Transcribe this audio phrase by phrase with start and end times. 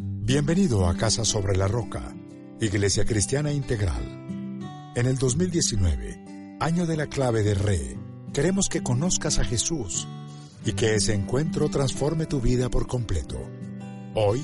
[0.00, 2.14] Bienvenido a Casa sobre la Roca,
[2.60, 4.04] Iglesia Cristiana Integral.
[4.94, 7.98] En el 2019, año de la clave de Re,
[8.32, 10.06] queremos que conozcas a Jesús
[10.64, 13.40] y que ese encuentro transforme tu vida por completo.
[14.14, 14.40] Hoy,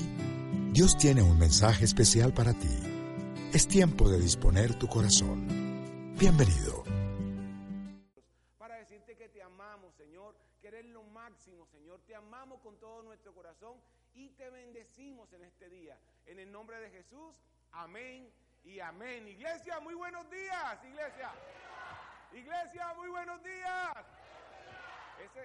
[0.73, 2.75] Dios tiene un mensaje especial para ti.
[3.53, 5.47] Es tiempo de disponer tu corazón.
[6.19, 6.84] Bienvenido.
[18.95, 19.27] Amén.
[19.27, 21.29] Iglesia, muy buenos días, iglesia.
[22.31, 23.93] Iglesia, muy buenos días.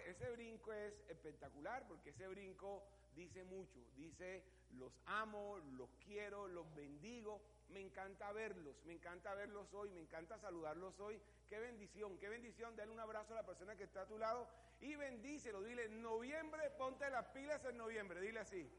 [0.06, 2.84] Ese, brinco es espectacular porque ese brinco
[3.16, 3.80] dice mucho.
[3.96, 4.44] Dice,
[4.78, 7.42] los amo, los quiero, los bendigo.
[7.70, 11.20] Me encanta verlos, me encanta verlos hoy, me encanta saludarlos hoy.
[11.48, 12.76] Qué bendición, qué bendición.
[12.76, 14.46] Dale un abrazo a la persona que está a tu lado
[14.80, 15.60] y bendícelo.
[15.62, 18.20] Dile, noviembre, ponte las pilas en noviembre.
[18.20, 18.70] Dile así,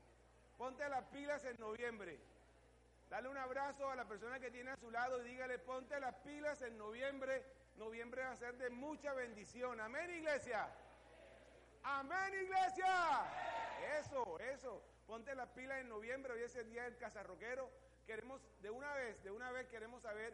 [0.57, 2.19] ponte las pilas en noviembre.
[3.11, 6.15] Dale un abrazo a la persona que tiene a su lado y dígale, ponte las
[6.23, 7.43] pilas en noviembre.
[7.75, 9.81] Noviembre va a ser de mucha bendición.
[9.81, 10.69] Amén, iglesia.
[11.83, 13.25] Amén, iglesia.
[13.99, 14.81] Eso, eso.
[15.05, 16.31] Ponte las pilas en noviembre.
[16.31, 17.69] Hoy es el día del cazarroquero.
[18.07, 20.33] Queremos, de una vez, de una vez queremos saber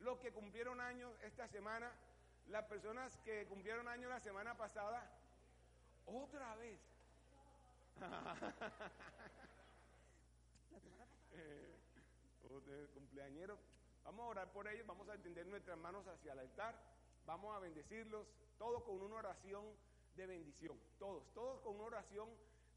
[0.00, 1.92] los que cumplieron años esta semana
[2.48, 5.08] las personas que cumplieron años la semana pasada,
[6.06, 6.80] otra vez.
[12.94, 13.58] cumpleañero.
[14.04, 16.80] Vamos a orar por ellos, vamos a extender nuestras manos hacia el altar,
[17.26, 18.26] vamos a bendecirlos,
[18.58, 19.64] todos con una oración
[20.16, 22.28] de bendición, todos, todos con una oración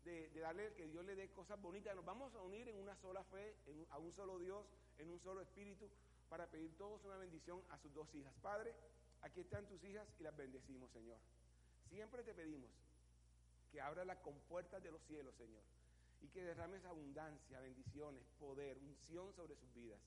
[0.04, 1.96] de, darle que Dios le dé cosas bonitas.
[1.96, 3.56] Nos vamos a unir en una sola fe,
[3.92, 4.66] a un solo Dios,
[4.98, 5.88] en un solo espíritu,
[6.30, 8.34] para pedir todos una bendición a sus dos hijas.
[8.42, 8.74] Padre,
[9.22, 11.18] Aquí están tus hijas y las bendecimos, Señor.
[11.90, 12.70] Siempre te pedimos
[13.72, 15.62] que abra las compuertas de los cielos, Señor,
[16.22, 20.00] y que derrames abundancia, bendiciones, poder, unción sobre sus vidas.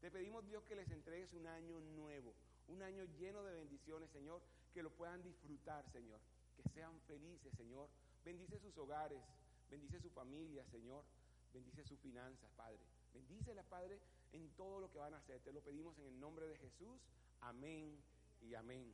[0.00, 2.34] Te pedimos, Dios, que les entregues un año nuevo,
[2.68, 4.42] un año lleno de bendiciones, Señor,
[4.74, 6.20] que lo puedan disfrutar, Señor,
[6.56, 7.88] que sean felices, Señor.
[8.24, 9.22] Bendice sus hogares,
[9.70, 11.04] bendice su familia, Señor,
[11.52, 12.80] bendice sus finanzas, Padre.
[13.12, 14.00] Bendícela, Padre,
[14.32, 15.40] en todo lo que van a hacer.
[15.40, 16.98] Te lo pedimos en el nombre de Jesús.
[17.40, 17.96] Amén
[18.40, 18.92] y amén.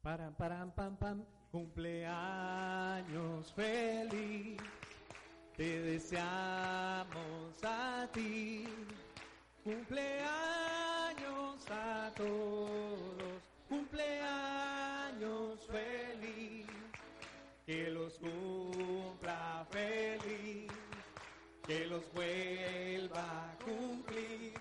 [0.00, 4.60] Param, param, pam, pam, cumpleaños feliz.
[5.62, 8.66] Te deseamos a ti.
[9.62, 10.26] Cumpleaños
[11.70, 13.40] a todos.
[13.68, 16.66] Cumpleaños feliz.
[17.64, 20.68] Que los cumpla feliz.
[21.64, 24.54] Que los vuelva a cumplir.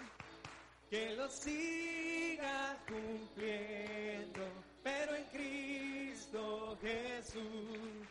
[0.88, 4.44] Que los siga cumpliendo,
[4.84, 8.11] pero en Cristo Jesús.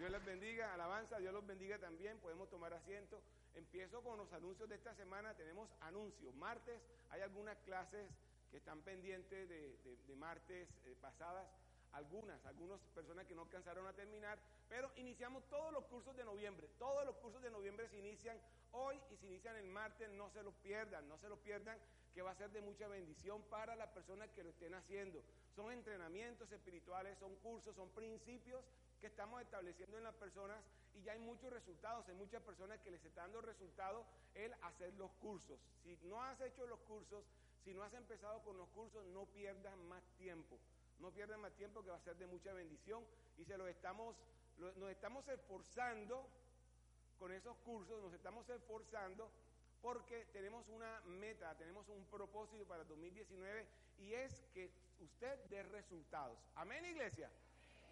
[0.00, 3.20] Dios les bendiga, alabanza, Dios los bendiga también, podemos tomar asiento.
[3.54, 6.34] Empiezo con los anuncios de esta semana, tenemos anuncios.
[6.36, 6.80] Martes
[7.10, 8.08] hay algunas clases
[8.50, 9.76] que están pendientes de,
[10.08, 11.46] de, martes eh, pasadas,
[11.92, 14.38] algunas, algunas personas que no alcanzaron a terminar,
[14.70, 16.66] pero iniciamos todos los cursos de noviembre.
[16.78, 18.40] Todos los cursos de noviembre se inician
[18.72, 21.76] hoy y se inician el martes, no se los pierdan, no se los pierdan,
[22.14, 25.22] que va a ser de mucha bendición para las personas que lo estén haciendo.
[25.54, 28.64] Son entrenamientos espirituales, son cursos, son principios
[29.00, 30.62] que estamos estableciendo en las personas
[30.94, 34.92] y ya hay muchos resultados, hay muchas personas que les están dando resultados el hacer
[34.94, 35.58] los cursos.
[35.82, 37.24] Si no has hecho los cursos,
[37.64, 40.58] si no has empezado con los cursos, no pierdas más tiempo.
[40.98, 43.04] No pierdas más tiempo que va a ser de mucha bendición
[43.38, 44.16] y se lo estamos,
[44.58, 46.28] nos estamos esforzando
[47.18, 49.30] con esos cursos, nos estamos esforzando
[49.80, 53.66] porque tenemos una meta, tenemos un propósito para el 2019
[53.98, 54.70] y es que
[55.00, 56.38] usted dé resultados.
[56.54, 57.30] Amén, iglesia.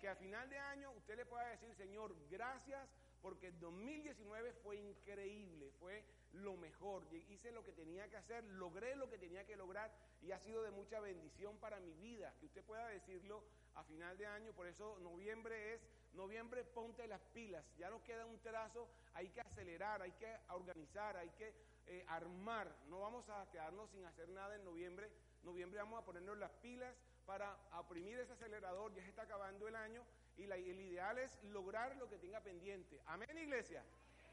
[0.01, 2.89] Que a final de año usted le pueda decir, Señor, gracias
[3.21, 6.05] porque el 2019 fue increíble, fue
[6.35, 9.91] lo mejor, hice lo que tenía que hacer, logré lo que tenía que lograr
[10.23, 12.33] y ha sido de mucha bendición para mi vida.
[12.39, 13.43] Que usted pueda decirlo
[13.75, 15.81] a final de año, por eso noviembre es,
[16.13, 21.17] noviembre ponte las pilas, ya nos queda un trazo, hay que acelerar, hay que organizar,
[21.17, 21.55] hay que
[21.87, 25.11] eh, armar, no vamos a quedarnos sin hacer nada en noviembre,
[25.43, 26.95] noviembre vamos a ponernos las pilas
[27.29, 30.03] para oprimir ese acelerador, ya se está acabando el año
[30.39, 32.99] y el ideal es lograr lo que tenga pendiente.
[33.05, 33.85] Amén, iglesia.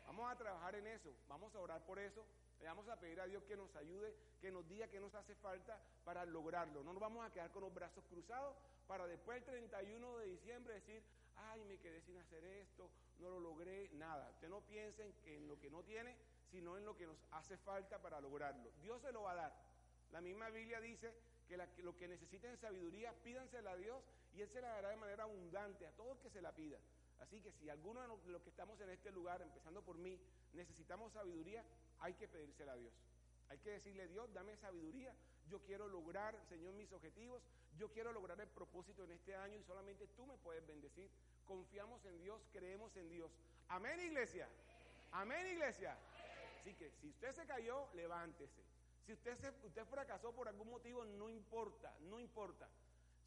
[0.08, 2.26] Vamos a trabajar en eso, vamos a orar por eso,
[2.62, 5.36] le vamos a pedir a Dios que nos ayude, que nos diga qué nos hace
[5.36, 6.86] falta para lograrlo.
[6.86, 8.56] No nos vamos a quedar con los brazos cruzados
[8.88, 11.04] para después el 31 de diciembre decir,
[11.36, 12.90] ay, me quedé sin hacer esto,
[13.20, 14.30] no lo logré, nada.
[14.30, 16.16] Usted no piensen que en lo que no tiene,
[16.50, 18.72] sino en lo que nos hace falta para lograrlo.
[18.82, 19.54] Dios se lo va a dar.
[20.12, 21.14] La misma Biblia dice
[21.48, 24.04] que, lo que necesiten sabiduría, pídansela a Dios
[24.34, 26.78] y Él se la dará de manera abundante a todos que se la pida.
[27.20, 30.20] Así que si alguno de los que estamos en este lugar, empezando por mí,
[30.54, 31.64] necesitamos sabiduría,
[32.00, 32.94] hay que pedírsela a Dios.
[33.50, 35.14] Hay que decirle, Dios, dame sabiduría.
[35.50, 37.42] Yo quiero lograr, Señor, mis objetivos.
[37.78, 41.10] Yo quiero lograr el propósito en este año y solamente tú me puedes bendecir.
[41.46, 43.32] Confiamos en Dios, creemos en Dios.
[43.70, 44.50] Amén, iglesia.
[45.12, 45.98] Amén, iglesia.
[46.60, 48.64] Así que si usted se cayó, levántese.
[49.06, 52.68] Si usted, se, usted fracasó por algún motivo, no importa, no importa.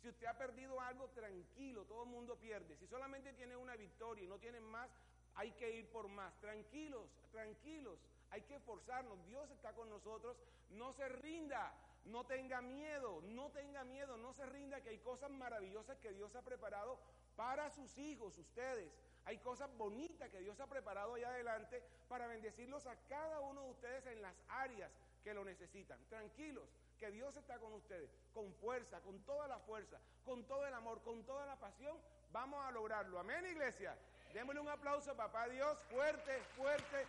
[0.02, 2.76] Si usted ha perdido algo, tranquilo, todo el mundo pierde.
[2.76, 4.90] Si solamente tiene una victoria y no tiene más,
[5.34, 6.34] hay que ir por más.
[6.40, 7.98] Tranquilos, tranquilos,
[8.30, 9.24] hay que esforzarnos.
[9.26, 10.36] Dios está con nosotros.
[10.70, 11.72] No se rinda,
[12.06, 16.34] no tenga miedo, no tenga miedo, no se rinda que hay cosas maravillosas que Dios
[16.34, 16.98] ha preparado
[17.36, 18.92] para sus hijos, ustedes.
[19.24, 23.70] Hay cosas bonitas que Dios ha preparado allá adelante para bendecirlos a cada uno de
[23.70, 24.90] ustedes en las áreas
[25.28, 26.02] que lo necesitan.
[26.08, 26.64] Tranquilos,
[26.98, 31.02] que Dios está con ustedes, con fuerza, con toda la fuerza, con todo el amor,
[31.02, 31.98] con toda la pasión.
[32.32, 33.18] Vamos a lograrlo.
[33.18, 33.94] Amén, iglesia.
[34.32, 37.04] Démosle un aplauso a papá Dios, fuerte, fuerte,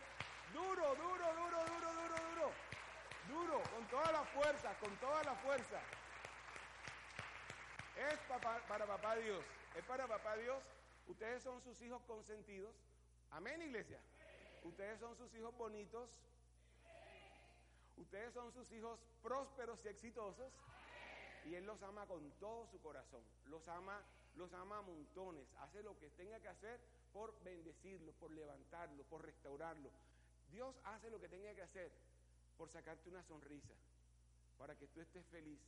[0.52, 2.52] duro, duro, duro, duro, duro, duro.
[3.26, 5.80] Duro, con toda la fuerza, con toda la fuerza.
[8.10, 8.18] Es
[8.68, 9.42] para papá Dios,
[9.76, 10.62] es para papá Dios.
[11.06, 12.74] Ustedes son sus hijos consentidos.
[13.30, 13.98] Amén, iglesia.
[14.62, 16.10] Ustedes son sus hijos bonitos.
[18.00, 20.52] Ustedes son sus hijos prósperos y exitosos.
[21.46, 23.22] Y Él los ama con todo su corazón.
[23.46, 24.02] Los ama,
[24.36, 25.46] los ama a montones.
[25.60, 26.80] Hace lo que tenga que hacer
[27.12, 29.90] por bendecirlo, por levantarlo, por restaurarlo.
[30.50, 31.90] Dios hace lo que tenga que hacer
[32.56, 33.72] por sacarte una sonrisa,
[34.58, 35.58] para que tú estés feliz,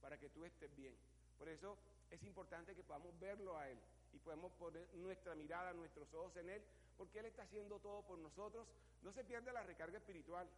[0.00, 0.94] para que tú estés bien.
[1.38, 1.76] Por eso
[2.10, 3.78] es importante que podamos verlo a Él
[4.12, 6.62] y podamos poner nuestra mirada, nuestros ojos en Él,
[6.96, 8.66] porque Él está haciendo todo por nosotros.
[9.02, 10.48] No se pierde la recarga espiritual.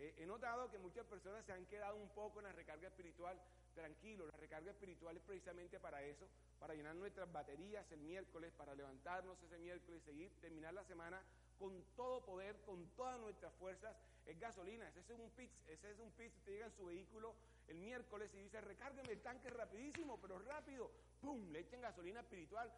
[0.00, 3.38] Eh, he notado que muchas personas se han quedado un poco en la recarga espiritual.
[3.74, 6.26] Tranquilo, la recarga espiritual es precisamente para eso,
[6.58, 11.20] para llenar nuestras baterías el miércoles, para levantarnos ese miércoles y seguir, terminar la semana
[11.58, 13.94] con todo poder, con todas nuestras fuerzas.
[14.24, 17.34] Es gasolina, ese es un pit, ese es un pit, usted llega en su vehículo
[17.68, 21.52] el miércoles y dice, recárgueme el tanque rapidísimo, pero rápido, ¡pum!
[21.52, 22.72] Le echen gasolina espiritual,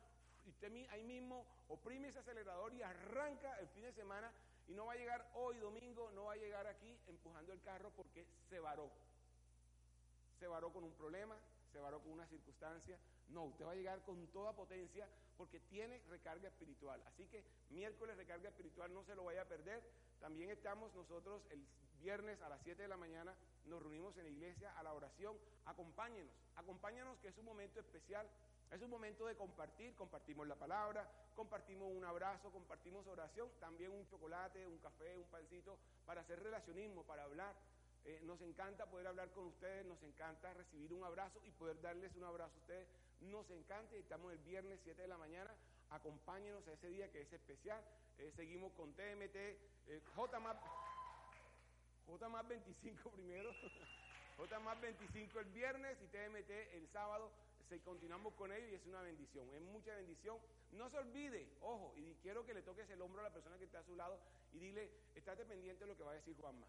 [0.44, 4.32] y usted ahí mismo oprime ese acelerador y arranca el fin de semana
[4.68, 7.90] y no va a llegar hoy domingo, no va a llegar aquí empujando el carro
[7.96, 8.90] porque se varó.
[10.38, 11.36] Se varó con un problema,
[11.72, 12.98] se varó con una circunstancia.
[13.28, 17.02] No, usted va a llegar con toda potencia porque tiene recarga espiritual.
[17.06, 19.82] Así que miércoles recarga espiritual no se lo vaya a perder.
[20.20, 21.64] También estamos nosotros el
[22.02, 23.34] viernes a las 7 de la mañana,
[23.66, 25.36] nos reunimos en la iglesia a la oración.
[25.64, 28.28] Acompáñenos, acompáñanos que es un momento especial
[28.72, 34.06] es un momento de compartir, compartimos la palabra, compartimos un abrazo, compartimos oración, también un
[34.08, 37.54] chocolate, un café, un pancito, para hacer relacionismo, para hablar.
[38.04, 42.16] Eh, nos encanta poder hablar con ustedes, nos encanta recibir un abrazo y poder darles
[42.16, 42.88] un abrazo a ustedes.
[43.20, 45.54] Nos encanta y estamos el viernes 7 de la mañana.
[45.90, 47.84] Acompáñenos a ese día que es especial.
[48.18, 50.56] Eh, seguimos con TMT, eh, J más,
[52.06, 53.50] J más 25 primero,
[54.38, 57.30] J más 25 el viernes y TMT el sábado
[57.80, 60.38] continuamos con ellos y es una bendición, es mucha bendición.
[60.72, 63.64] No se olvide, ojo, y quiero que le toques el hombro a la persona que
[63.64, 64.18] está a su lado
[64.52, 66.66] y dile, estate pendiente de lo que va a decir Juanma.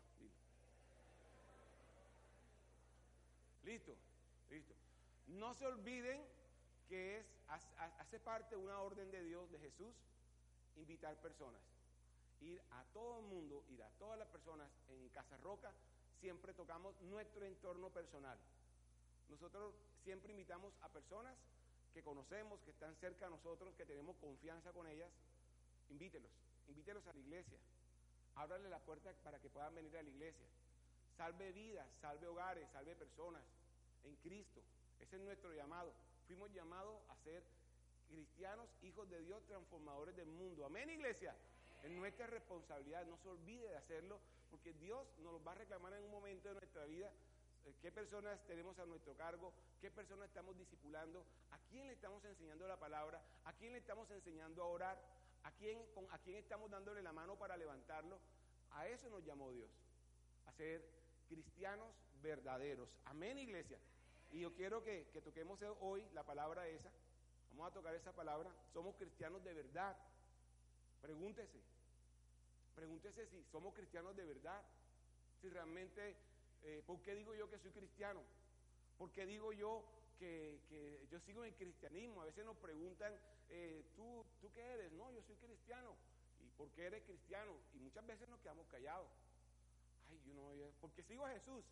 [3.63, 3.95] Listo,
[4.49, 4.73] listo.
[5.27, 6.21] No se olviden
[6.89, 7.25] que es,
[7.99, 9.95] hace parte una orden de Dios, de Jesús,
[10.75, 11.61] invitar personas.
[12.41, 15.71] Ir a todo el mundo, ir a todas las personas en Casa Roca,
[16.19, 18.37] siempre tocamos nuestro entorno personal.
[19.33, 19.73] Nosotros
[20.03, 21.35] siempre invitamos a personas
[21.91, 25.09] que conocemos, que están cerca de nosotros, que tenemos confianza con ellas.
[25.89, 26.29] Invítelos,
[26.67, 27.57] invítelos a la iglesia.
[28.35, 30.45] Ábrale la puerta para que puedan venir a la iglesia.
[31.17, 33.41] Salve vidas, salve hogares, salve personas
[34.03, 34.61] en Cristo.
[34.99, 35.91] Ese es nuestro llamado.
[36.27, 37.43] Fuimos llamados a ser
[38.09, 40.63] cristianos, hijos de Dios, transformadores del mundo.
[40.63, 41.35] Amén, iglesia.
[41.81, 43.03] Es nuestra responsabilidad.
[43.07, 44.19] No se olvide de hacerlo
[44.51, 47.11] porque Dios nos va a reclamar en un momento de nuestra vida
[47.81, 52.67] qué personas tenemos a nuestro cargo, qué personas estamos discipulando, a quién le estamos enseñando
[52.67, 55.01] la palabra, a quién le estamos enseñando a orar,
[55.43, 55.79] a quién,
[56.09, 58.19] a quién estamos dándole la mano para levantarlo.
[58.71, 59.69] A eso nos llamó Dios,
[60.47, 60.83] a ser
[61.27, 62.89] cristianos verdaderos.
[63.05, 63.77] Amén, iglesia.
[64.31, 66.89] Y yo quiero que toquemos hoy la palabra esa.
[67.51, 68.49] Vamos a tocar esa palabra.
[68.73, 69.95] Somos cristianos de verdad.
[71.01, 71.59] Pregúntese,
[72.75, 74.61] Pregúntese si somos cristianos de verdad,
[75.41, 76.15] si realmente,
[76.63, 78.21] eh, ¿por qué digo yo que soy cristiano?
[78.97, 79.83] ¿Por qué digo yo
[80.17, 80.59] que,
[81.11, 82.21] yo sigo en el cristianismo?
[82.21, 83.13] A veces nos preguntan,
[83.49, 84.91] eh, ¿tú, ¿tú qué eres?
[84.93, 85.95] No, yo soy cristiano.
[86.41, 87.53] ¿Y por qué eres cristiano?
[87.73, 89.07] Y muchas veces nos quedamos callados.
[90.09, 91.63] Ay, yo no, porque sigo a Jesús.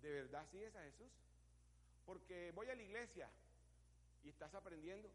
[0.00, 1.10] ¿De verdad sigues a Jesús?
[2.04, 3.30] Porque voy a la iglesia
[4.24, 5.08] y estás aprendiendo.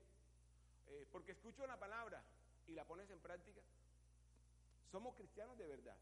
[0.90, 2.24] Eh, porque escucho una palabra
[2.68, 3.62] y la pones en práctica.
[4.90, 5.98] Somos cristianos de verdad.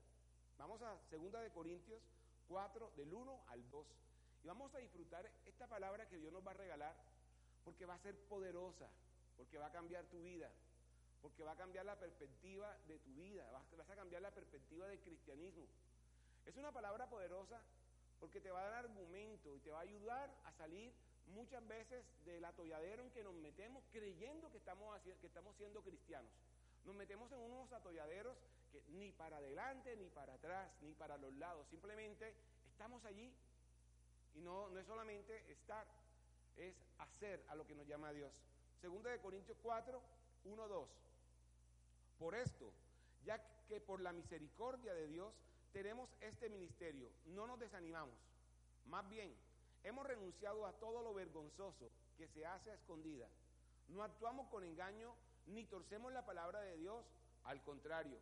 [0.59, 2.01] Vamos a 2 de Corintios
[2.47, 3.87] 4, del 1 al 2.
[4.43, 6.95] Y vamos a disfrutar esta palabra que Dios nos va a regalar,
[7.63, 8.87] porque va a ser poderosa,
[9.37, 10.51] porque va a cambiar tu vida,
[11.21, 14.99] porque va a cambiar la perspectiva de tu vida, vas a cambiar la perspectiva del
[14.99, 15.65] cristianismo.
[16.45, 17.59] Es una palabra poderosa
[18.19, 20.93] porque te va a dar argumento y te va a ayudar a salir
[21.27, 26.31] muchas veces del atolladero en que nos metemos creyendo que estamos, que estamos siendo cristianos.
[26.85, 28.37] Nos metemos en unos atolladeros
[28.89, 31.67] ni para adelante, ni para atrás, ni para los lados.
[31.69, 32.33] Simplemente
[32.71, 33.33] estamos allí.
[34.35, 35.87] Y no, no es solamente estar,
[36.57, 38.33] es hacer a lo que nos llama Dios.
[38.81, 40.01] Segunda de Corintios 4,
[40.45, 40.89] 1, 2.
[42.19, 42.71] Por esto,
[43.23, 45.33] ya que por la misericordia de Dios
[45.73, 48.15] tenemos este ministerio, no nos desanimamos.
[48.87, 49.33] Más bien,
[49.83, 53.27] hemos renunciado a todo lo vergonzoso que se hace a escondida.
[53.87, 55.13] No actuamos con engaño
[55.47, 57.05] ni torcemos la palabra de Dios.
[57.43, 58.17] Al contrario,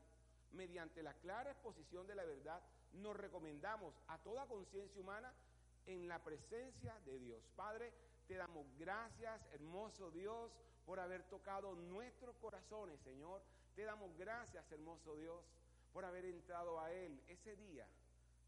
[0.53, 2.61] mediante la clara exposición de la verdad,
[2.93, 5.33] nos recomendamos a toda conciencia humana
[5.85, 7.43] en la presencia de Dios.
[7.55, 7.91] Padre,
[8.27, 10.51] te damos gracias, hermoso Dios,
[10.85, 13.41] por haber tocado nuestros corazones, Señor.
[13.75, 15.43] Te damos gracias, hermoso Dios,
[15.91, 17.87] por haber entrado a Él ese día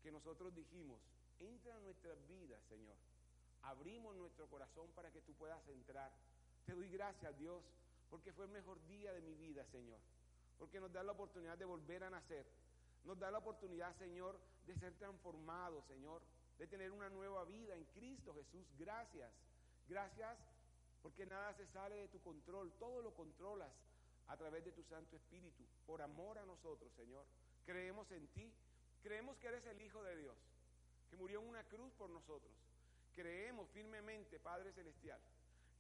[0.04, 1.00] que nosotros dijimos,
[1.40, 2.96] entra en nuestras vidas, Señor.
[3.64, 6.12] Abrimos nuestro corazón para que tú puedas entrar.
[6.66, 7.64] Te doy gracias, Dios,
[8.10, 10.00] porque fue el mejor día de mi vida, Señor.
[10.58, 12.46] Porque nos da la oportunidad de volver a nacer.
[13.04, 16.22] Nos da la oportunidad, Señor, de ser transformados, Señor.
[16.58, 18.66] De tener una nueva vida en Cristo Jesús.
[18.78, 19.32] Gracias.
[19.88, 20.38] Gracias
[21.02, 22.72] porque nada se sale de tu control.
[22.80, 23.72] Todo lo controlas
[24.28, 27.26] a través de tu Santo Espíritu, por amor a nosotros, Señor.
[27.64, 28.52] Creemos en ti,
[29.04, 30.36] creemos que eres el Hijo de Dios,
[31.10, 32.52] que murió en una cruz por nosotros.
[33.14, 35.20] Creemos firmemente, Padre Celestial,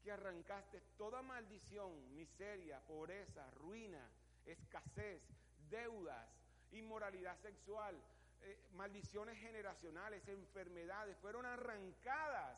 [0.03, 4.07] que arrancaste toda maldición, miseria, pobreza, ruina,
[4.45, 5.21] escasez,
[5.69, 6.27] deudas,
[6.71, 7.95] inmoralidad sexual,
[8.41, 12.57] eh, maldiciones generacionales, enfermedades, fueron arrancadas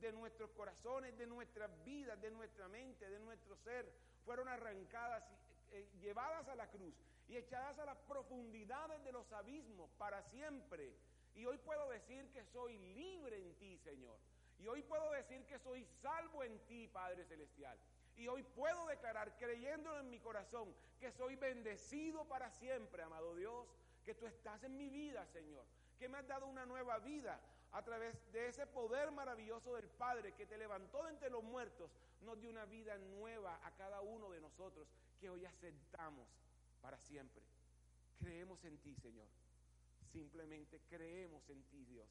[0.00, 3.90] de nuestros corazones, de nuestras vidas, de nuestra mente, de nuestro ser
[4.24, 5.22] fueron arrancadas
[5.70, 6.94] y eh, llevadas a la cruz
[7.28, 10.94] y echadas a las profundidades de los abismos para siempre.
[11.34, 14.18] Y hoy puedo decir que soy libre en ti, Señor.
[14.58, 17.78] Y hoy puedo decir que soy salvo en ti, Padre Celestial.
[18.16, 23.66] Y hoy puedo declarar, creyéndolo en mi corazón, que soy bendecido para siempre, amado Dios,
[24.04, 25.64] que tú estás en mi vida, Señor,
[25.98, 27.40] que me has dado una nueva vida
[27.72, 31.90] a través de ese poder maravilloso del Padre que te levantó de entre los muertos
[32.22, 34.88] nos dio una vida nueva a cada uno de nosotros
[35.20, 36.26] que hoy aceptamos
[36.80, 37.42] para siempre.
[38.18, 39.26] Creemos en ti, Señor.
[40.12, 42.06] Simplemente creemos en ti, Dios.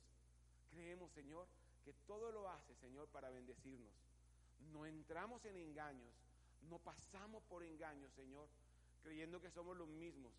[0.70, 1.48] Creemos, Señor,
[1.86, 3.94] que todo lo hace, Señor, para bendecirnos.
[4.72, 6.14] No entramos en engaños,
[6.70, 8.48] no pasamos por engaños, Señor,
[9.02, 10.32] creyendo que somos los mismos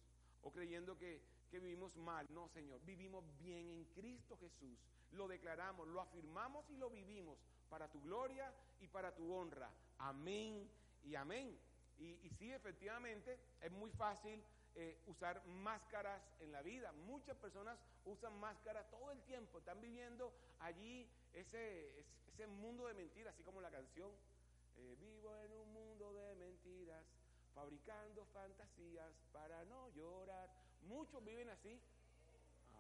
[0.43, 2.26] o creyendo que, que vivimos mal.
[2.33, 4.78] No, Señor, vivimos bien en Cristo Jesús.
[5.12, 7.38] Lo declaramos, lo afirmamos y lo vivimos
[7.69, 9.71] para tu gloria y para tu honra.
[9.99, 10.69] Amén
[11.04, 11.59] y amén.
[11.99, 14.43] Y, sí, efectivamente, es muy fácil
[14.76, 16.93] eh, usar máscaras en la vida.
[16.93, 23.35] Muchas personas usan máscaras todo el tiempo, están viviendo allí ese, ese mundo de mentiras,
[23.35, 24.11] así como la canción.
[24.76, 27.04] Eh, vivo en un mundo de mentiras,
[27.54, 30.50] fabricando fantasías para no llorar.
[30.83, 31.81] Muchos viven así.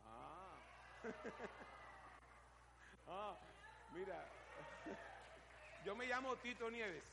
[0.04, 0.58] Ah,
[3.06, 3.38] ah
[3.94, 4.26] mira,
[5.84, 7.04] yo me llamo Tito Nieves.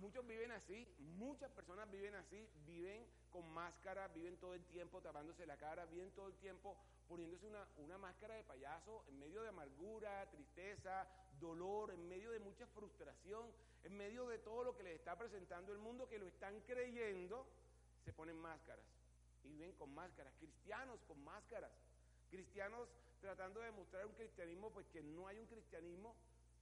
[0.00, 5.46] Muchos viven así, muchas personas viven así, viven con máscara, viven todo el tiempo tapándose
[5.46, 6.76] la cara, viven todo el tiempo
[7.08, 11.06] poniéndose una, una máscara de payaso en medio de amargura, tristeza,
[11.40, 13.46] dolor, en medio de mucha frustración,
[13.84, 17.46] en medio de todo lo que les está presentando el mundo, que lo están creyendo,
[18.04, 18.84] se ponen máscaras.
[19.44, 21.70] Y viven con máscaras, cristianos con máscaras,
[22.30, 22.88] cristianos
[23.20, 26.14] tratando de mostrar un cristianismo, pues que no hay un cristianismo,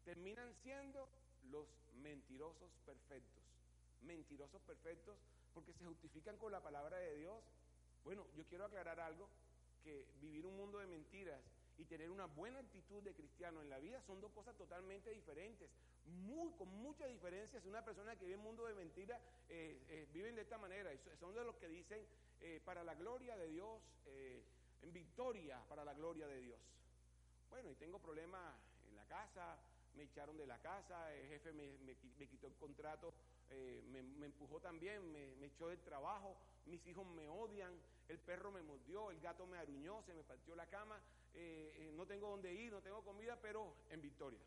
[0.05, 1.09] terminan siendo
[1.51, 1.67] los
[2.03, 3.43] mentirosos perfectos.
[4.03, 5.17] Mentirosos perfectos
[5.53, 7.43] porque se justifican con la palabra de Dios.
[8.05, 9.29] Bueno, yo quiero aclarar algo,
[9.83, 11.41] que vivir un mundo de mentiras
[11.79, 15.71] y tener una buena actitud de cristiano en la vida son dos cosas totalmente diferentes,
[16.05, 17.61] muy, con mucha diferencia.
[17.61, 20.91] Si una persona que vive un mundo de mentiras, eh, eh, viven de esta manera,
[21.19, 22.07] son de los que dicen,
[22.41, 24.45] eh, para la gloria de Dios, eh,
[24.83, 26.61] en victoria para la gloria de Dios.
[27.49, 28.55] Bueno, y tengo problemas
[28.89, 29.57] en la casa,
[29.97, 31.73] me echaron de la casa, el jefe me,
[32.19, 33.15] me quitó el contrato
[33.51, 36.37] eh, me, empujó también, me, echó del trabajo,
[36.67, 37.73] mis hijos me odian,
[38.09, 41.01] el perro me mordió, el gato me aruñó, se me partió la cama,
[41.35, 44.41] eh, eh, no tengo dónde ir, no tengo comida, pero en victoria.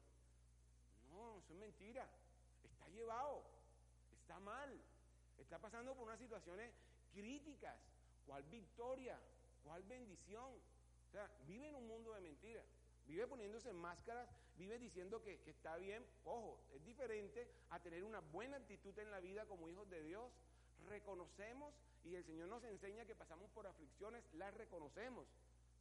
[1.09, 2.07] No, eso es mentira.
[2.63, 3.43] Está llevado,
[4.11, 4.81] está mal,
[5.37, 6.73] está pasando por unas situaciones
[7.13, 7.77] críticas.
[8.25, 9.17] ¿Cuál victoria?
[9.63, 10.51] ¿Cuál bendición?
[11.07, 12.65] O sea, vive en un mundo de mentiras.
[13.05, 14.27] Vive poniéndose máscaras,
[14.57, 16.05] vive diciendo que, está bien.
[16.25, 20.31] Ojo, es diferente a tener una buena actitud en la vida como hijos de Dios.
[20.87, 21.73] Reconocemos
[22.03, 25.27] y el Señor nos enseña que pasamos por aflicciones, las reconocemos.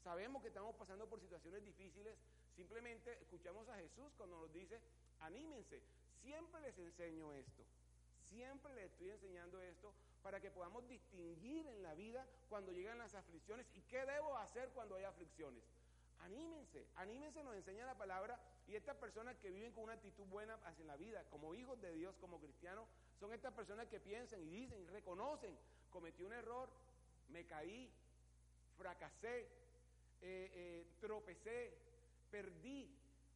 [0.02, 2.16] Sabemos que estamos pasando por situaciones difíciles.
[2.54, 4.80] Simplemente escuchamos a Jesús cuando nos dice,
[5.20, 5.82] anímense.
[6.22, 7.64] Siempre les enseño esto.
[8.28, 9.92] Siempre les estoy enseñando esto
[10.22, 14.70] para que podamos distinguir en la vida cuando llegan las aflicciones y qué debo hacer
[14.70, 15.62] cuando hay aflicciones.
[16.20, 18.40] Anímense, anímense, nos enseña la palabra.
[18.68, 21.92] Y estas personas que viven con una actitud buena hacia la vida, como hijos de
[21.92, 22.88] Dios, como cristianos,
[23.20, 25.56] son estas personas que piensan y dicen y reconocen,
[25.90, 26.68] cometí un error,
[27.28, 27.90] me caí,
[28.76, 29.48] fracasé,
[30.20, 31.72] eh, eh, tropecé,
[32.30, 32.90] perdí,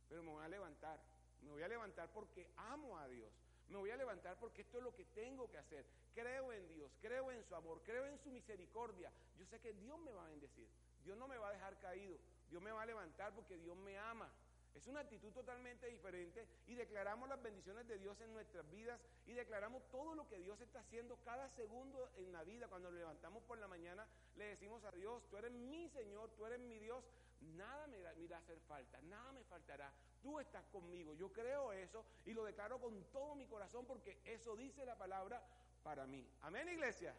[0.09, 1.01] pero me voy a levantar.
[1.43, 3.31] Me voy a levantar porque amo a Dios.
[3.69, 5.87] Me voy a levantar porque esto es lo que tengo que hacer.
[6.13, 9.13] Creo en Dios, creo en su amor, creo en su misericordia.
[9.39, 10.67] Yo sé que Dios me va a bendecir.
[11.05, 12.19] Dios no me va a dejar caído.
[12.51, 14.29] Dios me va a levantar porque Dios me ama.
[14.75, 19.33] Es una actitud totalmente diferente y declaramos las bendiciones de Dios en nuestras vidas y
[19.33, 22.69] declaramos todo lo que Dios está haciendo cada segundo en la vida.
[22.69, 26.47] Cuando nos levantamos por la mañana, le decimos a Dios, tú eres mi Señor, tú
[26.47, 27.05] eres mi Dios,
[27.41, 29.93] nada me irá a hacer falta, nada me faltará.
[30.23, 34.57] Tú estás conmigo, yo creo eso y lo declaro con todo mi corazón porque eso
[34.57, 35.43] dice la palabra
[35.83, 36.27] para mí.
[36.43, 37.15] Amén, iglesia.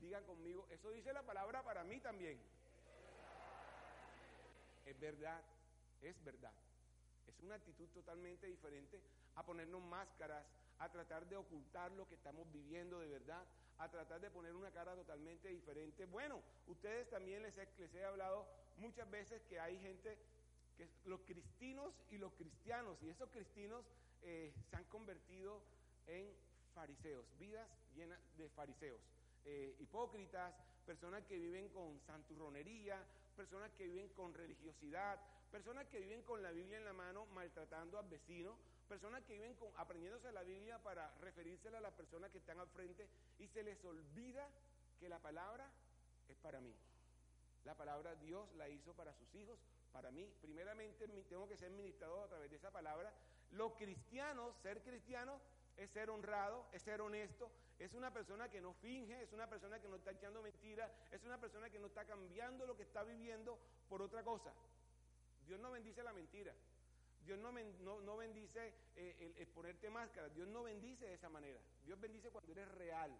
[0.00, 2.40] Digan conmigo, eso dice la palabra para mí también.
[4.86, 5.42] Es verdad,
[6.00, 6.52] es verdad.
[7.30, 9.00] Es una actitud totalmente diferente
[9.36, 10.44] a ponernos máscaras,
[10.78, 13.44] a tratar de ocultar lo que estamos viviendo de verdad,
[13.78, 16.06] a tratar de poner una cara totalmente diferente.
[16.06, 18.46] Bueno, ustedes también les he, les he hablado
[18.78, 20.18] muchas veces que hay gente,
[20.76, 23.84] que los cristinos y los cristianos, y esos cristinos
[24.22, 25.62] eh, se han convertido
[26.06, 26.30] en
[26.74, 29.00] fariseos, vidas llenas de fariseos,
[29.44, 33.04] eh, hipócritas, personas que viven con santurronería,
[33.36, 37.98] personas que viven con religiosidad, personas que viven con la Biblia en la mano maltratando
[37.98, 38.56] al vecino,
[38.88, 42.68] personas que viven con, aprendiéndose la Biblia para referírsela a las personas que están al
[42.68, 43.08] frente
[43.38, 44.48] y se les olvida
[44.98, 45.70] que la palabra
[46.28, 46.74] es para mí.
[47.64, 49.58] La palabra Dios la hizo para sus hijos,
[49.92, 50.32] para mí.
[50.40, 53.12] Primeramente tengo que ser ministrado a través de esa palabra.
[53.50, 55.40] Los cristianos, ser cristiano
[55.76, 59.80] es ser honrado, es ser honesto, es una persona que no finge, es una persona
[59.80, 63.02] que no está echando mentiras, es una persona que no está cambiando lo que está
[63.02, 63.58] viviendo
[63.88, 64.52] por otra cosa.
[65.50, 66.54] Dios no bendice la mentira.
[67.24, 67.50] Dios no,
[68.02, 70.28] no, bendice eh, el, ponerte máscara.
[70.28, 71.58] Dios no bendice de esa manera.
[71.84, 73.10] Dios bendice cuando eres real.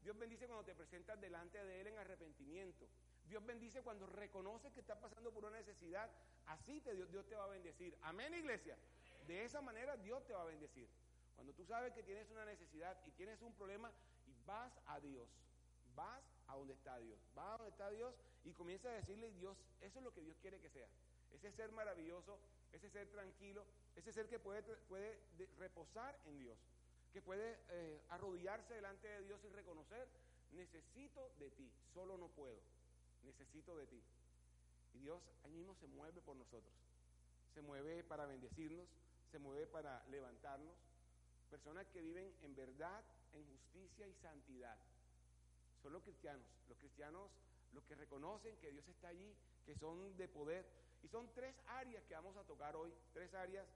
[0.00, 2.86] Dios bendice cuando te presentas delante de Él en arrepentimiento.
[3.26, 6.08] Dios bendice cuando reconoces que estás pasando por una necesidad.
[6.46, 7.98] Así te, Dios, Dios te va a bendecir.
[8.02, 8.76] Amén, iglesia.
[9.26, 10.86] De esa manera Dios te va a bendecir.
[11.34, 13.90] Cuando tú sabes que tienes una necesidad y tienes un problema
[14.28, 15.28] y vas a Dios,
[15.96, 19.58] vas a donde está Dios, vas a donde está Dios y comienza a decirle, Dios,
[19.80, 20.86] eso es lo que Dios quiere que sea.
[21.32, 22.38] Ese ser maravilloso,
[22.72, 23.64] ese ser tranquilo,
[23.96, 25.18] ese ser que puede, puede
[25.58, 26.58] reposar en Dios,
[27.12, 30.08] que puede eh, arrodillarse delante de Dios y reconocer,
[30.52, 32.60] necesito de ti, solo no puedo,
[33.22, 34.02] necesito de ti.
[34.94, 36.72] Y Dios ahí mismo se mueve por nosotros,
[37.54, 38.88] se mueve para bendecirnos,
[39.30, 40.74] se mueve para levantarnos,
[41.50, 44.78] Personas que viven en verdad, en justicia y santidad.
[45.82, 46.46] Son los cristianos.
[46.68, 47.28] Los cristianos,
[47.72, 49.34] los que reconocen que Dios está allí,
[49.66, 50.64] que son de poder.
[51.02, 53.66] Y son tres áreas que vamos a tocar hoy, tres áreas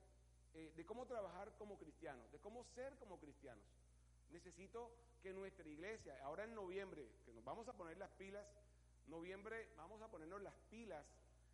[0.54, 3.64] eh, de cómo trabajar como cristianos, de cómo ser como cristianos.
[4.30, 4.90] Necesito
[5.22, 8.46] que nuestra iglesia, ahora en noviembre, que nos vamos a poner las pilas,
[9.06, 11.04] noviembre vamos a ponernos las pilas,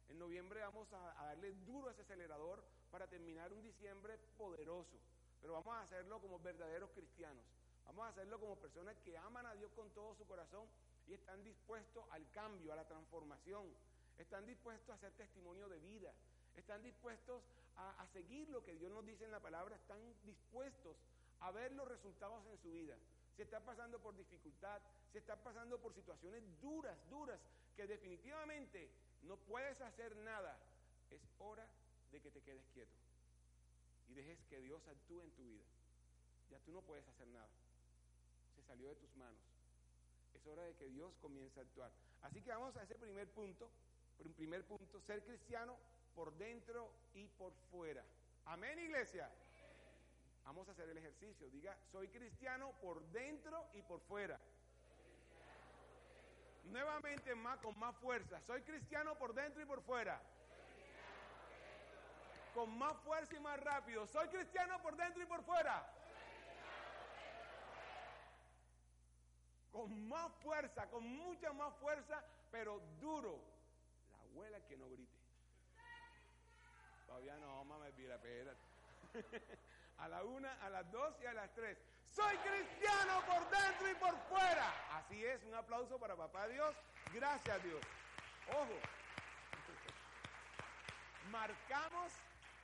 [0.09, 4.98] en noviembre vamos a darle duro a ese acelerador para terminar un diciembre poderoso.
[5.40, 7.44] Pero vamos a hacerlo como verdaderos cristianos.
[7.87, 10.66] Vamos a hacerlo como personas que aman a Dios con todo su corazón
[11.06, 13.66] y están dispuestos al cambio, a la transformación.
[14.20, 16.12] Están dispuestos a hacer testimonio de vida.
[16.54, 17.42] Están dispuestos
[17.76, 19.76] a, seguir lo que Dios nos dice en la palabra.
[19.76, 20.96] Están dispuestos
[21.40, 22.96] a ver los resultados en su vida.
[23.37, 24.80] Si está pasando por dificultad,
[25.11, 27.40] si está pasando por situaciones duras, duras,
[27.74, 28.90] que definitivamente
[29.22, 30.59] no puedes hacer nada,
[31.11, 31.66] es hora
[32.12, 32.92] de que te quedes quieto
[34.11, 35.64] y dejes que Dios actúe en tu vida.
[36.50, 37.48] Ya tú no puedes hacer nada.
[38.56, 39.40] Se salió de tus manos.
[40.35, 41.90] es hora de que Dios comience a actuar.
[42.22, 43.70] Así que vamos a ese primer punto,
[44.28, 45.78] primer punto, ser cristiano
[46.14, 48.04] por dentro y por fuera.
[48.44, 49.30] Amén, iglesia.
[50.44, 51.48] Vamos a hacer el ejercicio.
[51.50, 54.40] Diga, soy cristiano por dentro y por fuera.
[56.64, 58.40] Nuevamente más con más fuerza.
[58.40, 60.20] Soy cristiano por dentro y por fuera.
[62.54, 64.06] Con más fuerza y más rápido.
[64.06, 65.88] Soy cristiano por dentro y por fuera.
[69.70, 73.59] Con más fuerza, con mucha más fuerza, pero duro.
[74.30, 75.18] La abuela que no grite.
[77.06, 78.60] Todavía no, mamá, me espérate.
[79.98, 81.76] a la una, a las dos y a las tres.
[82.08, 84.72] Soy cristiano por dentro y por fuera.
[84.96, 86.76] Así es, un aplauso para papá Dios.
[87.12, 87.80] Gracias Dios.
[88.50, 88.78] Ojo.
[91.30, 92.12] Marcamos,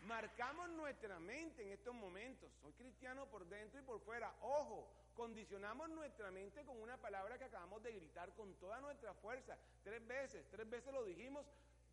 [0.06, 2.48] marcamos nuestra mente en estos momentos.
[2.62, 4.32] Soy cristiano por dentro y por fuera.
[4.40, 9.56] Ojo, condicionamos nuestra mente con una palabra que acabamos de gritar con toda nuestra fuerza.
[9.82, 11.46] Tres veces, tres veces lo dijimos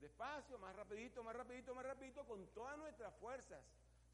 [0.03, 3.63] despacio, más rapidito, más rapidito, más rapidito, con todas nuestras fuerzas.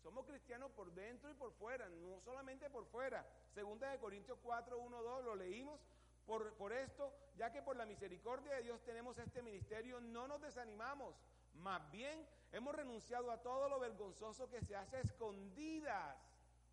[0.03, 3.25] Somos cristianos por dentro y por fuera, no solamente por fuera.
[3.53, 5.81] Segunda de Corintios 4, 1, 2, lo leímos.
[6.25, 10.39] Por, por esto, ya que por la misericordia de Dios tenemos este ministerio, no nos
[10.41, 11.15] desanimamos.
[11.55, 16.15] Más bien, hemos renunciado a todo lo vergonzoso que se hace escondidas.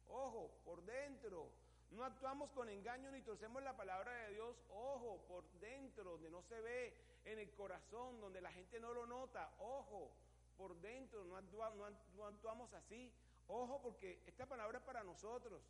[0.09, 1.51] Ojo, por dentro.
[1.91, 4.57] No actuamos con engaño ni torcemos la palabra de Dios.
[4.71, 6.95] Ojo, por dentro, donde no se ve,
[7.25, 9.51] en el corazón, donde la gente no lo nota.
[9.59, 10.11] Ojo,
[10.57, 13.13] por dentro, no, actuamos así.
[13.49, 15.63] Ojo, porque esta palabra es para nosotros.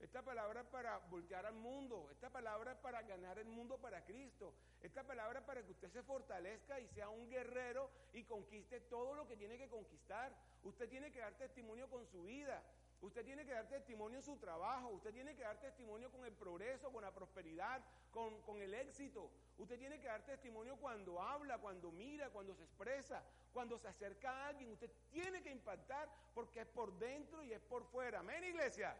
[0.00, 2.08] Esta palabra es para voltear al mundo.
[2.10, 4.54] Esta palabra es para ganar el mundo para Cristo.
[4.80, 9.14] Esta palabra es para que usted se fortalezca y sea un guerrero y conquiste todo
[9.14, 10.34] lo que tiene que conquistar.
[10.62, 12.62] Usted tiene que dar testimonio con su vida.
[13.02, 16.34] Usted tiene que dar testimonio en su trabajo, usted tiene que dar testimonio con el
[16.34, 19.30] progreso, con la prosperidad, con, con, el éxito.
[19.56, 23.22] Usted tiene que dar testimonio cuando habla, cuando mira, cuando se expresa,
[23.54, 24.72] cuando se acerca a alguien.
[24.72, 28.20] Usted tiene que impactar porque es por dentro y es por fuera.
[28.20, 28.94] Amén, iglesia.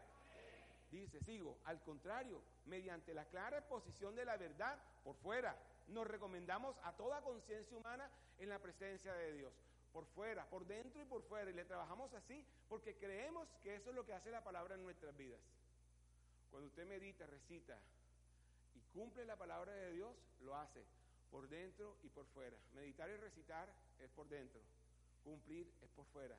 [0.89, 5.55] Dice, sigo, al contrario, mediante la clara exposición de la verdad por fuera,
[5.87, 8.09] nos recomendamos a toda conciencia humana
[8.39, 9.53] en la presencia de Dios
[9.91, 11.49] por fuera, por dentro y por fuera.
[11.49, 14.83] Y le trabajamos así porque creemos que eso es lo que hace la palabra en
[14.83, 15.39] nuestras vidas.
[16.49, 17.77] Cuando usted medita, recita
[18.75, 20.83] y cumple la palabra de Dios, lo hace
[21.29, 22.57] por dentro y por fuera.
[22.73, 24.61] Meditar y recitar es por dentro,
[25.23, 26.37] cumplir es por fuera.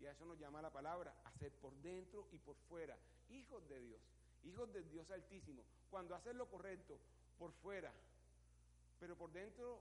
[0.00, 2.96] Y a eso nos llama la palabra, hacer por dentro y por fuera.
[3.28, 4.00] Hijos de Dios,
[4.44, 5.62] hijos del Dios Altísimo.
[5.90, 6.98] Cuando haces lo correcto,
[7.38, 7.92] por fuera,
[8.98, 9.80] pero por dentro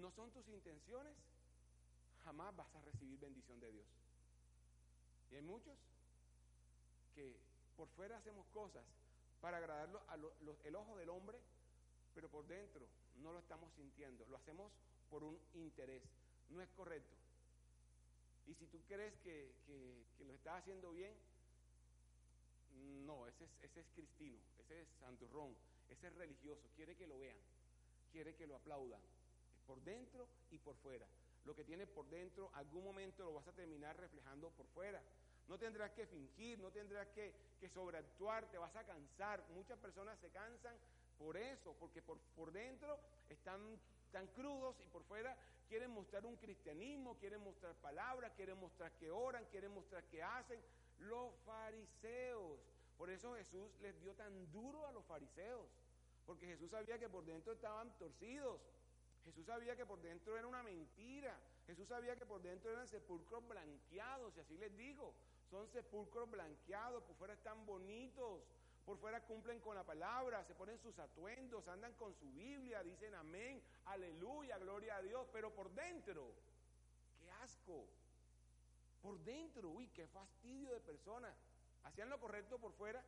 [0.00, 1.12] no son tus intenciones,
[2.24, 3.86] jamás vas a recibir bendición de Dios.
[5.30, 5.76] Y hay muchos
[7.14, 7.36] que
[7.76, 8.84] por fuera hacemos cosas
[9.40, 10.02] para agradarlo
[10.64, 11.38] el ojo del hombre,
[12.14, 14.26] pero por dentro no lo estamos sintiendo.
[14.26, 14.72] Lo hacemos
[15.08, 16.02] por un interés.
[16.50, 17.16] No es correcto.
[18.46, 19.52] Y si tú crees que,
[20.26, 21.14] lo estás haciendo bien,
[23.06, 25.54] no, ese es, ese es cristino, ese es santurrón,
[25.88, 27.36] ese es religioso, quiere que lo vean,
[28.10, 29.00] quiere que lo aplaudan,
[29.66, 31.06] por dentro y por fuera
[31.44, 35.02] lo que tienes por dentro, algún momento lo vas a terminar reflejando por fuera.
[35.48, 37.34] No tendrás que fingir, no tendrás que,
[37.74, 39.44] sobreactuar, te vas a cansar.
[39.50, 40.76] Muchas personas se cansan
[41.18, 42.98] por eso, porque por, por dentro
[43.28, 43.80] están
[44.12, 45.36] tan crudos y por fuera
[45.68, 50.60] quieren mostrar un cristianismo, quieren mostrar palabras, quieren mostrar que oran, quieren mostrar que hacen.
[50.98, 52.58] Los fariseos.
[52.98, 55.66] Por eso Jesús les dio tan duro a los fariseos,
[56.26, 58.60] porque Jesús sabía que por dentro estaban torcidos.
[59.24, 61.38] Jesús sabía que por dentro era una mentira.
[61.66, 65.14] Jesús sabía que por dentro eran sepulcros blanqueados, y así les digo.
[65.50, 68.42] Son sepulcros blanqueados, por fuera están bonitos,
[68.84, 73.14] por fuera cumplen con la palabra, se ponen sus atuendos, andan con su Biblia, dicen
[73.14, 76.34] amén, aleluya, gloria a Dios, pero por dentro,
[77.18, 77.86] qué asco.
[79.02, 81.34] Por dentro, uy, qué fastidio de personas.
[81.84, 83.02] Hacían lo correcto por fuera,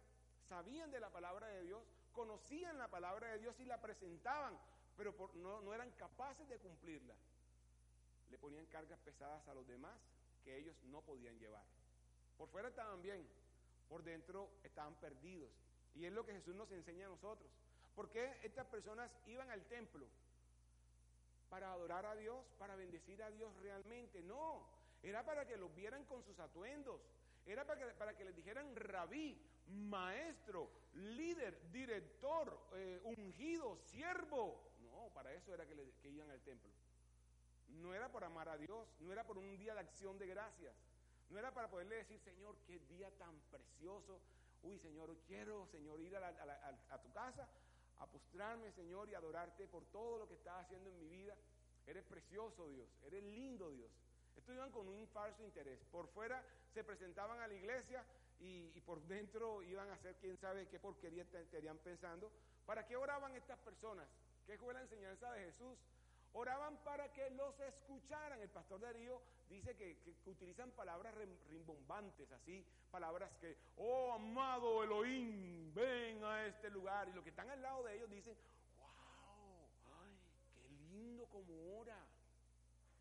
[0.48, 4.59] sabían de la palabra de Dios, conocían la palabra de Dios y la presentaban,
[4.96, 7.14] pero no, eran capaces de cumplirla.
[8.31, 9.98] Le ponían cargas pesadas a los demás
[10.44, 11.64] que ellos no podían llevar.
[12.37, 13.26] Por fuera estaban bien,
[13.88, 15.50] por dentro estaban perdidos.
[15.94, 17.50] Y es lo que Jesús nos enseña a nosotros.
[17.94, 20.07] ¿Por qué estas personas iban al templo?
[21.50, 22.44] ¿Para adorar a Dios?
[22.59, 24.22] ¿Para bendecir a Dios realmente?
[24.22, 24.66] No,
[25.02, 27.00] era para que los vieran con sus atuendos.
[27.44, 34.71] Era para que, para que les dijeran rabí, maestro, líder, director, eh, ungido, siervo
[35.12, 36.70] para eso era que, iban al templo.
[37.68, 40.75] No era por amar a Dios, no era por un día de acción de gracias,
[41.31, 44.20] no era para poderle decir, Señor, qué día tan precioso.
[44.62, 47.48] Uy, Señor, quiero, Señor, ir a, tu casa
[47.98, 51.35] a postrarme, Señor, y adorarte por todo lo que estás haciendo en mi vida.
[51.87, 52.88] Eres precioso, Dios.
[53.05, 53.90] Eres lindo, Dios.
[54.37, 55.81] Estos iban con un falso interés.
[55.90, 58.05] Por fuera se presentaban a la iglesia
[58.40, 62.31] y, por dentro iban a hacer quién sabe qué porquería estarían pensando.
[62.66, 64.07] ¿Para qué oraban estas personas?
[64.52, 65.78] ¿Qué fue la enseñanza de Jesús?
[66.34, 68.38] Oraban para que los escucharan.
[68.38, 71.14] El pastor Darío dice que, utilizan palabras
[71.48, 77.08] rimbombantes, así, palabras que, oh amado Elohim, ven a este lugar.
[77.08, 78.36] Y los que están al lado de ellos dicen,
[78.76, 79.70] wow,
[80.02, 80.18] ay,
[80.52, 82.06] qué lindo como ora.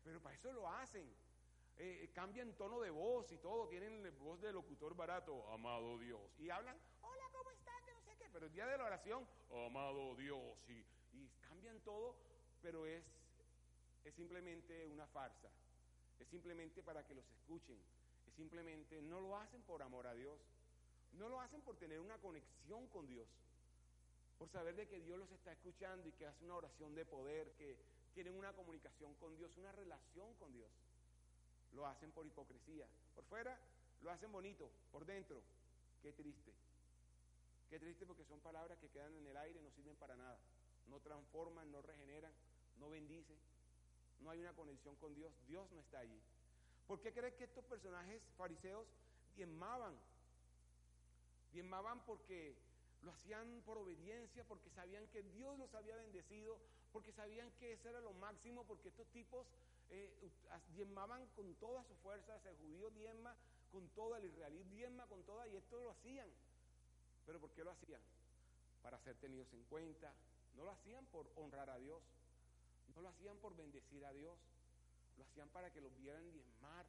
[0.04, 1.06] Pero para eso lo hacen.
[1.76, 6.34] Eh, cambian tono de voz y todo, tienen voz de locutor barato, amado Dios.
[6.38, 7.82] Y hablan, hola, ¿cómo estás?
[7.84, 8.30] Que no sé qué.
[8.32, 9.28] Pero el día de la oración,
[9.66, 10.40] amado Dios.
[10.70, 10.82] Y
[11.62, 12.16] cambian todo,
[12.60, 13.04] pero es
[14.04, 15.48] es simplemente una farsa,
[16.18, 17.78] es simplemente para que los escuchen,
[18.26, 20.40] es simplemente, no lo hacen por amor a Dios,
[21.12, 23.28] no lo hacen por tener una conexión con Dios,
[24.40, 27.52] por saber de que Dios los está escuchando y que hace una oración de poder,
[27.52, 27.76] que
[28.12, 30.68] tienen una comunicación con Dios, una relación con Dios.
[31.74, 32.86] Lo hacen por hipocresía.
[33.14, 33.56] Por fuera
[34.02, 35.40] lo hacen bonito, por dentro,
[36.02, 36.52] qué triste.
[37.70, 40.40] Qué triste porque son palabras que quedan en el aire, no sirven para nada.
[40.88, 42.32] No transforman, no regeneran,
[42.78, 43.38] no bendicen
[44.22, 46.20] no hay una conexión con Dios, Dios no está allí.
[46.86, 48.86] ¿Por qué crees que estos personajes fariseos
[49.36, 49.94] diezmaban?
[51.52, 52.56] Diezmaban porque
[53.02, 56.58] lo hacían por obediencia, porque sabían que Dios los había bendecido,
[56.92, 59.46] porque sabían que eso era lo máximo, porque estos tipos
[59.90, 60.30] eh,
[60.74, 63.34] diezmaban con toda su fuerza, el judío diezma
[63.72, 66.28] con toda, el israelí diezma con toda, y esto lo hacían.
[67.26, 68.00] ¿Pero por qué lo hacían?
[68.82, 70.12] Para ser tenidos en cuenta,
[70.56, 72.02] no lo hacían por honrar a Dios.
[72.94, 74.38] No lo hacían por bendecir a Dios,
[75.16, 76.84] lo hacían para que los vieran diezmar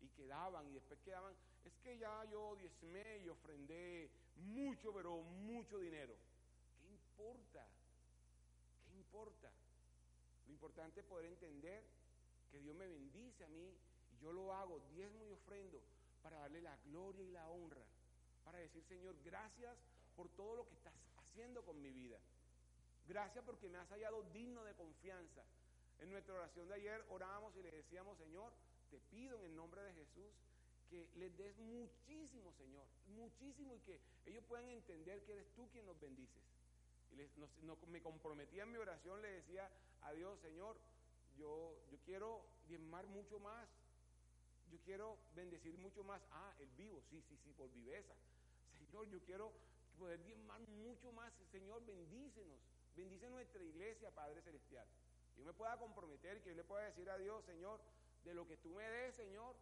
[0.00, 5.78] y quedaban y después quedaban, es que ya yo diezmé y ofrendé mucho, pero mucho
[5.78, 6.14] dinero.
[6.78, 7.66] ¿Qué importa?
[8.86, 9.50] ¿Qué importa?
[10.46, 11.84] Lo importante es poder entender
[12.50, 13.74] que Dios me bendice a mí
[14.12, 15.82] y yo lo hago, diezmo y ofrendo,
[16.22, 17.82] para darle la gloria y la honra,
[18.44, 19.76] para decir, Señor, gracias
[20.16, 22.18] por todo lo que estás haciendo con mi vida.
[23.10, 25.42] Gracias porque me has hallado digno de confianza.
[25.98, 28.52] En nuestra oración de ayer orábamos y le decíamos, Señor,
[28.88, 30.30] te pido en el nombre de Jesús
[30.88, 35.86] que les des muchísimo, Señor, muchísimo y que ellos puedan entender que eres tú quien
[35.86, 36.40] nos bendices.
[37.10, 39.68] Y me comprometía en mi oración, le decía
[40.02, 40.76] a Dios, Señor,
[41.36, 43.68] yo, yo quiero diezmar mucho más,
[44.70, 46.22] yo quiero bendecir mucho más.
[46.30, 48.14] Ah, el vivo, sí, sí, sí, por viveza.
[48.78, 49.52] Señor, yo quiero
[49.98, 51.32] poder diezmar mucho más.
[51.50, 52.60] Señor, bendícenos.
[53.00, 54.86] Bendice nuestra iglesia, Padre Celestial.
[55.38, 57.80] Yo me pueda comprometer y que yo le pueda decir a Dios, Señor,
[58.24, 59.56] de lo que tú me des, Señor,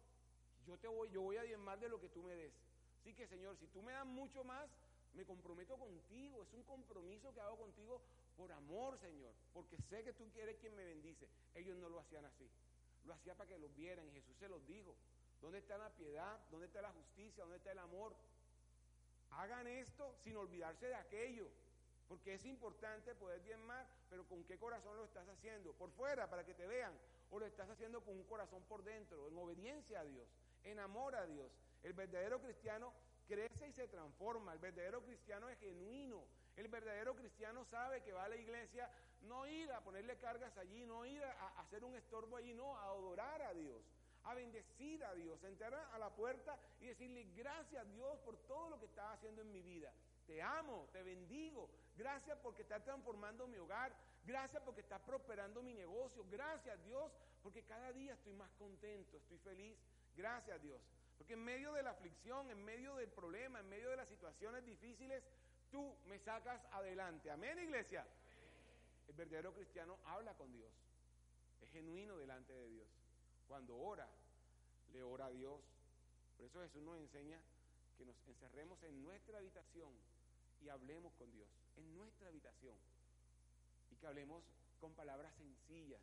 [0.67, 2.51] yo te voy, yo voy a diezmar de lo que tú me des.
[2.99, 4.69] Así que, Señor, si tú me das mucho más,
[5.13, 6.43] me comprometo contigo.
[6.43, 8.01] Es un compromiso que hago contigo
[8.35, 11.25] por amor, Señor, porque sé que tú quieres quien me bendice.
[11.55, 12.51] Ellos no lo hacían así.
[13.05, 14.97] Lo hacía para que los vieran y Jesús se los dijo.
[15.39, 16.37] ¿Dónde está la piedad?
[16.51, 17.43] ¿Dónde está la justicia?
[17.43, 18.13] ¿Dónde está el amor?
[19.31, 21.49] Hagan esto sin olvidarse de aquello.
[22.09, 25.73] Porque es importante poder diezmar, pero ¿con qué corazón lo estás haciendo?
[25.73, 26.91] ¿Por fuera para que te vean?
[27.29, 30.27] ¿O lo estás haciendo con un corazón por dentro, en obediencia a Dios,
[30.63, 31.51] en amor a Dios?
[31.83, 32.91] El verdadero cristiano
[33.27, 34.53] crece y se transforma.
[34.53, 36.25] El verdadero cristiano es genuino.
[36.57, 38.89] El verdadero cristiano sabe que va a la iglesia
[39.21, 42.85] no ir a ponerle cargas allí, no ir a, hacer un estorbo allí, no, a
[42.85, 43.83] adorar a Dios,
[44.23, 48.35] a bendecir a Dios, a entrar a la puerta y decirle gracias a Dios por
[48.47, 49.93] todo lo que estás haciendo en mi vida.
[50.29, 51.67] Te amo, te bendigo,
[51.99, 53.93] Gracias porque está transformando mi hogar.
[54.23, 56.25] Gracias porque está prosperando mi negocio.
[56.31, 57.11] Gracias Dios
[57.43, 59.77] porque cada día estoy más contento, estoy feliz.
[60.15, 60.79] Gracias Dios.
[61.17, 64.65] Porque en medio de la aflicción, en medio del problema, en medio de las situaciones
[64.65, 65.21] difíciles,
[65.69, 67.29] tú me sacas adelante.
[67.31, 68.07] Amén, iglesia.
[69.09, 70.71] El verdadero cristiano habla con Dios.
[71.61, 72.87] Es genuino delante de Dios.
[73.45, 74.07] Cuando ora,
[74.93, 75.59] le ora a Dios.
[76.37, 77.41] Por eso Jesús nos enseña
[77.97, 79.91] que nos encerremos en nuestra habitación
[80.61, 82.75] y hablemos con Dios en nuestra habitación
[83.91, 84.43] y que hablemos
[84.79, 86.01] con palabras sencillas,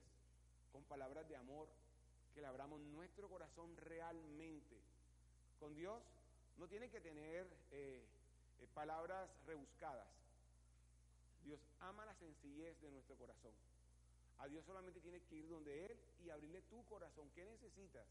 [0.72, 1.68] con palabras de amor,
[2.34, 4.76] que le abramos nuestro corazón realmente.
[5.58, 6.02] Con Dios
[6.58, 8.04] no tiene que tener eh,
[8.60, 10.06] eh, palabras rebuscadas.
[11.44, 13.52] Dios ama la sencillez de nuestro corazón.
[14.38, 17.30] A Dios solamente tienes que ir donde Él y abrirle tu corazón.
[17.34, 18.06] ¿Qué necesitas?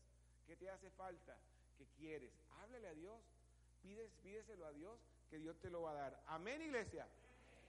[0.47, 1.37] ¿Qué te hace falta?
[1.77, 2.31] ¿Qué quieres?
[2.61, 3.21] Háblale a Dios,
[4.23, 6.23] pídeselo a Dios, que Dios te lo va a dar.
[6.27, 7.07] Amén, iglesia.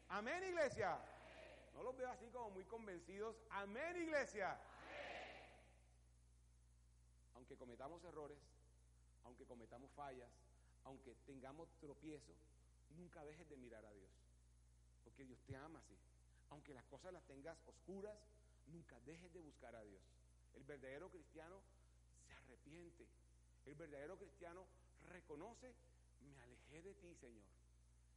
[0.09, 0.99] Amén, iglesia.
[1.75, 3.37] No los veo así como muy convencidos.
[3.51, 4.59] Amén, iglesia.
[7.35, 8.39] Aunque cometamos errores,
[9.25, 10.31] aunque cometamos fallas,
[10.85, 12.37] aunque tengamos tropiezos,
[12.91, 14.11] nunca dejes de mirar a Dios.
[15.05, 15.97] porque Dios te ama así.
[16.51, 18.17] Aunque las cosas las tengas oscuras,
[18.67, 20.03] nunca dejes de buscar a Dios.
[20.55, 21.61] El verdadero cristiano
[22.27, 23.07] se arrepiente.
[23.67, 24.67] El verdadero cristiano
[25.09, 25.75] reconoce,
[26.23, 27.45] me alejé de ti, Señor.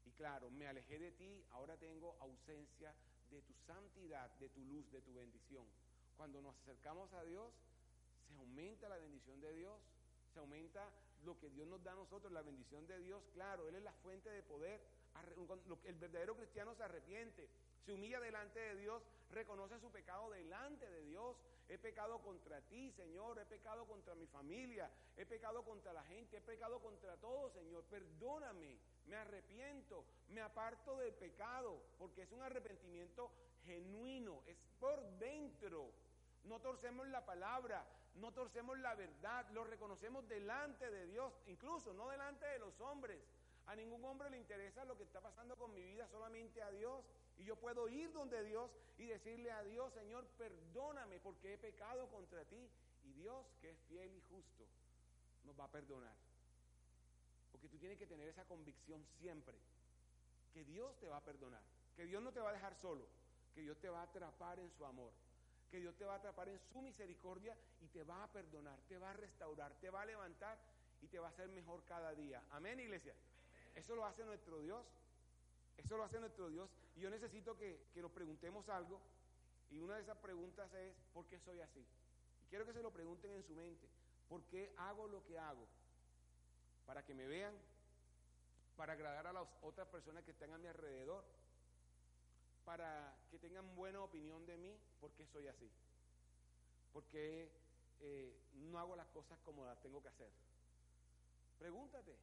[0.05, 2.93] Y claro, me alejé de ti, ahora tengo ausencia
[3.29, 5.65] de tu santidad, de tu luz, de tu bendición.
[6.17, 7.53] Cuando nos acercamos a Dios,
[8.27, 9.79] se aumenta la bendición de Dios,
[10.33, 10.89] se aumenta
[11.23, 13.23] lo que Dios nos da a nosotros, la bendición de Dios.
[13.33, 14.81] Claro, Él es la fuente de poder.
[15.83, 17.49] El verdadero cristiano se arrepiente,
[17.89, 21.36] se humilla delante de Dios, reconoce su pecado delante de Dios.
[21.67, 26.38] He pecado contra ti, Señor, he pecado contra mi familia, he pecado contra la gente,
[26.38, 27.84] he pecado contra todo, Señor.
[27.86, 33.32] Perdóname, me arrepiento, me aparto del pecado, porque es un arrepentimiento
[33.65, 35.91] genuino, es por dentro.
[36.43, 37.84] No torcemos la palabra,
[38.15, 43.19] no torcemos la verdad, lo reconocemos delante de Dios, incluso no delante de los hombres.
[43.65, 47.04] A ningún hombre le interesa lo que está pasando con mi vida, solamente a Dios.
[47.39, 52.08] Y yo puedo ir donde Dios y decirle a Dios, Señor, perdóname porque he pecado
[52.10, 52.69] contra ti.
[53.06, 54.65] Y Dios, que es fiel y justo,
[55.45, 56.13] nos va a perdonar.
[57.52, 59.56] Porque tú tienes que tener esa convicción siempre,
[60.54, 61.62] que Dios te va a perdonar,
[61.95, 63.08] que Dios no te va a dejar solo,
[63.56, 65.12] que Dios te va a atrapar en su amor,
[65.71, 68.97] que Dios te va a atrapar en su misericordia y te va a perdonar, te
[68.97, 70.58] va a restaurar, te va a levantar
[71.02, 72.43] y te va a hacer mejor cada día.
[72.52, 73.13] Amén, iglesia.
[73.75, 74.86] Eso lo hace nuestro Dios.
[75.80, 76.70] Eso lo hace nuestro Dios.
[76.96, 79.00] Y yo necesito que, que nos preguntemos algo.
[79.72, 81.86] Y una de esas preguntas es, ¿por qué soy así?
[82.44, 83.88] Y quiero que se lo pregunten en su mente.
[84.28, 85.65] ¿Por qué hago lo que hago?
[86.86, 87.54] Para que me vean,
[88.76, 91.24] para agradar a las otras personas que están a mi alrededor,
[92.65, 95.72] para que tengan buena opinión de mí, ¿por qué soy así?
[96.92, 97.52] Porque
[98.02, 100.30] eh, no hago las cosas como las tengo que hacer.
[101.58, 102.15] Pregúntate,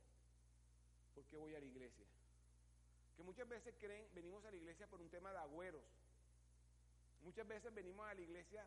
[1.14, 2.07] ¿por qué voy a la iglesia?
[3.16, 5.83] Que muchas veces creen, venimos a la iglesia por un tema de agüeros.
[7.22, 8.64] Muchas veces venimos a la iglesia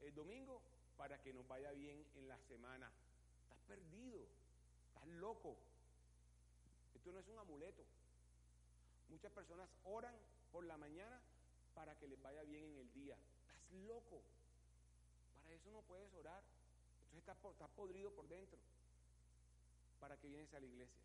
[0.00, 0.60] el domingo
[0.96, 2.90] para que nos vaya bien en la semana.
[3.42, 4.26] Estás perdido,
[4.88, 5.56] estás loco.
[6.94, 7.84] Esto no es un amuleto.
[9.08, 10.14] Muchas personas oran
[10.52, 11.20] por la mañana
[11.74, 13.16] para que les vaya bien en el día.
[13.42, 14.22] Estás loco.
[15.42, 16.42] Para eso no puedes orar.
[17.12, 18.58] Entonces estás, estás podrido por dentro.
[20.00, 21.00] ¿Para qué vienes a la iglesia?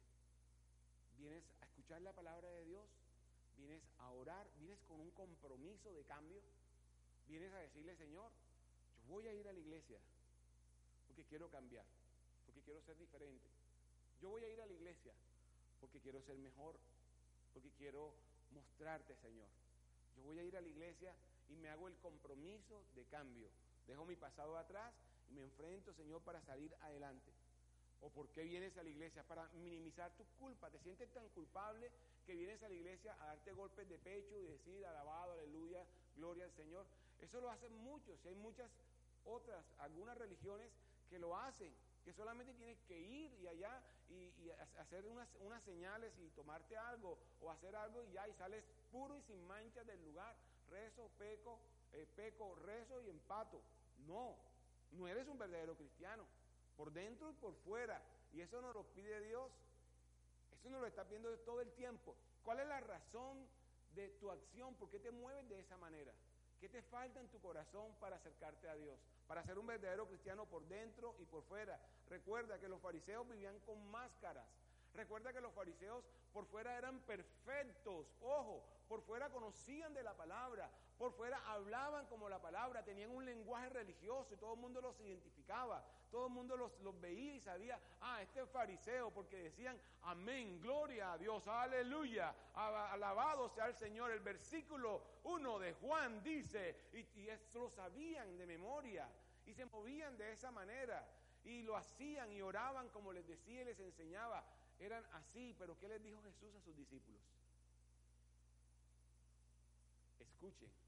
[1.21, 2.83] Vienes a escuchar la palabra de Dios,
[3.55, 6.41] vienes a orar, vienes con un compromiso de cambio,
[7.27, 8.31] vienes a decirle, Señor,
[9.05, 9.99] yo voy a ir a la iglesia
[11.05, 11.85] porque quiero cambiar,
[12.47, 13.47] porque quiero ser diferente.
[14.19, 15.13] Yo voy a ir a la iglesia
[15.79, 16.79] porque quiero ser mejor,
[17.53, 18.15] porque quiero
[18.49, 19.47] mostrarte, Señor.
[20.17, 21.13] Yo voy a ir a la iglesia
[21.49, 23.47] y me hago el compromiso de cambio.
[23.85, 24.91] Dejo mi pasado atrás
[25.29, 27.31] y me enfrento, Señor, para salir adelante.
[28.01, 29.23] ¿O por qué vienes a la iglesia?
[29.23, 30.69] Para minimizar tu culpa.
[30.69, 31.91] Te sientes tan culpable
[32.25, 35.85] que vienes a la iglesia a darte golpes de pecho y decir, alabado, aleluya,
[36.15, 36.85] gloria al Señor.
[37.19, 38.19] Eso lo hacen muchos.
[38.25, 38.69] Y hay muchas
[39.25, 40.71] otras, algunas religiones
[41.09, 41.71] que lo hacen
[42.03, 47.49] que solamente tienes que ir y allá y, hacer unas, señales y tomarte algo o
[47.51, 50.35] hacer algo y ya y sales puro y sin manchas del lugar.
[50.69, 51.59] Rezo, peco,
[51.93, 53.61] eh, peco, rezo y empato.
[54.07, 54.35] No,
[54.91, 56.25] no eres un verdadero cristiano,
[56.81, 58.01] por dentro y por fuera.
[58.33, 59.51] Y eso nos lo pide Dios.
[60.51, 62.15] Eso nos lo está pidiendo todo el tiempo.
[62.43, 63.45] ¿Cuál es la razón
[63.93, 64.73] de tu acción?
[64.73, 66.11] ¿Por qué te mueves de esa manera?
[66.59, 68.97] ¿Qué te falta en tu corazón para acercarte a Dios?
[69.27, 71.79] Para ser un verdadero cristiano por dentro y por fuera.
[72.09, 74.47] Recuerda que los fariseos vivían con máscaras.
[74.95, 78.07] Recuerda que los fariseos por fuera eran perfectos.
[78.21, 80.67] Ojo, por fuera conocían de la palabra.
[81.01, 82.83] Por fuera hablaban como la palabra.
[82.83, 85.83] Tenían un lenguaje religioso y todo el mundo los identificaba.
[86.11, 91.13] Todo el mundo los, veía y sabía, ah, este es fariseo, porque decían, amén, gloria
[91.13, 94.11] a Dios, aleluya, alabado sea el Señor.
[94.11, 99.09] El versículo 1 de Juan dice, y, y lo sabían de memoria,
[99.47, 101.03] y se movían de esa manera,
[101.45, 104.43] y lo hacían y oraban como les decía y les enseñaba.
[104.77, 107.23] Eran así, pero ¿qué les dijo Jesús a sus discípulos?
[110.19, 110.81] Escuchen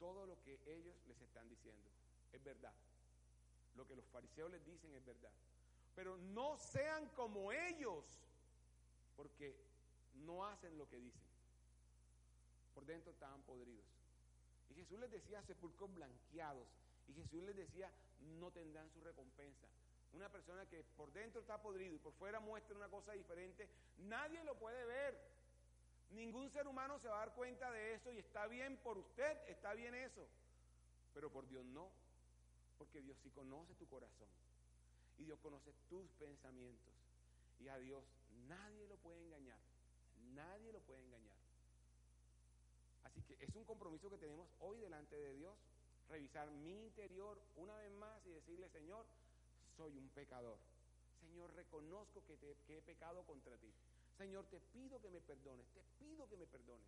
[0.00, 1.88] todo lo que ellos les están diciendo.
[2.32, 2.74] Es verdad.
[3.76, 5.30] Lo que los fariseos les dicen es verdad.
[5.94, 8.04] Pero no sean como ellos,
[9.16, 9.54] porque
[10.14, 11.28] no hacen lo que dicen.
[12.74, 13.86] Por dentro estaban podridos.
[14.70, 16.66] Y Jesús les decía sepulcros blanqueados.
[17.06, 17.92] Y Jesús les decía,
[18.38, 19.68] no tendrán su recompensa.
[20.12, 24.42] Una persona que por dentro está podrido y por fuera muestra una cosa diferente, nadie
[24.44, 25.20] lo puede ver.
[26.10, 29.48] Ningún ser humano se va a dar cuenta de eso y está bien por usted,
[29.48, 30.26] está bien eso.
[31.14, 31.90] Pero por Dios no.
[32.78, 34.28] Porque Dios sí conoce tu corazón.
[35.18, 36.94] Y Dios conoce tus pensamientos.
[37.60, 38.02] Y a Dios
[38.48, 39.58] nadie lo puede engañar.
[40.34, 41.36] Nadie lo puede engañar.
[43.04, 45.56] Así que es un compromiso que tenemos hoy delante de Dios,
[46.08, 49.04] revisar mi interior una vez más y decirle, Señor,
[49.76, 50.58] soy un pecador.
[51.20, 52.36] Señor, reconozco que,
[52.66, 53.72] que he pecado contra ti.
[54.20, 56.86] Señor, te pido que me perdones, te pido que me perdones.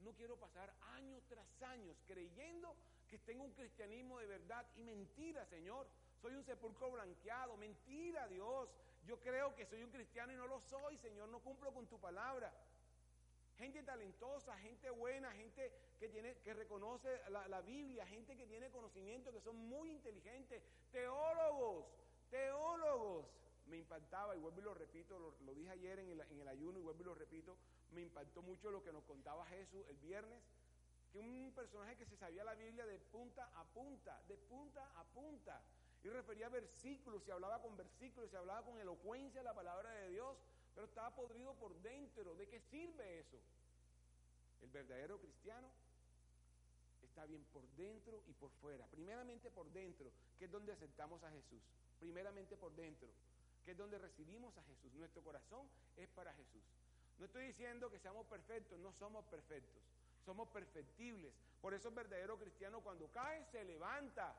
[0.00, 2.76] No quiero pasar años tras años creyendo
[3.08, 5.88] que tengo un cristianismo de verdad y mentira, Señor.
[6.20, 8.68] Soy un sepulcro blanqueado, mentira, Dios.
[9.06, 11.30] Yo creo que soy un cristiano y no lo soy, Señor.
[11.30, 12.52] No cumplo con tu palabra.
[13.56, 19.32] Gente talentosa, gente buena, gente que, tiene, que reconoce la, Biblia, gente que tiene conocimiento,
[19.32, 20.62] que son muy inteligentes,
[20.92, 21.86] teólogos,
[22.28, 23.43] teólogos.
[23.66, 26.78] Me impactaba, y vuelvo y lo repito, lo, dije ayer en el, en el ayuno
[26.78, 27.56] y vuelvo y lo repito,
[27.92, 30.42] me impactó mucho lo que nos contaba Jesús el viernes,
[31.12, 35.04] que un personaje que se sabía la Biblia de punta a punta, de punta a
[35.04, 35.62] punta,
[36.04, 40.36] y refería versículos, se hablaba con versículos, se hablaba con elocuencia la palabra de Dios,
[40.74, 42.34] pero estaba podrido por dentro.
[42.34, 43.40] ¿De qué sirve eso?
[44.60, 45.66] El verdadero cristiano
[47.02, 48.86] está bien por dentro y por fuera.
[48.88, 51.62] Primeramente por dentro, que es donde aceptamos a Jesús.
[51.98, 53.08] Primeramente por dentro,
[53.64, 54.92] que es donde recibimos a Jesús.
[54.94, 56.62] Nuestro corazón es para Jesús.
[57.18, 59.82] No estoy diciendo que seamos perfectos, no somos perfectos.
[60.24, 61.32] Somos perfectibles.
[61.60, 64.34] Por eso el verdadero cristiano cuando cae se levanta.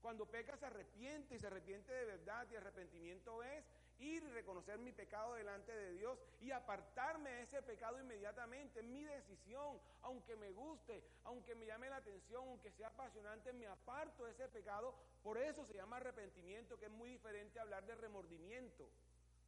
[0.00, 3.64] Cuando peca se arrepiente y se arrepiente de verdad y arrepentimiento es
[3.98, 8.80] ir y reconocer mi pecado delante de Dios y apartarme de ese pecado inmediatamente.
[8.80, 13.66] Es mi decisión, aunque me guste, aunque me llame la atención, aunque sea apasionante, me
[13.66, 14.94] aparto de ese pecado.
[15.22, 18.88] Por eso se llama arrepentimiento, que es muy diferente a hablar de remordimiento.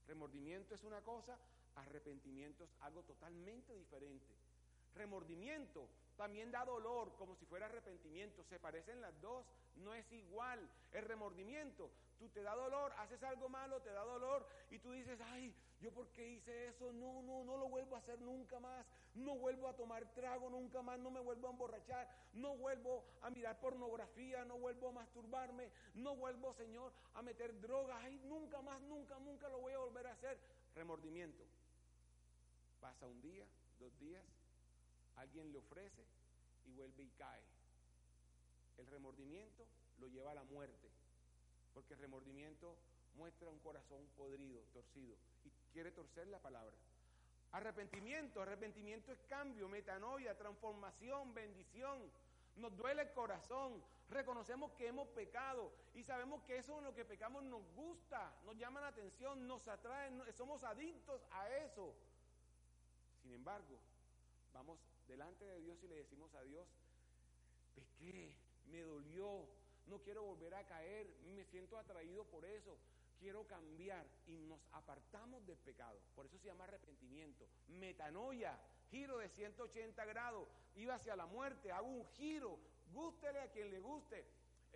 [0.06, 1.36] Remordimiento es una cosa,
[1.74, 4.34] arrepentimiento es algo totalmente diferente.
[4.94, 8.44] Remordimiento también da dolor, como si fuera arrepentimiento.
[8.44, 9.44] Se parecen las dos,
[9.76, 10.68] no es igual.
[10.92, 15.18] El remordimiento, tú te da dolor, haces algo malo, te da dolor y tú dices,
[15.20, 18.86] ay, yo por qué hice eso, no, no, no lo vuelvo a hacer nunca más,
[19.14, 23.30] no vuelvo a tomar trago nunca más, no me vuelvo a emborrachar, no vuelvo a
[23.30, 28.80] mirar pornografía, no vuelvo a masturbarme, no vuelvo, Señor, a meter drogas, ay, nunca más,
[28.82, 30.38] nunca, nunca lo voy a volver a hacer.
[30.74, 31.44] Remordimiento.
[32.80, 33.44] Pasa un día,
[33.78, 34.24] dos días,
[35.16, 36.04] alguien le ofrece
[36.66, 37.42] y vuelve y cae.
[38.78, 39.66] El remordimiento
[39.98, 40.90] lo lleva a la muerte,
[41.74, 42.76] porque el remordimiento
[43.16, 46.74] muestra un corazón podrido, torcido, y quiere torcer la palabra.
[47.52, 52.02] Arrepentimiento, arrepentimiento es cambio, metanoia, transformación, bendición.
[52.56, 57.04] Nos duele el corazón, reconocemos que hemos pecado y sabemos que eso en lo que
[57.04, 61.94] pecamos nos gusta, nos llama la atención, nos atrae, somos adictos a eso.
[63.22, 63.78] Sin embargo,
[64.56, 66.66] vamos delante de Dios y le decimos a Dios,
[67.74, 68.34] pequé,
[68.66, 69.46] me dolió,
[69.86, 72.78] no quiero volver a caer, me siento atraído por eso,
[73.18, 76.00] quiero cambiar y nos apartamos del pecado.
[76.14, 77.46] Por eso se llama arrepentimiento.
[77.68, 78.58] Metanoia,
[78.90, 82.58] giro de 180 grados, iba hacia la muerte, hago un giro,
[82.92, 84.24] gústele a quien le guste.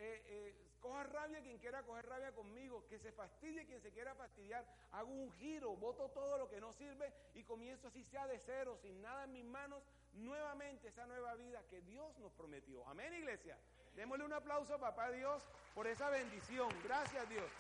[0.02, 4.14] Eh, eh, coja rabia quien quiera coger rabia conmigo, que se fastidie quien se quiera
[4.14, 8.38] fastidiar, hago un giro, voto todo lo que no sirve y comienzo así sea de
[8.38, 9.82] cero, sin nada en mis manos,
[10.14, 12.88] nuevamente esa nueva vida que Dios nos prometió.
[12.88, 13.58] Amén, iglesia.
[13.94, 15.42] Démosle un aplauso a papá Dios
[15.74, 16.70] por esa bendición.
[16.82, 17.50] Gracias Dios.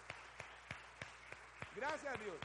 [1.76, 2.38] Gracias Dios.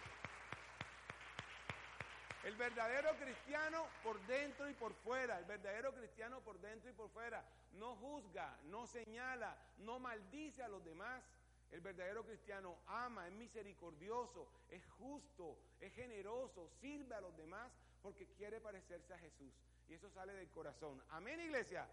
[2.43, 7.09] El verdadero cristiano por dentro y por fuera, el verdadero cristiano por dentro y por
[7.11, 7.43] fuera,
[7.75, 11.23] no juzga, no señala, no maldice a los demás.
[11.71, 17.71] El verdadero cristiano ama, es misericordioso, es justo, es generoso, sirve a los demás
[18.01, 19.53] porque quiere parecerse a Jesús.
[19.89, 21.01] Y eso sale del corazón.
[21.09, 21.87] Amén, iglesia.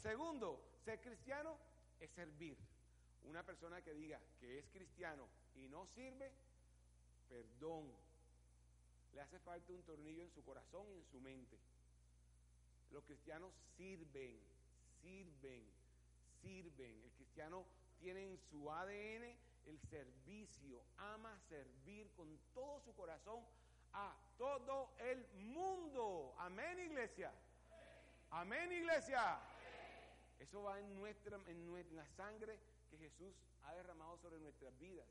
[0.00, 1.56] Segundo, ser cristiano
[2.00, 2.56] es servir.
[3.24, 5.26] Una persona que diga que es cristiano
[5.56, 6.30] y no sirve,
[7.28, 7.92] perdón.
[9.12, 11.58] Le hace falta un tornillo en su corazón y en su mente.
[12.92, 14.38] Los cristianos sirven,
[15.06, 15.64] sirven,
[16.40, 17.02] sirven.
[17.04, 17.64] El cristiano
[17.98, 23.44] tiene en su ADN el servicio, ama servir con todo su corazón
[23.92, 26.34] a todo el mundo.
[26.38, 27.32] Amén, iglesia.
[28.30, 29.40] Amén, iglesia.
[30.38, 32.58] Eso va en nuestra, en la sangre
[32.90, 33.34] que Jesús
[33.64, 35.06] ha derramado sobre nuestras vidas.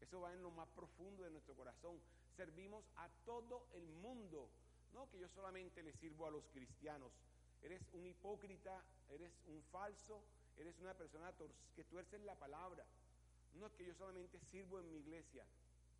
[0.00, 2.00] Eso va en lo más profundo de nuestro corazón.
[2.36, 4.50] Servimos a todo el mundo.
[4.92, 7.12] No que yo solamente le sirvo a los cristianos.
[7.62, 10.22] Eres un hipócrita, eres un falso,
[10.56, 11.32] eres una persona
[11.74, 12.84] que tuerces la palabra.
[13.54, 15.44] No es que yo solamente sirvo en mi iglesia.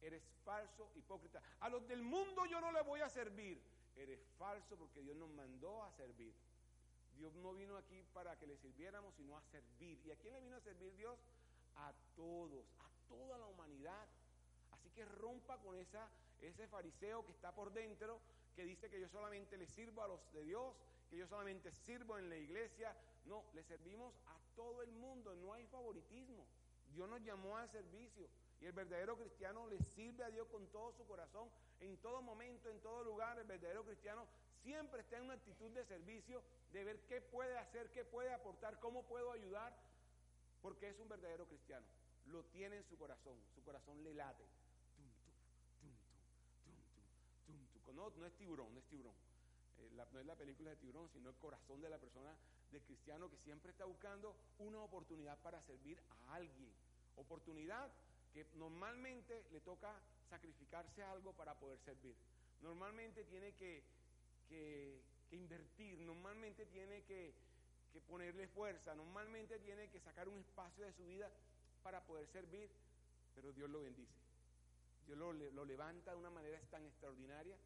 [0.00, 1.40] Eres falso, hipócrita.
[1.60, 3.62] A los del mundo yo no le voy a servir.
[3.94, 6.34] Eres falso porque Dios nos mandó a servir.
[7.14, 10.00] Dios no vino aquí para que le sirviéramos, sino a servir.
[10.04, 11.18] ¿Y a quién le vino a servir Dios?
[11.76, 14.08] A todos, a toda la humanidad.
[14.72, 18.20] Así que rompa con ese fariseo que está por dentro,
[18.56, 20.74] que dice que yo solamente le sirvo a los de Dios,
[21.12, 22.96] que yo solamente sirvo en la iglesia.
[23.26, 26.46] No, le servimos a todo el mundo, no hay favoritismo.
[26.94, 28.26] Dios nos llamó al servicio
[28.62, 31.50] y el verdadero cristiano le sirve a Dios con todo su corazón,
[31.80, 33.38] en todo momento, en todo lugar.
[33.38, 34.26] El verdadero cristiano
[34.62, 36.42] siempre está en una actitud de servicio,
[36.72, 39.76] de ver qué puede hacer, qué puede aportar, cómo puedo ayudar,
[40.62, 41.84] porque es un verdadero cristiano.
[42.28, 44.44] Lo tiene en su corazón, su corazón le late.
[47.94, 49.12] No, no es tiburón, no es tiburón.
[49.82, 52.34] Eh, no es la película de tiburón, sino el corazón de la persona,
[52.70, 56.70] de cristiano que siempre está buscando una oportunidad para servir a alguien.
[57.16, 57.90] Oportunidad
[58.32, 59.94] que normalmente le toca
[60.30, 62.14] sacrificarse algo para poder servir.
[62.62, 63.82] Normalmente tiene que,
[65.30, 67.34] invertir, normalmente tiene que,
[68.08, 71.30] ponerle fuerza, normalmente tiene que sacar un espacio de su vida
[71.82, 72.70] para poder servir,
[73.34, 74.14] pero Dios lo bendice.
[75.06, 77.56] Dios lo, lo levanta de una manera tan extraordinaria.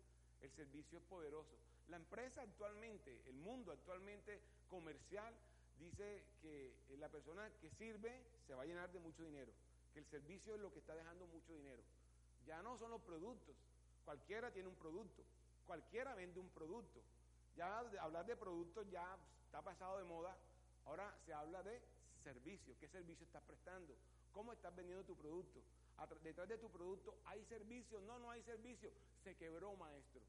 [0.41, 1.57] El servicio es poderoso.
[1.89, 5.34] La empresa actualmente, el mundo actualmente comercial,
[5.78, 9.53] dice que la persona que sirve se va a llenar de mucho dinero
[9.97, 11.82] que el servicio es lo que está dejando mucho dinero.
[12.45, 13.57] Ya no son los productos.
[14.05, 15.22] Cualquiera tiene un producto.
[15.66, 17.01] Cualquiera vende un producto.
[17.57, 19.16] Ya hablar de productos ya
[19.47, 20.37] está pasado de moda.
[20.84, 21.80] Ahora se habla de
[22.22, 22.76] servicio.
[22.78, 23.97] ¿Qué servicio estás prestando?
[24.32, 25.62] ¿Cómo estás vendiendo tu producto?
[26.22, 27.99] Detrás de tu producto hay servicio.
[28.03, 28.91] No, no hay servicio.
[29.24, 30.20] Se quebró, maestro.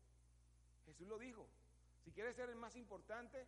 [0.88, 1.48] Jesús lo dijo.
[2.04, 3.46] Si quieres ser el más importante,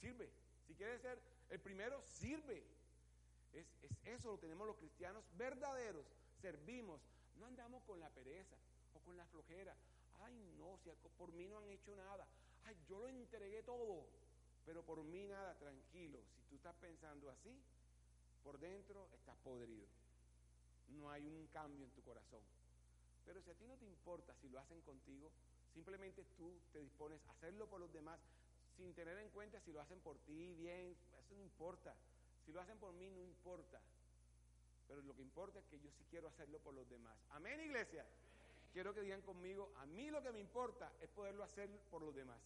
[0.00, 0.30] sirve.
[0.66, 1.18] Si quieres ser
[1.50, 2.64] el primero, sirve.
[3.52, 3.66] Es,
[4.04, 6.06] eso lo tenemos los cristianos verdaderos.
[6.40, 7.00] Servimos.
[7.36, 8.56] No andamos con la pereza
[8.94, 9.74] o con la flojera.
[10.22, 10.78] Ay, no,
[11.18, 12.26] por mí no han hecho nada.
[12.64, 14.06] Ay, yo lo entregué todo,
[14.64, 16.20] pero por mí nada, tranquilo.
[16.36, 17.60] Si tú estás pensando así,
[18.42, 19.86] por dentro estás podrido.
[20.88, 22.40] No hay un cambio en tu corazón.
[23.24, 25.30] Pero si a ti no te importa si lo hacen contigo,
[25.74, 28.18] simplemente tú te dispones a hacerlo por los demás
[28.76, 31.94] sin tener en cuenta si lo hacen por ti bien, eso no importa.
[32.44, 33.80] Si lo hacen por mí, no importa.
[34.88, 37.16] Pero lo que importa es que yo sí quiero hacerlo por los demás.
[37.30, 38.04] Amén, iglesia.
[38.72, 42.14] Quiero que digan conmigo, a mí lo que me importa es poderlo hacer por los
[42.14, 42.38] demás.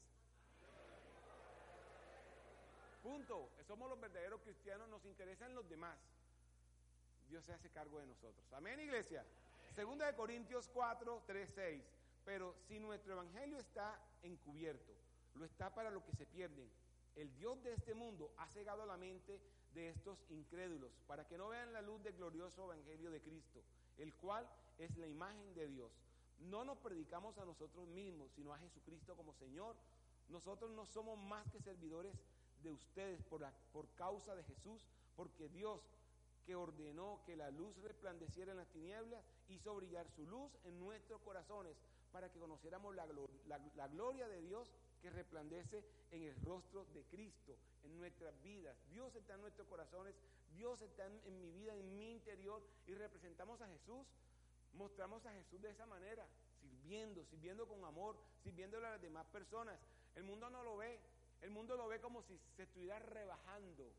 [3.02, 3.50] Punto.
[3.66, 5.98] Somos los verdaderos cristianos, nos interesan los demás.
[7.28, 8.52] Dios se hace cargo de nosotros.
[8.52, 9.24] Amén, iglesia.
[9.74, 11.97] Segunda de Corintios 4, 3, 6.
[12.28, 14.92] Pero si nuestro evangelio está encubierto,
[15.32, 16.70] lo está para los que se pierden.
[17.16, 19.40] El Dios de este mundo ha cegado la mente
[19.72, 23.62] de estos incrédulos, para que no vean la luz del glorioso Evangelio de Cristo,
[23.96, 25.90] el cual es la imagen de Dios.
[26.40, 29.74] No nos predicamos a nosotros mismos, sino a Jesucristo como Señor.
[30.28, 32.12] Nosotros no somos más que servidores
[32.62, 34.84] de ustedes por, por causa de Jesús,
[35.16, 35.80] porque Dios
[36.44, 41.22] que ordenó que la luz resplandeciera en las tinieblas, hizo brillar su luz en nuestros
[41.22, 41.74] corazones
[42.12, 47.96] para que conociéramos la, gloria de Dios que resplandece en el rostro de Cristo, en
[47.96, 48.76] nuestras vidas.
[48.90, 50.14] Dios está en nuestros corazones,
[50.52, 54.06] Dios está en, mi vida, en mi interior, y representamos a Jesús,
[54.72, 56.26] mostramos a Jesús de esa manera,
[56.60, 59.78] sirviendo, sirviendo con amor, sirviéndole a las demás personas.
[60.16, 60.98] El mundo no lo ve,
[61.42, 63.92] el mundo lo ve como si se estuviera rebajando,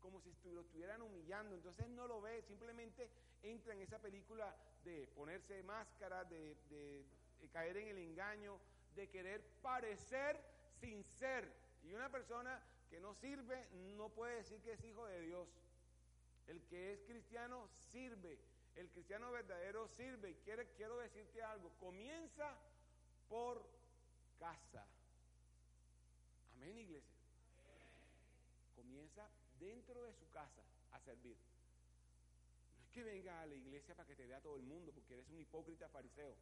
[0.00, 1.54] como si lo estuvieran humillando.
[1.54, 3.08] Entonces no lo ve, simplemente
[3.42, 6.56] entra en esa película de ponerse máscara, de
[7.48, 8.58] caer en el engaño,
[8.94, 10.40] de querer parecer
[10.80, 11.52] sin ser.
[11.82, 12.60] Y una persona
[12.90, 13.66] que no sirve
[13.96, 15.48] no puede decir que es hijo de Dios.
[16.46, 18.38] El que es cristiano sirve.
[18.76, 20.30] El cristiano verdadero sirve.
[20.30, 20.34] Y
[20.76, 21.70] quiero decirte algo.
[21.78, 22.56] Comienza
[23.28, 23.64] por
[24.38, 24.84] casa.
[26.56, 27.16] Amén, iglesia.
[28.74, 29.28] Comienza
[29.58, 30.62] dentro de su casa
[30.92, 31.36] a servir.
[32.76, 35.14] No es que venga a la iglesia para que te vea todo el mundo, porque
[35.14, 36.34] eres un hipócrita fariseo.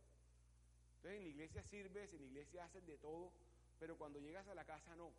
[0.99, 3.31] Entonces en la iglesia sirves, en la iglesia haces de todo,
[3.79, 5.13] pero cuando llegas a la casa no.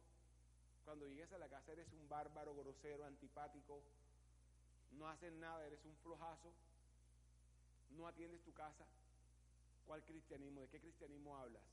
[0.84, 3.82] Cuando llegas a la casa eres un bárbaro, grosero, antipático,
[4.91, 6.51] no haces nada, eres un flojazo,
[7.91, 8.86] no atiendes tu casa.
[9.88, 10.61] ¿Cuál cristianismo?
[10.61, 11.63] ¿De qué cristianismo hablas?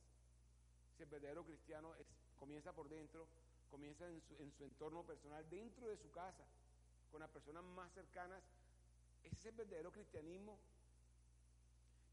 [0.97, 2.07] Si el verdadero cristiano es,
[2.39, 3.27] comienza por dentro,
[3.71, 6.45] comienza en su, en su entorno personal, dentro de su casa,
[7.11, 8.41] con las personas más cercanas,
[9.25, 10.57] ese es el verdadero cristianismo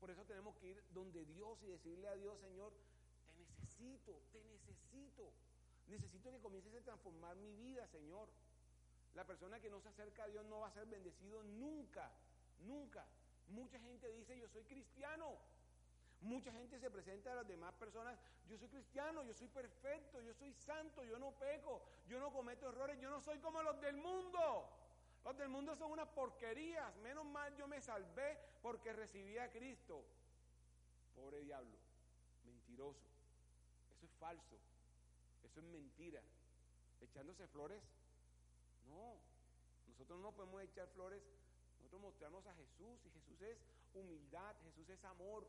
[0.04, 2.74] por eso tenemos que ir donde Dios y decirle a Dios, Señor,
[3.26, 5.32] te necesito, te necesito.
[5.88, 8.28] Necesito que comiences a transformar mi vida, Señor.
[9.16, 12.12] La persona que no se acerca a Dios no va a ser bendecido nunca,
[12.66, 13.06] nunca.
[13.48, 15.38] Mucha gente dice, yo soy cristiano.
[16.20, 20.34] Mucha gente se presenta a las demás personas, yo soy cristiano, yo soy perfecto, yo
[20.34, 23.96] soy santo, yo no peco, yo no cometo errores, yo no soy como los del
[23.96, 24.70] mundo.
[25.24, 26.96] Los del mundo son unas porquerías.
[26.98, 30.04] Menos mal yo me salvé porque recibí a Cristo.
[31.16, 31.78] Pobre diablo,
[32.46, 33.08] mentiroso.
[33.96, 34.58] Eso es falso.
[35.44, 36.22] Eso es mentira.
[37.02, 37.82] Echándose flores,
[38.88, 39.16] no.
[39.88, 41.22] Nosotros no podemos echar flores,
[41.78, 43.58] nosotros mostramos a Jesús y Jesús es
[43.94, 45.46] humildad, Jesús es amor,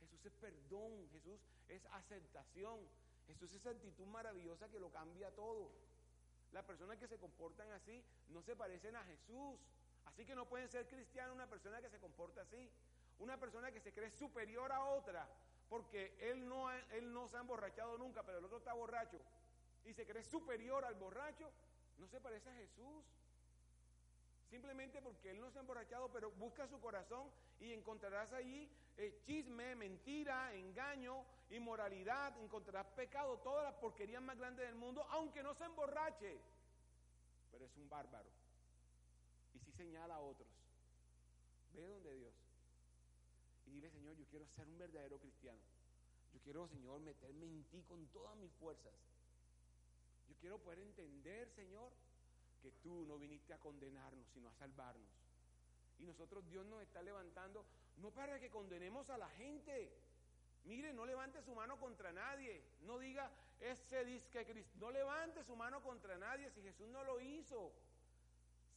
[0.00, 2.80] Jesús es perdón, Jesús es aceptación,
[3.26, 5.70] Jesús es actitud maravillosa que lo cambia todo.
[6.52, 9.58] Las personas que se comportan así no se parecen a Jesús.
[10.04, 12.70] Así que no pueden ser cristianos una persona que se comporta así.
[13.18, 15.28] Una persona que se cree superior a otra
[15.68, 19.20] porque él no, él no se ha emborrachado nunca, pero el otro está borracho
[19.84, 21.50] y se cree superior al borracho,
[21.98, 23.04] no se parece a Jesús.
[24.50, 29.18] Simplemente porque él no se ha emborrachado, pero busca su corazón y encontrarás allí eh,
[29.24, 35.54] chisme, mentira, engaño, inmoralidad, encontrarás pecado, todas las porquerías más grandes del mundo, aunque no
[35.54, 36.40] se emborrache.
[37.52, 38.28] Pero es un bárbaro.
[39.54, 40.48] Y si señala a otros.
[41.74, 42.34] Ve donde Dios.
[43.66, 45.60] Y dile, Señor, yo quiero ser un verdadero cristiano.
[46.32, 48.92] Yo quiero, Señor, meterme en ti con todas mis fuerzas.
[50.28, 51.92] Yo quiero poder entender, Señor,
[52.62, 55.08] que tú no viniste a condenarnos, sino a salvarnos.
[55.98, 57.64] Y nosotros Dios nos está levantando,
[57.96, 59.92] no para que condenemos a la gente.
[60.66, 62.62] Mire, no levante su mano contra nadie.
[62.82, 64.76] No diga, ese disque Cristo.
[64.78, 67.72] No levante su mano contra nadie si Jesús no lo hizo.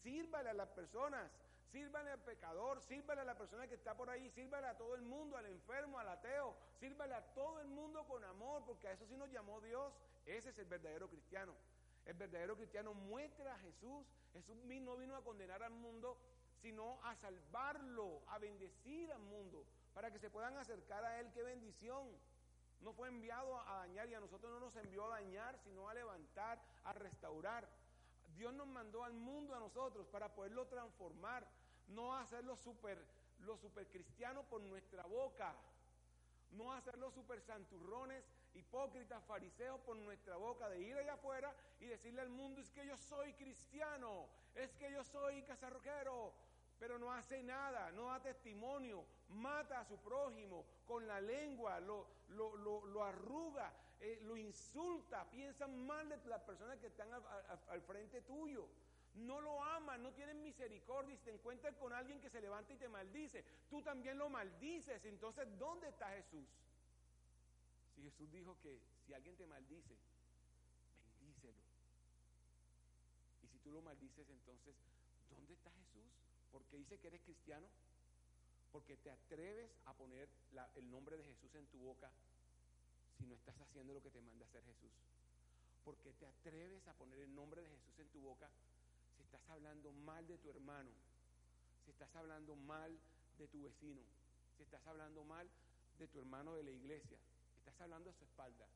[0.03, 1.29] Sírvale a las personas,
[1.71, 5.01] sírvale al pecador, sírvale a la persona que está por ahí, sírvale a todo el
[5.01, 9.05] mundo, al enfermo, al ateo, sírvale a todo el mundo con amor, porque a eso
[9.07, 9.93] sí nos llamó Dios.
[10.25, 11.53] Ese es el verdadero cristiano.
[12.05, 14.05] El verdadero cristiano muestra a Jesús.
[14.33, 16.17] Jesús no vino a condenar al mundo,
[16.61, 19.65] sino a salvarlo, a bendecir al mundo,
[19.99, 21.29] para que se puedan acercar a Él.
[21.33, 22.07] ¡Qué bendición!
[22.79, 25.93] No fue enviado a dañar y a nosotros no nos envió a dañar, sino a
[25.93, 27.67] levantar, a restaurar.
[28.33, 31.45] Dios nos mandó al mundo a nosotros para poderlo transformar,
[31.89, 32.97] no hacerlo super,
[33.39, 35.53] lo super cristiano por nuestra boca,
[36.51, 38.23] no hacerlo super santurrones,
[38.53, 42.85] hipócritas, fariseos por nuestra boca, de ir allá afuera y decirle al mundo, es que
[42.85, 46.33] yo soy cristiano, es que yo soy casarroquero,
[46.79, 53.03] pero no hace nada, no da testimonio, mata a su prójimo con la lengua, lo,
[53.03, 58.67] arruga, eh, lo insulta, piensan mal de las personas que están al frente tuyo.
[59.15, 62.77] No lo aman, no tienen misericordia y te encuentras con alguien que se levanta y
[62.77, 63.43] te maldice.
[63.69, 65.03] Tú también lo maldices.
[65.03, 66.47] Entonces, ¿dónde está Jesús?
[67.95, 69.97] Si Jesús dijo que si alguien te maldice,
[71.19, 71.57] bendícelo.
[73.43, 74.75] Y si tú lo maldices, entonces,
[75.29, 75.88] ¿dónde está Jesús?
[76.51, 77.67] Porque dice que eres cristiano.
[78.71, 80.29] Porque te atreves a poner
[80.75, 82.11] el nombre de Jesús en tu boca
[83.17, 84.91] si no estás haciendo lo que te manda hacer Jesús.
[85.83, 88.49] Porque te atreves a poner el nombre de Jesús en tu boca
[89.15, 90.91] si estás hablando mal de tu hermano,
[91.83, 92.97] si estás hablando mal
[93.37, 94.01] de tu vecino,
[94.55, 95.49] si estás hablando mal
[95.97, 97.17] de tu hermano de la iglesia,
[97.57, 98.67] estás hablando a su espalda,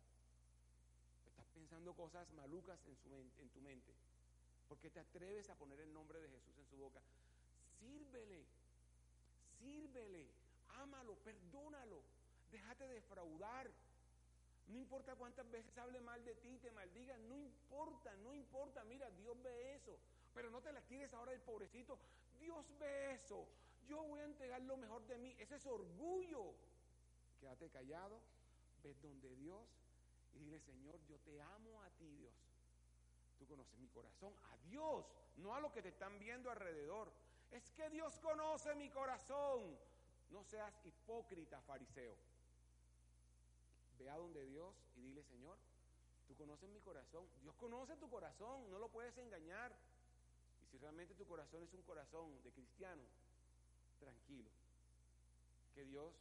[1.25, 3.93] estás pensando cosas malucas en, su en tu mente,
[4.67, 7.01] porque te atreves a poner el nombre de Jesús en su boca.
[7.83, 8.45] Sírvele,
[9.59, 10.29] sírvele,
[10.81, 12.01] ámalo, perdónalo,
[12.51, 13.69] déjate defraudar.
[14.67, 18.83] No importa cuántas veces hable mal de ti, te maldiga, no importa, no importa.
[18.85, 19.99] Mira, Dios ve eso.
[20.33, 21.99] Pero no te la tires ahora el pobrecito.
[22.39, 23.45] Dios ve eso.
[23.85, 25.35] Yo voy a entregar lo mejor de mí.
[25.37, 26.55] Ese es orgullo.
[27.41, 28.21] Quédate callado,
[28.81, 29.67] ves donde Dios
[30.33, 32.33] y dile, Señor, yo te amo a ti, Dios.
[33.37, 35.05] Tú conoces mi corazón, a Dios,
[35.37, 37.11] no a lo que te están viendo alrededor.
[37.53, 39.77] Es que Dios conoce mi corazón.
[40.31, 42.17] No seas hipócrita, fariseo.
[43.99, 45.55] Ve a donde Dios y dile, Señor,
[46.27, 47.27] tú conoces mi corazón.
[47.43, 49.71] Dios conoce tu corazón, no lo puedes engañar.
[50.63, 53.03] Y si realmente tu corazón es un corazón de cristiano,
[53.99, 54.49] tranquilo,
[55.75, 56.11] que Dios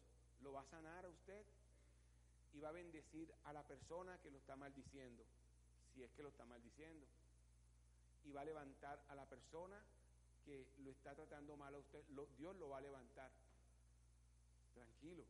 [0.43, 1.47] lo va a sanar a usted
[2.53, 5.25] y va a bendecir a la persona que lo está maldiciendo,
[5.95, 7.07] si es que lo está maldiciendo.
[8.25, 9.83] Y va a levantar a la persona
[10.45, 12.05] que lo está tratando mal a usted,
[12.37, 13.31] Dios lo va a levantar.
[14.75, 15.25] Tranquilo.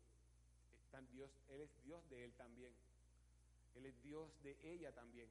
[1.11, 2.73] Dios, él es Dios de él también.
[3.75, 5.29] Él es Dios de ella también.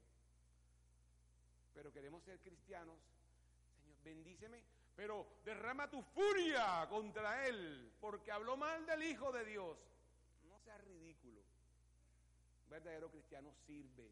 [1.73, 2.97] Pero queremos ser cristianos
[4.03, 4.63] bendíceme,
[4.95, 9.77] pero derrama tu furia contra él, porque habló mal del Hijo de Dios.
[10.47, 11.41] No seas ridículo.
[12.63, 14.11] Un verdadero cristiano sirve.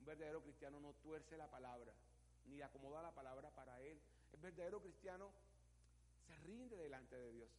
[0.00, 1.92] Un verdadero cristiano no tuerce la palabra,
[2.46, 4.00] ni acomoda la palabra para él.
[4.32, 5.30] El verdadero cristiano
[6.26, 7.50] se rinde delante de Dios.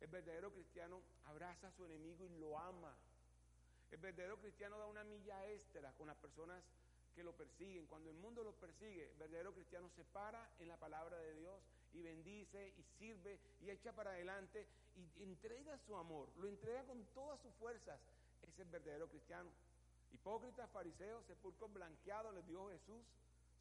[0.00, 2.94] El verdadero cristiano abraza a su enemigo y lo ama.
[3.90, 6.62] El verdadero cristiano da una milla extra con las personas
[7.14, 7.86] que lo persiguen.
[7.86, 11.60] Cuando el mundo los persigue, el verdadero cristiano se para en la palabra de Dios
[11.92, 17.04] y bendice y sirve y echa para adelante y entrega su amor, lo entrega con
[17.14, 18.00] todas sus fuerzas.
[18.42, 19.50] Es el verdadero cristiano.
[20.12, 23.02] Hipócritas, fariseos, sepulcros blanqueados, les dijo Jesús.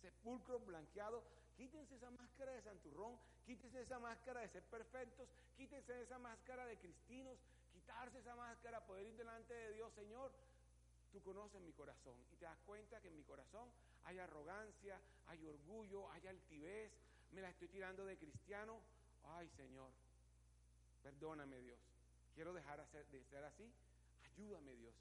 [0.01, 1.23] Sepulcros blanqueados.
[1.59, 6.77] Quítense esa máscara de santurrón, quítense esa máscara de ser perfectos, quítense esa máscara de
[6.77, 7.37] cristinos,
[7.73, 10.31] quitarse esa máscara, poder ir delante de Dios, Señor.
[11.11, 13.67] Tú conoces mi corazón y te das cuenta que en mi corazón
[14.05, 16.93] hay arrogancia, hay orgullo, hay altivez,
[17.31, 18.79] me la estoy tirando de cristiano.
[19.25, 19.91] Ay, Señor,
[21.03, 21.79] perdóname Dios.
[22.35, 23.69] Quiero dejar de ser así.
[24.23, 24.95] Ayúdame Dios.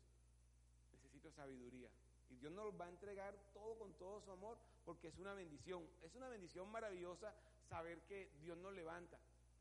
[0.90, 1.88] Necesito sabiduría.
[2.30, 5.86] Y Dios nos va a entregar todo con todo su amor porque es una bendición.
[6.02, 7.34] Es una bendición maravillosa
[7.68, 9.18] saber que Dios nos levanta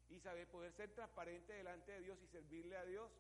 [0.09, 3.11] y saber poder ser transparente delante de Dios y servirle a Dios.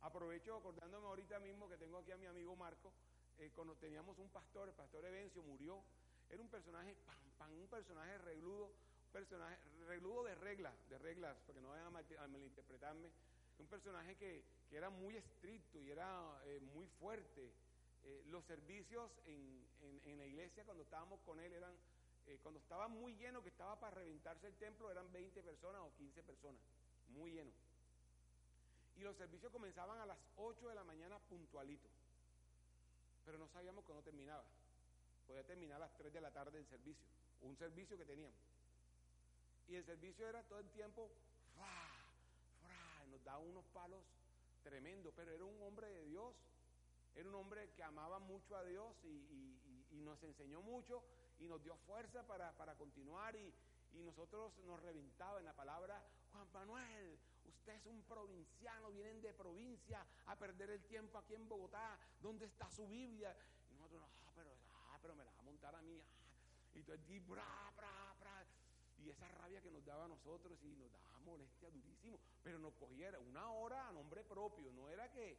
[0.00, 2.92] Aprovecho acordándome ahorita mismo que tengo aquí a mi amigo Marco.
[3.38, 5.82] Eh, cuando teníamos un pastor, el pastor Evencio murió.
[6.30, 6.96] Era un personaje,
[7.50, 13.10] un personaje regludo, un personaje regludo de reglas, de reglas, porque no vayan a, malinterpretarme.
[13.58, 17.52] Un personaje que, era muy estricto y era eh, muy fuerte
[18.06, 19.66] eh, los servicios en,
[20.04, 21.72] en, la iglesia cuando estábamos con él eran,
[22.26, 25.92] eh, cuando estaba muy lleno, que estaba para reventarse el templo, eran 20 personas o
[25.96, 26.60] 15 personas,
[27.08, 27.50] muy lleno.
[28.96, 31.88] Y los servicios comenzaban a las 8 de la mañana puntualito,
[33.24, 34.44] pero no sabíamos cuándo terminaba.
[35.26, 37.04] Podía terminar a las 3 de la tarde el servicio,
[37.40, 38.38] un servicio que teníamos.
[39.66, 41.10] Y el servicio era todo el tiempo,
[41.56, 41.96] ¡fra!
[43.10, 44.00] nos daba unos palos
[44.62, 46.34] tremendos, pero era un hombre de Dios
[47.16, 49.44] era un hombre que amaba mucho a Dios y,
[50.04, 51.02] nos enseñó mucho
[51.40, 53.52] y nos dio fuerza para, continuar y,
[54.04, 60.06] nosotros nos reventaba en la palabra, Juan Manuel, usted es un provinciano, vienen de provincia
[60.26, 63.34] a perder el tiempo aquí en Bogotá, ¿dónde está su Biblia?
[63.70, 65.98] Y nosotros, ah, pero, ah, pero me la va a montar a mí.
[65.98, 66.74] Ah.
[66.74, 68.46] Y entonces, bra, bra, bra.
[68.98, 72.74] Y esa rabia que nos daba a nosotros y nos daba molestia durísimo, pero nos
[72.74, 75.38] cogiera una hora a nombre propio, no era que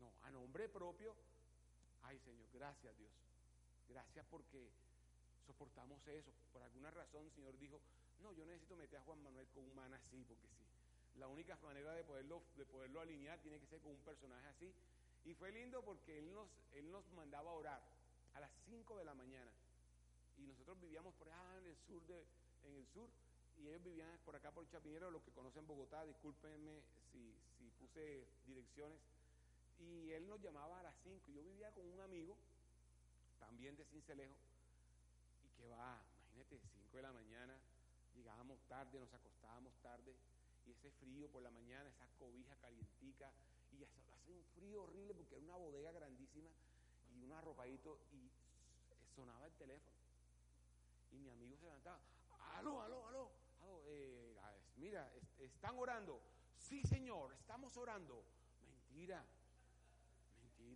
[0.00, 1.14] no, a nombre propio.
[2.02, 3.10] Ay, Señor, gracias Dios.
[3.88, 4.70] Gracias porque
[5.46, 6.32] soportamos eso.
[6.52, 7.80] Por alguna razón el Señor dijo,
[8.20, 10.64] no, yo necesito meter a Juan Manuel con un man así, porque sí.
[11.18, 14.72] La única manera de poderlo, de poderlo alinear tiene que ser con un personaje así.
[15.24, 17.82] Y fue lindo porque él nos, él nos mandaba a orar
[18.34, 19.50] a las 5 de la mañana.
[20.36, 22.24] Y nosotros vivíamos por allá en el sur de,
[22.64, 23.08] en el sur,
[23.58, 26.80] y ellos vivían por acá por Chapinero, los que conocen Bogotá, discúlpenme
[27.10, 29.00] si, si puse direcciones
[29.78, 31.30] y él nos llamaba a las 5.
[31.32, 32.36] Yo vivía con un amigo,
[33.38, 34.34] también de Cincelejo,
[35.44, 37.58] y que va, imagínate, 5 de la mañana,
[38.14, 40.14] llegábamos tarde, nos acostábamos tarde,
[40.66, 43.32] y ese frío por la mañana, esa cobija calientica,
[43.72, 46.50] y hace un frío horrible porque era una bodega grandísima
[47.14, 48.30] y un arropadito, y
[49.14, 49.96] sonaba el teléfono.
[51.12, 52.00] Y mi amigo se levantaba,
[52.56, 53.30] aló, aló, aló,
[53.62, 54.36] aló eh,
[54.76, 56.20] mira, están orando.
[56.56, 58.24] Sí, señor, estamos orando.
[58.66, 59.24] Mentira,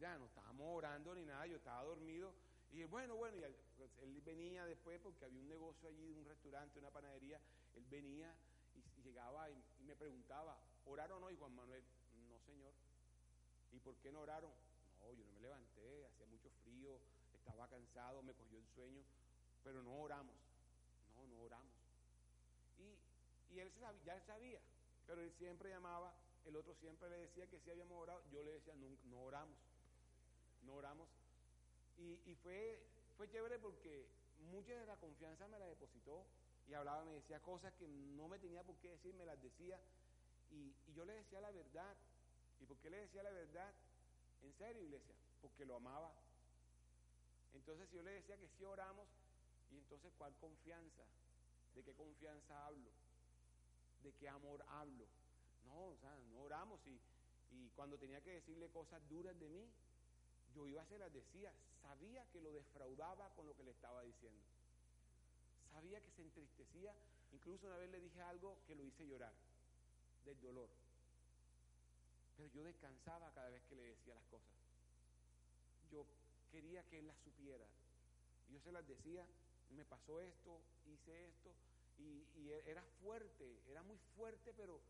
[0.02, 2.34] no estábamos orando ni nada, yo estaba dormido.
[2.72, 3.36] Y bueno, bueno,
[3.76, 7.40] pues, él, venía después porque había un negocio allí, un restaurante, una panadería.
[7.74, 8.34] Él venía
[8.74, 11.84] y, llegaba y, me preguntaba, ¿oraron hoy, Juan Manuel?
[12.28, 12.72] No, señor.
[13.70, 14.50] ¿Y por qué no oraron?
[14.98, 16.98] No, yo no me levanté, hacía mucho frío,
[17.32, 19.02] estaba cansado, me cogió el sueño,
[19.62, 20.34] pero no oramos.
[21.14, 21.74] No, no oramos.
[22.78, 23.70] Y, y él
[24.04, 24.60] ya sabía,
[25.06, 26.12] pero él siempre llamaba,
[26.44, 29.71] el otro siempre le decía que sí habíamos orado, yo le decía, no, no oramos
[30.62, 31.08] no oramos.
[31.98, 32.82] Y, fue,
[33.16, 34.08] fue chévere porque
[34.50, 36.26] mucha de la confianza me la depositó
[36.66, 39.78] y hablaba, me decía cosas que no me tenía por qué decir, me las decía.
[40.50, 41.96] Y, yo le decía la verdad.
[42.60, 43.72] ¿Y por qué le decía la verdad?
[44.42, 46.12] En serio, iglesia, porque lo amaba.
[47.54, 49.06] Entonces yo le decía que sí oramos,
[49.70, 51.02] y entonces ¿cuál confianza?
[51.74, 52.90] ¿De qué confianza hablo?
[54.02, 55.06] ¿De qué amor hablo?
[55.66, 57.00] No, o sea, no oramos y,
[57.50, 59.70] y cuando tenía que decirle cosas duras de mí,
[60.54, 64.02] yo iba a se las decía, sabía que lo defraudaba con lo que le estaba
[64.02, 64.40] diciendo.
[65.70, 66.94] Sabía que se entristecía,
[67.32, 69.32] incluso una vez le dije algo que lo hice llorar,
[70.24, 70.68] del dolor.
[72.36, 74.48] Pero yo descansaba cada vez que le decía las cosas.
[75.90, 76.04] Yo
[76.50, 77.66] quería que él las supiera.
[78.50, 79.26] Yo se las decía,
[79.70, 81.54] me pasó esto, hice esto,
[81.98, 84.80] y era fuerte, era muy fuerte, pero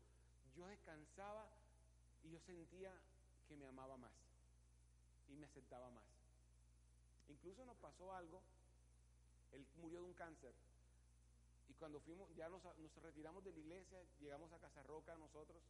[0.55, 1.47] yo descansaba
[2.23, 2.91] y yo sentía
[3.47, 4.22] que me amaba más
[5.33, 6.05] y me aceptaba más.
[7.27, 8.41] Incluso nos pasó algo,
[9.51, 10.53] él murió de un cáncer
[11.69, 12.61] y cuando fuimos, ya nos,
[13.01, 15.61] retiramos de la iglesia, llegamos a Casa Roca nosotros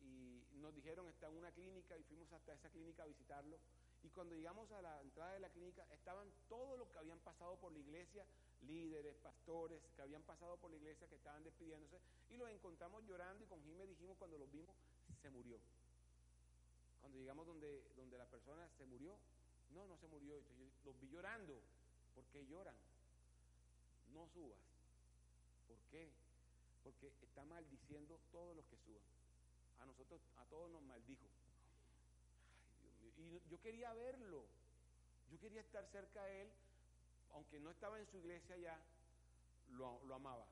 [0.00, 3.58] y nos dijeron está en una clínica y fuimos hasta esa clínica a visitarlo.
[4.02, 7.56] Y cuando llegamos a la entrada de la clínica estaban todos los que habían pasado
[7.56, 8.26] por la iglesia,
[8.62, 12.00] líderes, pastores, que habían pasado por la iglesia, que estaban despidiéndose,
[12.30, 14.74] y los encontramos llorando y con Jiménez dijimos cuando los vimos,
[15.20, 15.60] se murió.
[17.02, 19.18] Cuando llegamos donde, donde la persona se murió,
[19.74, 20.38] No, no se murió.
[20.58, 21.60] Yo los vi llorando.
[22.14, 22.76] ¿Por qué lloran?
[24.14, 24.60] No subas.
[25.66, 26.10] ¿Por qué?
[26.82, 29.02] Porque está maldiciendo todos los que suban.
[29.80, 31.26] A nosotros, a todos nos maldijo.
[32.84, 33.40] Ay, Dios mío.
[33.44, 34.44] Y yo quería verlo.
[35.30, 36.52] Yo quería estar cerca de él,
[37.32, 38.78] aunque no estaba en su iglesia ya,
[39.70, 40.46] lo, lo amaba.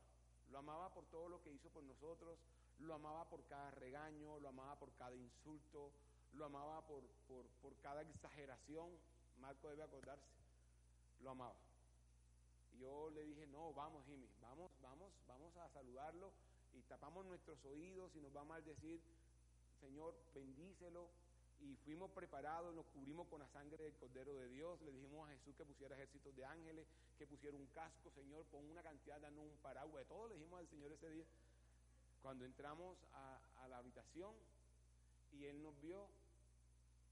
[0.51, 2.39] Lo amaba por todo lo que hizo por nosotros,
[2.79, 5.93] lo amaba por cada regaño, lo amaba por cada insulto,
[6.35, 8.91] lo amaba por, por, por cada exageración.
[9.41, 10.29] Marco debe acordarse,
[11.21, 11.57] lo amaba.
[12.79, 16.33] Yo le dije, no, vamos Jimmy, vamos, vamos, vamos a saludarlo
[16.73, 19.01] y tapamos nuestros oídos y nos va a maldecir,
[19.81, 21.09] Señor, bendícelo.
[21.61, 25.33] Y fuimos preparados, nos cubrimos con la sangre del Cordero de Dios, le dijimos a
[25.33, 26.87] Jesús que pusiera ejércitos de ángeles,
[27.19, 30.59] que pusiera un casco, Señor, pon una cantidad, danos un paraguas, de todo le dijimos
[30.59, 31.27] al Señor ese día.
[32.23, 34.35] Cuando entramos a la habitación
[35.33, 36.09] y Él nos vio,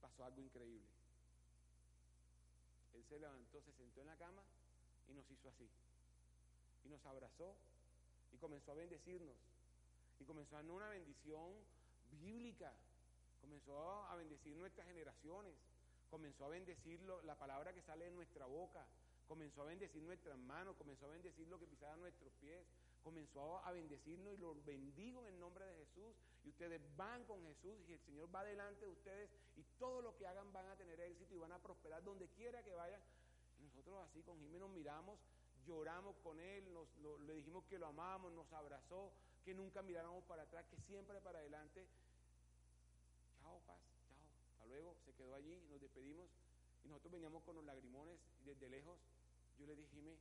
[0.08, 0.86] pasó algo increíble.
[2.94, 4.42] Él se levantó, se sentó en la cama
[5.08, 5.68] y nos hizo así.
[6.84, 7.54] Y nos abrazó
[8.32, 9.36] y comenzó a bendecirnos.
[10.20, 11.52] Y comenzó a darnos una bendición
[12.20, 12.72] bíblica.
[13.40, 15.54] Comenzó a bendecir nuestras generaciones.
[16.10, 18.86] Comenzó a bendecir lo- la palabra que sale de nuestra boca.
[19.28, 20.76] Comenzó a bendecir nuestras manos.
[20.76, 22.64] Comenzó a bendecir lo que pisaban nuestros pies.
[23.04, 26.14] Comenzó a bendecirnos y los bendigo en el nombre de Jesús.
[26.48, 30.26] Ustedes van con Jesús y el Señor va delante de ustedes y todo lo que
[30.26, 33.00] hagan van a tener éxito y van a prosperar donde quiera que vayan.
[33.60, 35.18] Nosotros así con Jiménez nos miramos,
[35.66, 36.88] lloramos con él, nos,
[37.20, 39.12] le dijimos que lo amamos, nos abrazó,
[39.44, 41.86] que nunca miráramos para atrás, que siempre para adelante.
[43.40, 43.78] Chao, paz,
[44.08, 44.16] chao.
[44.52, 46.28] Hasta luego, se quedó allí, nos despedimos
[46.84, 48.98] y nosotros veníamos con los lagrimones y desde lejos.
[49.58, 50.16] Yo le dije, Jimé,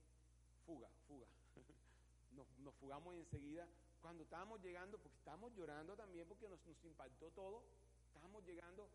[0.65, 1.27] fuga, fuga.
[2.31, 3.67] nos, nos fugamos enseguida.
[4.01, 7.63] Cuando estábamos llegando, porque estábamos llorando también porque nos, impactó todo,
[8.07, 8.87] estábamos llegando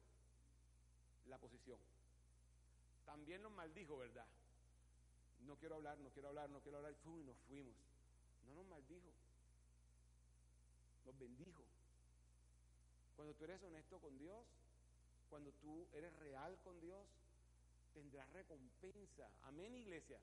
[1.26, 1.78] la posición.
[3.04, 4.26] También nos maldijo, ¿verdad?
[5.40, 6.94] No quiero hablar, no quiero hablar, no quiero hablar.
[7.04, 7.74] Y nos fuimos.
[8.46, 9.12] No nos maldijo.
[11.04, 11.64] Nos bendijo.
[13.16, 14.46] Cuando tú eres honesto con Dios,
[15.28, 17.06] cuando tú eres real con Dios,
[17.92, 19.30] tendrás recompensa.
[19.42, 20.18] Amén, iglesia.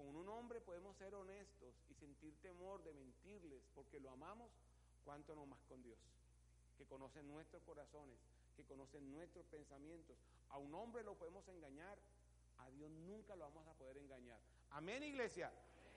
[0.00, 4.50] Con un hombre podemos ser honestos y sentir temor de mentirles porque lo amamos,
[5.04, 5.98] ¿cuánto no más con Dios?
[6.78, 8.18] Que conoce nuestros corazones,
[8.56, 10.16] que conoce nuestros pensamientos.
[10.48, 11.98] A un hombre lo podemos engañar,
[12.56, 14.40] a Dios nunca lo vamos a poder engañar.
[14.70, 15.52] Amén, iglesia.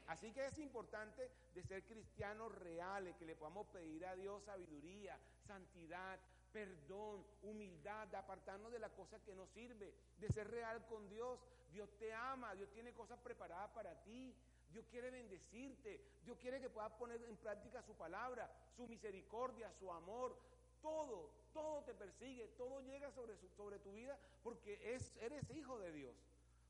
[0.07, 5.17] Así que es importante de ser cristianos reales, que le podamos pedir a Dios sabiduría,
[5.47, 6.19] santidad,
[6.53, 11.39] perdón, humildad, de apartarnos de la cosa que no sirve, de ser real con Dios.
[11.71, 14.33] Dios te ama, Dios tiene cosas preparadas para ti.
[14.71, 19.91] Dios quiere bendecirte, Dios quiere que puedas poner en práctica su palabra, su misericordia, su
[19.91, 20.35] amor.
[20.81, 25.91] Todo, todo te persigue, todo llega sobre, sobre tu vida porque es, eres hijo de
[25.91, 26.15] Dios,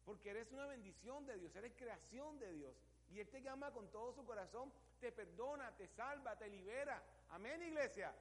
[0.05, 2.75] porque eres una bendición de Dios, eres creación de Dios.
[3.09, 7.01] Y Él te ama con todo su corazón, te perdona, te salva, te libera.
[7.29, 8.13] Amén, iglesia.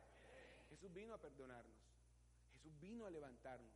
[0.72, 1.76] Jesús vino a perdonarnos.
[2.54, 3.74] Jesús vino a levantarnos.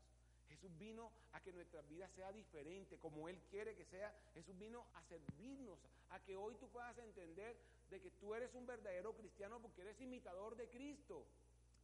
[0.49, 4.15] Jesús vino a que nuestra vida sea diferente, como Él quiere que sea.
[4.33, 5.79] Jesús vino a servirnos,
[6.09, 7.55] a que hoy tú puedas entender
[7.91, 11.27] de que tú eres un verdadero cristiano porque eres imitador de Cristo.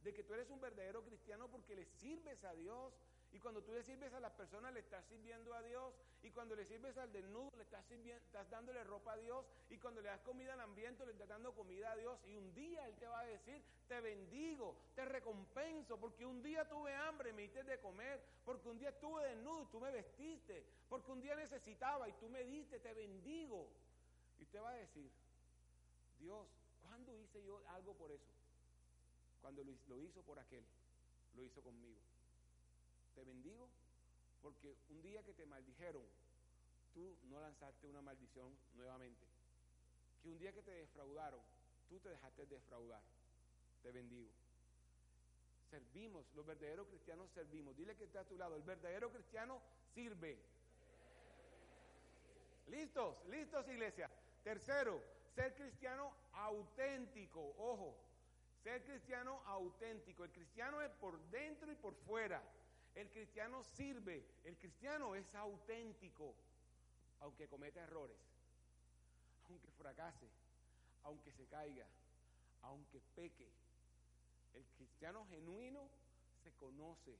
[0.03, 2.93] De que tú eres un verdadero cristiano porque le sirves a Dios.
[3.33, 5.91] Y cuando tú le sirves a las personas, le estás sirviendo a Dios.
[6.21, 7.83] Y cuando le sirves al desnudo, le estás,
[8.51, 9.43] dándole ropa a Dios.
[9.71, 12.19] Y cuando le das comida al hambriento, le estás dando comida a Dios.
[12.27, 16.69] Y un día Él te va a decir, te bendigo, te recompenso, porque un día
[16.69, 18.23] tuve hambre me diste de comer.
[18.45, 20.63] Porque un día estuve desnudo y tú me vestiste.
[20.87, 23.67] Porque un día necesitaba y tú me diste, te bendigo.
[24.37, 25.09] Y usted va a decir,
[26.19, 26.47] Dios,
[26.83, 28.31] ¿cuándo hice yo algo por eso?
[29.41, 30.63] Cuando lo hizo por aquel,
[31.33, 32.12] lo hizo conmigo.
[33.15, 33.69] Te bendigo
[34.41, 36.03] porque un día que te maldijeron,
[36.93, 39.25] tú no lanzaste una maldición nuevamente.
[40.21, 41.41] Que un día que te defraudaron,
[41.87, 43.01] tú te dejaste defraudar.
[43.81, 44.31] Te bendigo.
[45.69, 47.75] Servimos, los verdaderos cristianos servimos.
[47.75, 49.61] Dile que está a tu lado, el verdadero cristiano
[49.93, 50.37] sirve.
[52.67, 53.15] ¿Listos?
[53.27, 54.09] ¿Listos, iglesia?
[54.43, 55.01] Tercero,
[55.35, 57.55] ser cristiano auténtico.
[57.57, 57.97] Ojo,
[58.61, 60.23] ser cristiano auténtico.
[60.23, 62.41] El cristiano es por dentro y por fuera.
[62.95, 64.23] El cristiano sirve.
[64.43, 66.35] El cristiano es auténtico,
[67.19, 68.17] aunque cometa errores,
[69.49, 70.27] aunque fracase,
[71.03, 71.87] aunque se caiga,
[72.61, 73.49] aunque peque.
[74.53, 75.89] El cristiano genuino
[76.43, 77.17] se conoce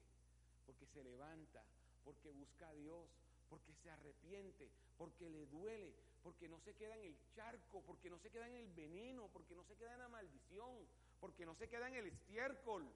[0.65, 1.63] porque se levanta,
[2.03, 3.09] porque busca a Dios,
[3.49, 8.19] porque se arrepiente, porque le duele, porque no se queda en el charco, porque no
[8.19, 10.87] se queda en el veneno, porque no se queda en la maldición,
[11.19, 12.87] porque no se queda en el estiércol.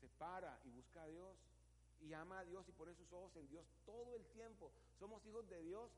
[0.00, 1.34] Se para y busca a Dios
[2.04, 4.72] y ama a Dios y pone sus ojos en Dios todo el tiempo.
[4.98, 5.90] Somos hijos de Dios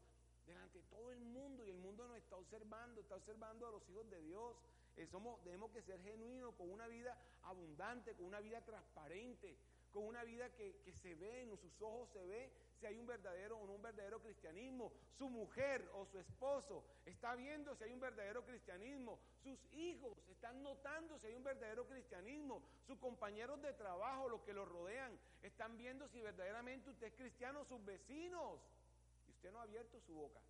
[0.47, 3.89] delante de todo el mundo y el mundo nos está observando, está observando a los
[3.89, 4.57] hijos de Dios.
[4.97, 9.59] Eh, somos, tenemos que ser genuinos con una vida abundante, con una vida transparente,
[9.91, 13.07] con una vida que, que se ve, en sus ojos se ve si hay un
[13.07, 14.93] verdadero o no un verdadero cristianismo.
[15.17, 19.19] Su mujer o su esposo está viendo si hay un verdadero cristianismo.
[19.43, 22.63] Sus hijos están notando si hay un verdadero cristianismo.
[22.87, 27.65] Sus compañeros de trabajo, los que lo rodean, están viendo si verdaderamente usted es cristiano.
[27.65, 28.61] Sus vecinos.
[29.29, 30.41] Y usted no ha abierto su boca.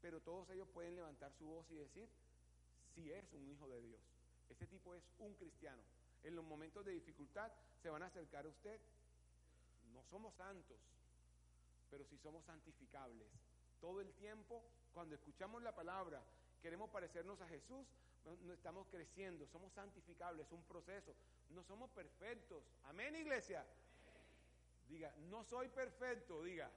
[0.00, 2.08] Pero todos ellos pueden levantar su voz y decir
[2.94, 4.00] si es un hijo de Dios.
[4.48, 5.82] Ese tipo es un cristiano.
[6.24, 7.50] En los momentos de dificultad
[7.82, 8.80] se van a acercar a usted.
[9.92, 10.78] No somos santos,
[11.90, 13.28] pero si somos santificables.
[13.80, 14.62] Todo el tiempo,
[14.92, 16.22] cuando escuchamos la palabra,
[16.62, 17.86] queremos parecernos a Jesús,
[18.52, 21.14] estamos creciendo, somos santificables, es un proceso.
[21.50, 22.62] No somos perfectos.
[22.84, 23.64] Amén, iglesia.
[24.88, 26.70] Diga, no soy perfecto, diga.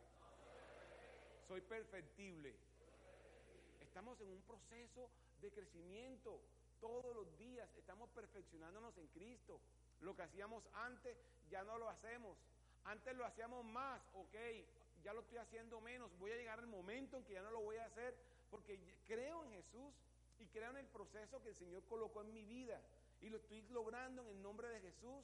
[1.48, 2.56] Soy perfectible.
[3.82, 5.10] Estamos en un proceso
[5.42, 6.42] de crecimiento
[6.80, 7.70] todos los días.
[7.76, 9.60] Estamos perfeccionándonos en Cristo.
[10.02, 11.18] Lo que hacíamos antes
[11.50, 12.38] ya no lo hacemos.
[12.86, 14.36] Antes lo hacíamos más, ok,
[15.04, 17.62] ya lo estoy haciendo menos, voy a llegar al momento en que ya no lo
[17.62, 18.16] voy a hacer,
[18.50, 19.94] porque creo en Jesús
[20.40, 22.82] y creo en el proceso que el Señor colocó en mi vida
[23.22, 25.24] y lo estoy logrando en el nombre de Jesús.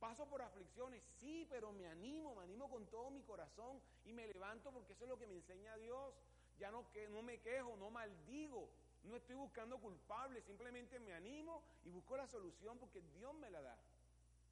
[0.00, 4.26] Paso por aflicciones, sí, pero me animo, me animo con todo mi corazón y me
[4.26, 6.14] levanto porque eso es lo que me enseña Dios.
[6.58, 8.68] Ya no, que, no me quejo, no maldigo,
[9.04, 13.60] no estoy buscando culpables, simplemente me animo y busco la solución porque Dios me la
[13.60, 13.76] da.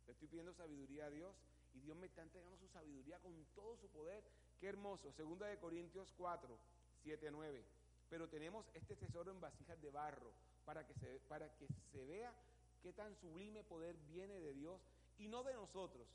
[0.06, 1.34] Le estoy pidiendo sabiduría a Dios
[1.74, 4.24] y Dios me está entregando su sabiduría con todo su poder.
[4.60, 5.12] Qué hermoso.
[5.12, 6.58] Segunda de Corintios 4,
[7.02, 7.64] 7, 9.
[8.08, 10.32] Pero tenemos este tesoro en vasijas de barro
[10.64, 12.32] para que se, para que se vea
[12.82, 14.80] qué tan sublime poder viene de Dios
[15.18, 16.06] y no de nosotros.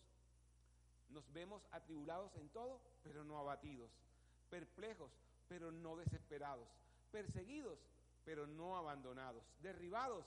[1.09, 3.89] Nos vemos atribulados en todo, pero no abatidos.
[4.49, 5.11] Perplejos,
[5.47, 6.67] pero no desesperados.
[7.11, 7.79] Perseguidos,
[8.25, 9.43] pero no abandonados.
[9.59, 10.25] Derribados,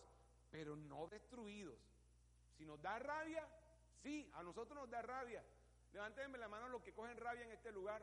[0.50, 1.78] pero no destruidos.
[2.56, 3.46] Si nos da rabia,
[4.02, 5.44] Sí, a nosotros nos da rabia.
[5.92, 8.02] Levántenme la mano los que cogen rabia en este lugar.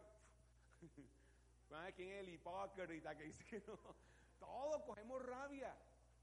[1.95, 3.77] ¿Quién es el hipócrita que dice que no?
[4.39, 5.75] Todos cogemos rabia.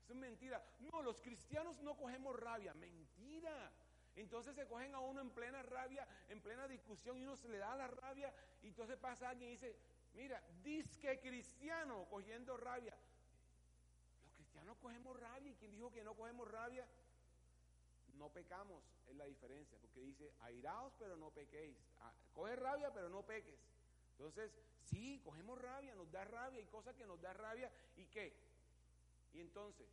[0.03, 0.63] Eso es mentira.
[0.81, 2.75] No, los cristianos no cogemos rabia.
[2.75, 3.73] Mentira.
[4.17, 7.59] Entonces se cogen a uno en plena rabia, en plena discusión, y uno se le
[7.59, 9.77] da la rabia, y entonces pasa alguien y dice,
[10.15, 12.97] mira, disque cristiano cogiendo rabia.
[14.23, 16.87] Los cristianos cogemos rabia, ¿y quién dijo que no cogemos rabia?
[18.17, 23.09] No pecamos, es la diferencia, porque dice, airaos pero no pequéis, ah, coge rabia pero
[23.09, 23.59] no peques.
[24.13, 24.53] Entonces,
[24.85, 28.37] sí, cogemos rabia, nos da rabia, hay cosas que nos da rabia, ¿y qué?
[29.33, 29.89] Y entonces,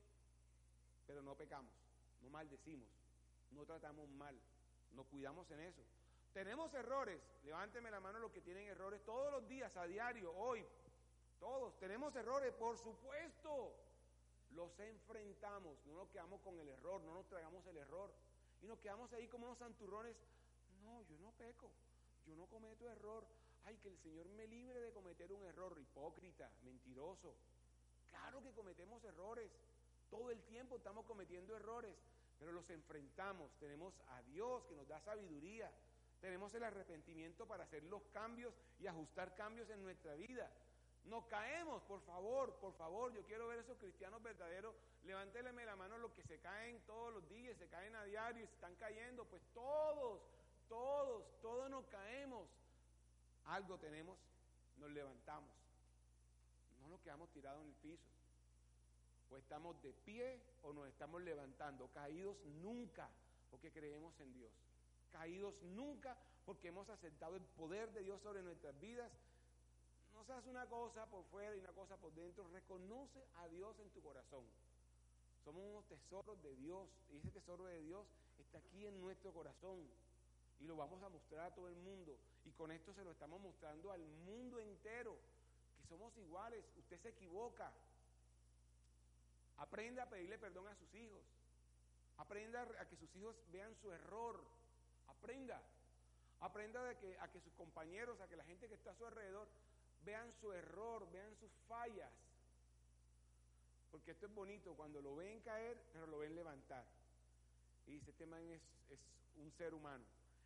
[1.07, 1.73] pero no pecamos,
[2.21, 2.89] no maldecimos,
[3.51, 4.39] no tratamos mal,
[4.91, 5.81] nos cuidamos en eso.
[6.33, 10.65] Tenemos errores, levánteme la mano los que tienen errores todos los días, a diario, hoy,
[11.39, 13.75] todos, tenemos errores, por supuesto
[14.53, 18.13] los enfrentamos, no nos quedamos con el error, no nos tragamos el error
[18.61, 20.15] y nos quedamos ahí como unos santurrones.
[20.83, 21.71] No, yo no peco,
[22.25, 23.25] yo no cometo error.
[23.63, 27.35] Ay, que el Señor me libre de cometer un error, hipócrita, mentiroso.
[28.09, 29.51] Claro que cometemos errores,
[30.09, 31.95] todo el tiempo estamos cometiendo errores,
[32.39, 33.51] pero los enfrentamos.
[33.59, 35.71] Tenemos a Dios que nos da sabiduría,
[36.19, 40.51] tenemos el arrepentimiento para hacer los cambios y ajustar cambios en nuestra vida.
[41.05, 43.11] Nos caemos, por favor, por favor.
[43.13, 44.75] Yo quiero ver esos cristianos verdaderos.
[45.03, 48.47] Levántele la mano los que se caen todos los días, se caen a diario y
[48.47, 49.25] se están cayendo.
[49.25, 50.21] Pues todos,
[50.69, 52.47] todos, todos nos caemos.
[53.45, 54.17] Algo tenemos,
[54.77, 55.49] nos levantamos.
[56.81, 58.03] No nos quedamos tirados en el piso.
[59.31, 61.87] O estamos de pie o nos estamos levantando.
[61.93, 63.09] Caídos nunca
[63.49, 64.51] porque creemos en Dios.
[65.11, 69.11] Caídos nunca porque hemos aceptado el poder de Dios sobre nuestras vidas
[70.21, 72.47] no seas una cosa por fuera y una cosa por dentro.
[72.49, 74.45] Reconoce a Dios en tu corazón.
[75.43, 76.87] Somos unos tesoros de Dios.
[77.09, 78.05] Y ese tesoro de Dios
[78.37, 79.79] está aquí en nuestro corazón.
[80.59, 82.19] Y lo vamos a mostrar a todo el mundo.
[82.45, 85.17] Y con esto se lo estamos mostrando al mundo entero.
[85.81, 86.63] Que somos iguales.
[86.77, 87.73] Usted se equivoca.
[89.57, 91.23] Aprenda a pedirle perdón a sus hijos.
[92.17, 94.39] Aprenda a que sus hijos vean su error.
[95.07, 95.59] Aprenda.
[96.41, 99.05] Aprenda de que, a que sus compañeros, a que la gente que está a su
[99.07, 99.47] alrededor
[100.05, 102.11] vean su error, vean sus fallas.
[103.91, 106.85] Porque esto es bonito, cuando lo ven caer, pero lo ven levantar.
[107.87, 108.61] Y dice, este man es,
[109.35, 110.03] un ser humano,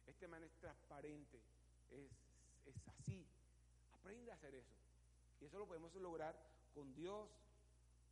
[0.07, 1.39] este man es transparente,
[1.91, 2.11] es,
[2.65, 3.25] es así.
[3.93, 4.73] Aprende a hacer eso.
[5.41, 6.35] Y eso lo podemos lograr
[6.73, 7.29] con Dios.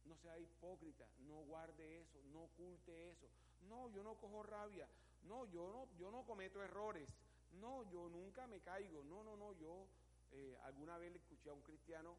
[0.05, 3.27] No sea hipócrita, no guarde eso, no oculte eso.
[3.69, 4.87] No, yo no cojo rabia.
[5.23, 7.07] No, yo no, yo no cometo errores.
[7.53, 9.03] No, yo nunca me caigo.
[9.05, 9.87] No, no, no, yo
[10.33, 12.15] eh, alguna vez le escuché a un cristiano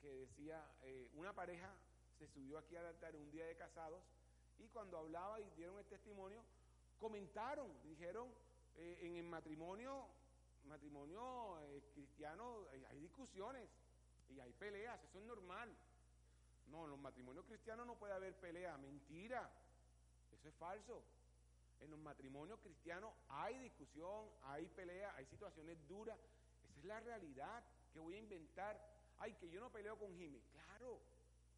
[0.00, 1.72] que decía, eh, una pareja
[2.18, 4.02] se subió aquí al altar un día de casados
[4.58, 6.42] y cuando hablaba y dieron el testimonio,
[6.98, 8.28] comentaron, dijeron,
[8.76, 10.08] eh, en el matrimonio,
[10.66, 11.56] matrimonio
[11.94, 13.68] cristiano hay discusiones
[14.28, 15.74] y hay peleas, eso es normal.
[16.66, 19.50] No, en los matrimonios cristianos no puede haber pelea, mentira,
[20.32, 21.02] eso es falso.
[21.80, 26.18] En los matrimonios cristianos hay discusión, hay pelea, hay situaciones duras.
[26.78, 27.62] Es la realidad
[27.92, 28.78] que voy a inventar.
[29.18, 30.40] Ay, que yo no peleo con Jimmy.
[30.52, 31.00] Claro,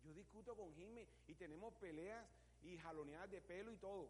[0.03, 2.27] yo discuto con Jimmy y tenemos peleas
[2.63, 4.09] y jaloneadas de pelo y todo.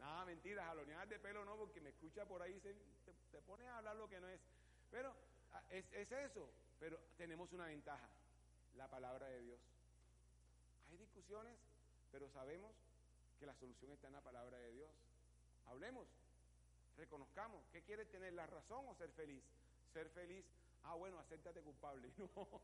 [0.00, 2.74] Nada, mentira, jaloneadas de pelo no, porque me escucha por ahí, se,
[3.30, 4.40] te, pone a hablar lo que no es.
[4.90, 5.14] Pero
[5.52, 8.08] ah, es, es eso, pero tenemos una ventaja,
[8.76, 9.60] la palabra de Dios.
[10.90, 11.56] Hay discusiones,
[12.10, 12.74] pero sabemos
[13.38, 14.90] que la solución está en la palabra de Dios.
[15.66, 16.06] Hablemos,
[16.96, 19.42] reconozcamos, ¿qué quieres tener, la razón o ser feliz?
[19.92, 20.44] Ser feliz,
[20.84, 22.10] ah, bueno, acéptate culpable.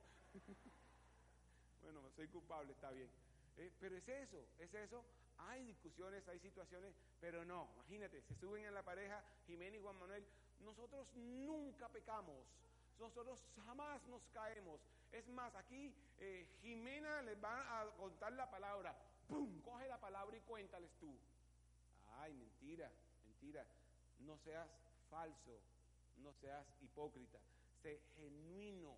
[1.83, 1.93] No.
[1.93, 3.11] bueno, soy culpable, está bien.
[3.57, 5.05] Eh, pero es eso, es eso.
[5.39, 9.99] Hay discusiones, hay situaciones, pero no, imagínate, se suben en la pareja Jiménez y Juan
[9.99, 10.24] Manuel.
[10.61, 12.47] Nosotros nunca pecamos,
[13.01, 14.81] nosotros jamás nos caemos.
[15.11, 18.95] Es más, aquí eh, Jimena les va a contar la palabra.
[19.26, 19.61] ¡Pum!
[19.62, 21.18] Coge la palabra y cuéntales tú.
[22.18, 22.91] Ay, mentira,
[23.24, 23.66] mentira.
[24.21, 24.68] No seas
[25.09, 25.61] falso,
[26.18, 27.39] no seas hipócrita.
[27.83, 28.97] Sé genuino,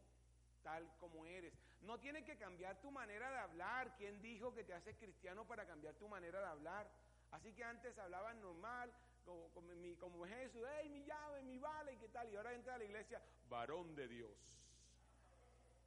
[0.62, 1.55] tal como eres.
[1.83, 3.95] No tienes que cambiar tu manera de hablar.
[3.97, 6.91] ¿Quién dijo que te haces cristiano para cambiar tu manera de hablar?
[7.31, 8.93] Así que antes hablaban normal,
[9.25, 12.31] como, Jesús, hey, mi llave, mi vale, ¿y qué tal?
[12.31, 14.37] Y ahora entra a la iglesia, varón de Dios.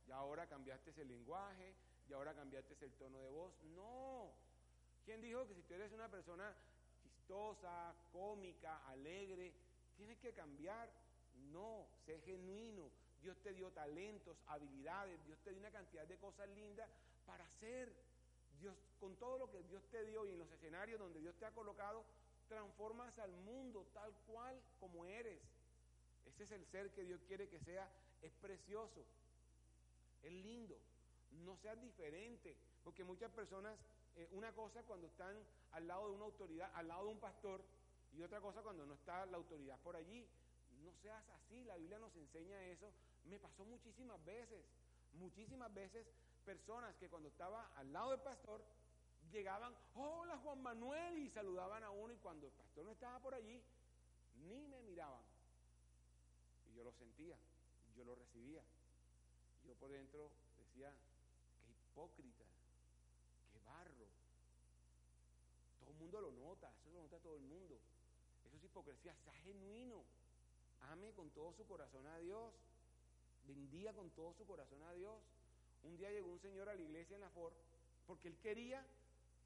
[0.08, 1.76] Y ahora cambiaste ese lenguaje,
[2.10, 3.54] y ahora cambiaste el tono de voz.
[3.76, 4.32] No.
[5.04, 6.56] ¿Quién dijo que si tú eres una persona
[8.12, 9.54] cómica, alegre,
[9.96, 10.90] tienes que cambiar?
[11.52, 12.90] No, sé genuino.
[13.22, 16.90] Dios te dio talentos, habilidades, Dios te dio una cantidad de cosas lindas
[17.26, 17.92] para hacer.
[18.60, 21.46] Dios, con todo lo que Dios te dio y en los escenarios donde Dios te
[21.46, 22.06] ha colocado,
[22.48, 25.42] transformas al mundo tal cual como eres.
[26.26, 27.90] Ese es el ser que Dios quiere que sea.
[28.22, 29.06] Es precioso,
[30.24, 30.80] es lindo
[31.44, 33.78] no seas diferente, porque muchas personas,
[34.16, 35.36] eh, una cosa cuando están
[35.72, 37.64] al lado de una autoridad, al lado de un pastor,
[38.14, 40.28] y otra cosa cuando no está la autoridad por allí.
[40.84, 42.92] No seas así, la Biblia nos enseña eso.
[43.26, 44.64] Me pasó muchísimas veces,
[45.14, 46.08] muchísimas veces
[46.46, 48.64] personas que cuando estaba al lado del pastor
[49.32, 53.34] llegaban, hola Juan Manuel, y saludaban a uno y cuando el pastor no estaba por
[53.34, 53.62] allí,
[54.48, 55.24] ni me miraban.
[56.70, 57.38] Y yo lo sentía,
[57.96, 58.64] yo lo recibía.
[59.66, 60.94] Yo por dentro decía,
[61.68, 62.46] hipócrita,
[63.52, 64.08] qué barro.
[65.80, 67.80] Todo el mundo lo nota, eso lo nota todo el mundo.
[68.46, 70.04] Eso es hipocresía, sea genuino.
[70.92, 72.54] Ame con todo su corazón a Dios.
[73.48, 75.20] Bendiga con todo su corazón a Dios.
[75.84, 77.54] Un día llegó un señor a la iglesia en la Ford
[78.06, 78.86] porque él quería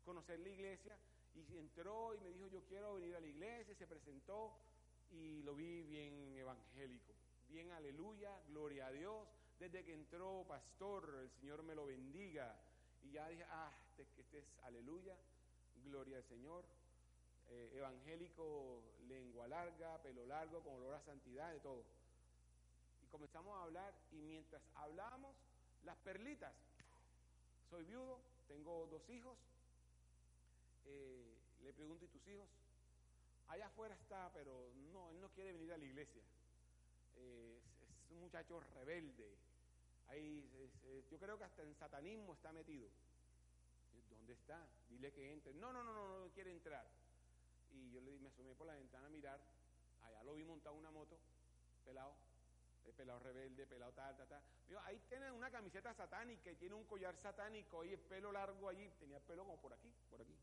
[0.04, 0.98] conocer la iglesia
[1.34, 4.54] y entró y me dijo yo quiero venir a la iglesia, se presentó
[5.12, 7.14] y lo vi bien evangélico,
[7.48, 9.28] bien aleluya, gloria a Dios,
[9.60, 12.56] desde que entró pastor, el Señor me lo bendiga.
[13.02, 15.16] Y ya dije, ah, este, este es aleluya,
[15.84, 16.66] gloria al Señor.
[17.52, 21.84] Eh, evangélico, lengua larga, pelo largo, con olor a santidad, de todo.
[23.04, 25.36] Y comenzamos a hablar y mientras hablábamos,
[25.84, 26.54] las perlitas.
[27.70, 29.36] Soy viudo, tengo dos hijos.
[30.86, 32.48] Eh, le pregunto, ¿y tus hijos?
[33.48, 36.22] Allá afuera está, pero no, él no quiere venir a la iglesia.
[37.16, 37.60] Eh,
[38.06, 39.36] es un muchacho rebelde,
[40.10, 40.44] Ahí,
[41.12, 42.90] yo creo que hasta en satanismo está metido.
[44.30, 44.64] ¿Dónde está?
[44.92, 45.56] Dile que entre.
[45.56, 46.86] No, no, no, no, no quiere entrar.
[47.72, 49.40] Y yo le me asomé por la ventana a mirar.
[50.04, 51.18] Allá lo vi montado una moto,
[51.84, 52.14] pelado,
[52.96, 54.44] pelado rebelde, pelado tal, tal, tal.
[54.68, 58.70] Digo, ahí tiene una camiseta satánica y tiene un collar satánico y el pelo largo
[58.70, 58.88] allí.
[59.00, 60.36] Tenía el pelo como por aquí, por aquí.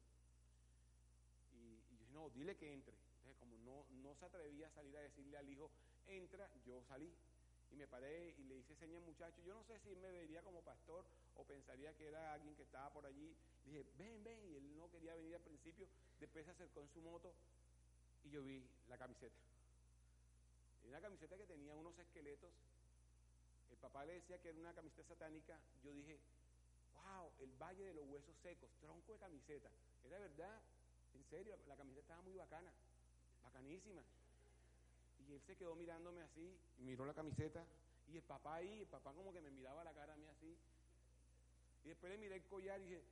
[1.52, 2.96] Y, yo dije, no, dile que entre.
[3.18, 5.70] Entonces, como no, no se atrevía a salir a decirle al hijo,
[6.08, 7.14] entra, yo salí.
[7.70, 9.40] Y me paré y le hice señas muchacho.
[9.42, 11.04] Yo no sé si me vería como pastor
[11.36, 13.36] o pensaría que era alguien que estaba por allí.
[13.70, 14.44] Dije, ven, ven.
[14.51, 15.86] Y él no quería venir al principio.
[16.20, 17.34] Después se acercó en su moto
[18.24, 19.36] y yo vi la camiseta.
[20.82, 22.51] Era una camiseta que tenía unos esqueletos.
[23.70, 25.59] El papá le decía que era una camiseta satánica.
[25.82, 26.18] Yo dije,
[26.94, 29.70] wow, el valle de los huesos secos, tronco de camiseta.
[30.05, 30.60] Era verdad,
[31.14, 32.72] en serio, la camiseta estaba muy bacana,
[33.43, 34.02] bacanísima.
[35.26, 37.64] Y él se quedó mirándome así, miró la camiseta,
[38.09, 40.56] y el papá ahí, el papá como que me miraba la cara a mí así.
[41.84, 43.02] Y después le miré el collar y dije,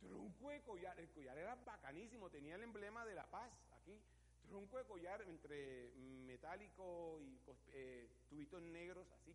[0.00, 0.98] tronco de collar.
[0.98, 3.50] El collar era bacanísimo, tenía el emblema de la paz
[3.80, 4.00] aquí.
[4.48, 5.92] tronco de collar entre
[6.26, 7.38] metálico y
[7.72, 9.34] eh, tubitos negros, así,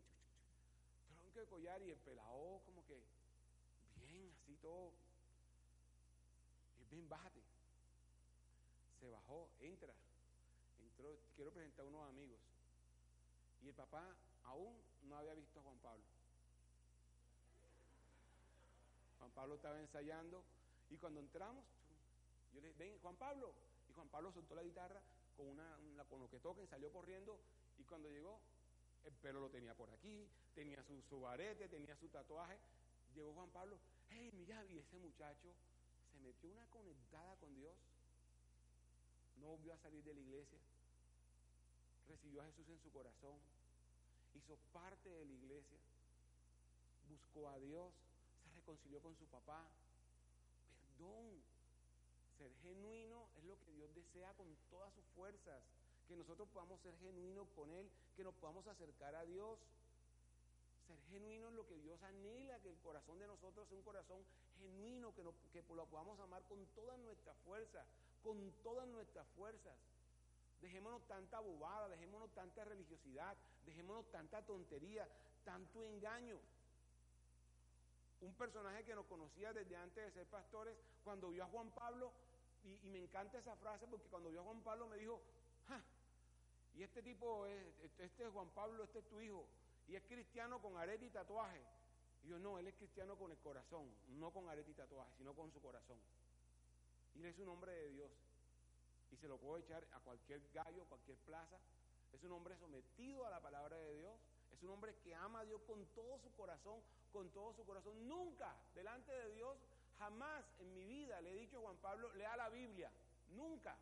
[1.18, 3.02] tronco de collar y el pelado como que
[4.12, 4.92] bien, así todo.
[6.82, 7.42] Y ven, bájate.
[9.00, 9.94] Se bajó, entra.
[10.80, 12.40] Entró, quiero presentar a unos amigos.
[13.62, 16.04] Y el papá aún no había visto a Juan Pablo.
[19.20, 20.44] Juan Pablo estaba ensayando
[20.96, 21.66] y cuando entramos,
[22.54, 23.54] yo le dije, ven, Juan Pablo.
[23.90, 25.02] Y Juan Pablo soltó la guitarra
[25.36, 25.78] con, una,
[26.10, 27.38] con lo que toca y salió corriendo.
[27.78, 28.40] Y cuando llegó,
[29.04, 32.58] el pelo lo tenía por aquí, tenía su, su arete, tenía su tatuaje.
[33.14, 33.78] Llegó Juan Pablo,
[34.10, 35.54] hey, mira, y ese muchacho
[36.12, 37.76] se metió una conectada con Dios.
[39.38, 40.60] No volvió a salir de la iglesia.
[42.08, 43.38] Recibió a Jesús en su corazón.
[44.34, 45.78] Hizo parte de la iglesia.
[47.10, 47.94] Buscó a Dios.
[48.44, 49.68] Se reconcilió con su papá.
[50.96, 51.44] Perdón.
[52.38, 55.62] Ser genuino es lo que Dios desea con todas sus fuerzas.
[56.08, 59.60] Que nosotros podamos ser genuinos con Él, que nos podamos acercar a Dios.
[60.88, 64.24] Ser genuino es lo que Dios anhela, que el corazón de nosotros sea un corazón
[64.60, 67.84] genuino, que, que lo podamos amar con toda nuestra fuerza,
[68.24, 69.76] con todas nuestras fuerzas.
[70.62, 73.36] Dejémonos tanta bobada, dejémonos tanta religiosidad,
[73.66, 75.08] dejémonos tanta tontería,
[75.44, 76.40] tanto engaño.
[78.26, 82.12] Un personaje que nos conocía desde antes de ser pastores, cuando vio a Juan Pablo,
[82.64, 85.22] y, me encanta esa frase porque cuando vio a Juan Pablo me dijo,
[86.76, 87.64] y este tipo es,
[88.00, 89.46] este es Juan Pablo, este es tu hijo,
[89.88, 91.62] y es cristiano con arete y tatuaje.
[92.24, 93.88] Y yo, no, él es cristiano con el corazón,
[94.18, 96.00] no con arete y tatuaje, sino con su corazón.
[97.14, 98.12] Y él es un hombre de Dios.
[99.12, 101.58] Y se lo puedo echar a cualquier gallo, cualquier plaza.
[102.12, 104.16] Es un hombre sometido a la palabra de Dios.
[104.56, 106.80] Es un hombre que ama a Dios con todo su corazón,
[107.12, 108.08] con todo su corazón.
[108.08, 109.58] Nunca delante de Dios,
[110.00, 112.90] jamás en mi vida le he dicho a Juan Pablo, lea la Biblia.
[113.36, 113.76] Nunca.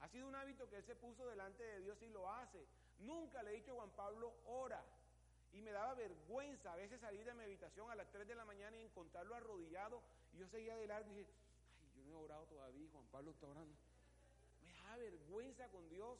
[0.00, 2.66] Ha sido un hábito que él se puso delante de Dios y lo hace.
[2.98, 4.82] Nunca le he dicho a Juan Pablo, ora.
[5.52, 8.44] Y me daba vergüenza a veces salir de mi habitación a las 3 de la
[8.44, 10.02] mañana y encontrarlo arrodillado.
[10.34, 11.30] Y yo seguía de largo y dije,
[11.82, 13.74] ay, yo no he orado todavía, Juan Pablo está orando.
[14.64, 16.18] Me da vergüenza con Dios,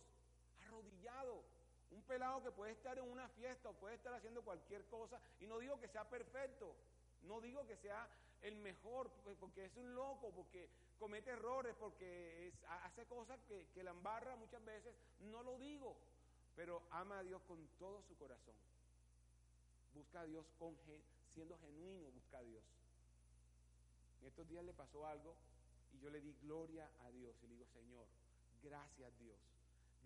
[0.61, 1.55] arrodillado.
[1.90, 5.20] Un pelado que puede estar en una fiesta o puede estar haciendo cualquier cosa.
[5.40, 6.74] Y no digo que sea perfecto,
[7.22, 8.08] no digo que sea
[8.42, 10.68] el mejor, pues, porque es un loco, porque
[10.98, 12.52] comete errores, porque
[12.84, 14.94] hace cosas que, que la embarra muchas veces.
[15.20, 15.96] No lo digo,
[16.54, 18.54] pero ama a Dios con todo su corazón.
[19.94, 20.76] Busca a Dios con,
[21.30, 22.64] siendo genuino, busca a Dios.
[24.20, 25.36] En estos días le pasó algo
[25.92, 28.06] y yo le di gloria a Dios y le digo, Señor,
[28.62, 29.38] gracias Dios.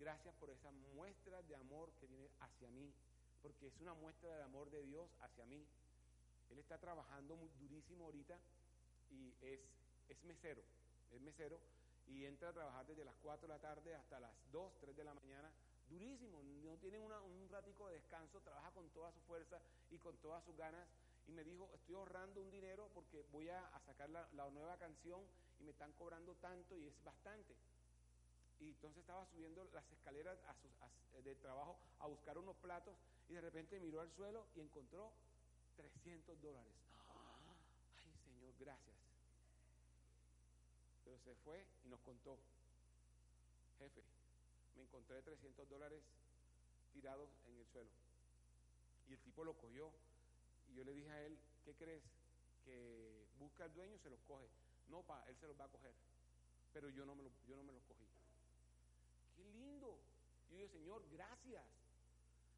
[0.01, 2.91] Gracias por esa muestra de amor que viene hacia mí,
[3.43, 5.63] porque es una muestra de amor de Dios hacia mí.
[6.49, 8.35] Él está trabajando muy durísimo ahorita
[9.11, 9.59] y es,
[10.09, 10.63] es mesero,
[11.11, 11.59] es mesero
[12.07, 15.03] y entra a trabajar desde las 4 de la tarde hasta las 2, 3 de
[15.03, 15.51] la mañana
[15.91, 19.59] durísimo, no tiene un ratico de descanso, trabaja con toda su fuerza
[19.91, 20.87] y con todas sus ganas.
[21.27, 25.21] Y me dijo, estoy ahorrando un dinero porque voy a, sacar la, nueva canción
[25.59, 27.55] y me están cobrando tanto y es bastante.
[28.61, 30.37] Y entonces estaba subiendo las escaleras
[31.23, 32.95] de trabajo a buscar unos platos
[33.27, 35.11] y de repente miró al suelo y encontró
[35.77, 36.71] 300 dólares.
[37.09, 38.95] Ay, Señor, gracias.
[41.03, 42.37] Pero se fue y nos contó,
[43.79, 44.03] jefe,
[44.75, 46.03] me encontré 300 dólares
[46.93, 47.89] tirados en el suelo.
[49.09, 49.91] Y el tipo lo cogió.
[50.69, 52.03] Y yo le dije a él, ¿qué crees?
[52.63, 54.47] Que busca al dueño, se los coge.
[54.87, 55.93] No, pa, él se los va a coger.
[56.73, 58.10] Pero yo no me, lo, yo no me los cogí.
[59.71, 59.97] Lindo.
[60.49, 61.63] Yo dije, Señor, gracias.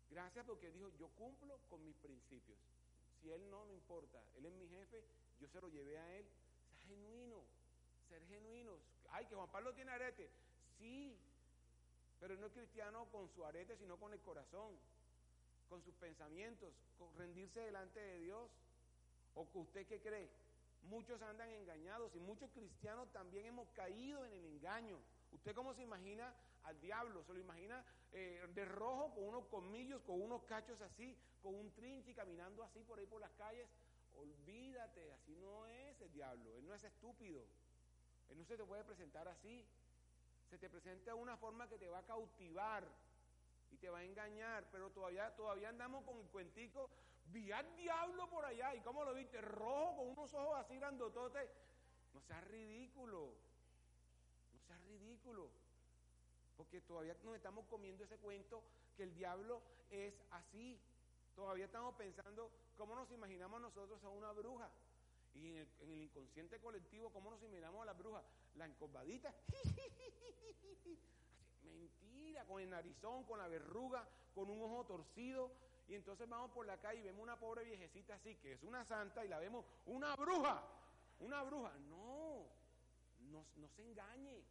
[0.10, 2.58] Gracias porque dijo, yo cumplo con mis principios.
[3.22, 4.22] Si él no, me importa.
[4.36, 5.04] Él es mi jefe,
[5.40, 6.26] yo se lo llevé a él.
[6.68, 7.44] Sea genuino,
[8.10, 8.78] ser genuino.
[9.12, 10.30] Ay, que Juan Pablo tiene arete.
[10.78, 11.16] Sí,
[12.20, 14.76] pero no es cristiano con su arete, sino con el corazón,
[15.70, 18.50] con sus pensamientos, con rendirse delante de Dios.
[19.36, 20.30] ¿O que usted qué cree?
[20.84, 25.00] Muchos andan engañados y muchos cristianos también hemos caído en el engaño.
[25.32, 26.34] ¿Usted cómo se imagina
[26.64, 27.24] al diablo?
[27.24, 31.72] ¿Se lo imagina eh, de rojo, con unos colmillos, con unos cachos así, con un
[31.74, 33.68] trinche caminando así por ahí por las calles?
[34.16, 36.56] Olvídate, así no es el diablo.
[36.58, 37.46] Él no es estúpido.
[38.30, 39.66] Él no se te puede presentar así
[40.54, 42.88] se te presenta una forma que te va a cautivar
[43.72, 46.92] y te va a engañar, pero todavía, todavía andamos con el cuentico,
[47.26, 51.50] vi al diablo por allá, y cómo lo viste, rojo, con unos ojos así grandototes.
[52.14, 53.34] No seas ridículo,
[54.54, 55.50] no seas ridículo,
[56.58, 58.64] porque todavía nos estamos comiendo ese cuento
[58.96, 60.80] que el diablo es así.
[61.36, 64.70] Todavía estamos pensando cómo nos imaginamos nosotros a una bruja.
[65.36, 68.24] Y en el, inconsciente colectivo, ¿cómo nos imaginamos a la bruja?
[68.56, 69.34] la encorvadita.
[71.64, 75.52] Mentira, con el narizón, con la verruga, con un ojo torcido.
[75.88, 78.86] Y entonces vamos por la calle y vemos una pobre viejecita así, que es una
[78.86, 80.64] santa, y la vemos una bruja,
[81.20, 81.74] una bruja.
[81.90, 82.46] No,
[83.32, 84.44] no, no se engañe,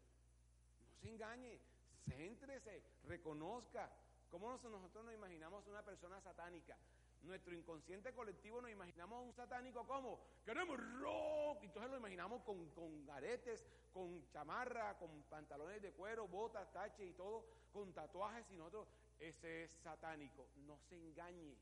[0.88, 1.60] no se engañe,
[2.06, 3.90] céntrese, reconozca.
[4.30, 6.76] ¿Cómo nosotros nos imaginamos una persona satánica?
[7.22, 13.08] nuestro inconsciente colectivo nos imaginamos un satánico como, queremos rock, entonces lo imaginamos con, con
[13.10, 18.88] aretes, con chamarra, con pantalones de cuero, botas, taches y todo, con tatuajes y nosotros,
[19.20, 20.48] ese es satánico.
[20.66, 21.56] No se engañe,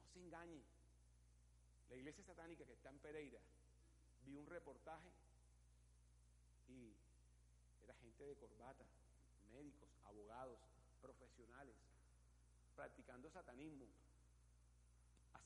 [0.00, 0.62] no se engañe.
[1.88, 3.40] La iglesia satánica que está en Pereira,
[4.24, 5.10] vi un reportaje
[6.68, 6.92] y
[7.82, 8.84] era gente de corbata,
[9.50, 10.58] médicos, abogados,
[11.00, 11.76] profesionales,
[12.74, 13.86] practicando satanismo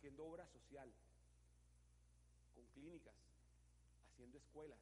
[0.03, 0.93] haciendo obra social,
[2.57, 3.15] con clínicas,
[4.11, 4.81] haciendo escuelas.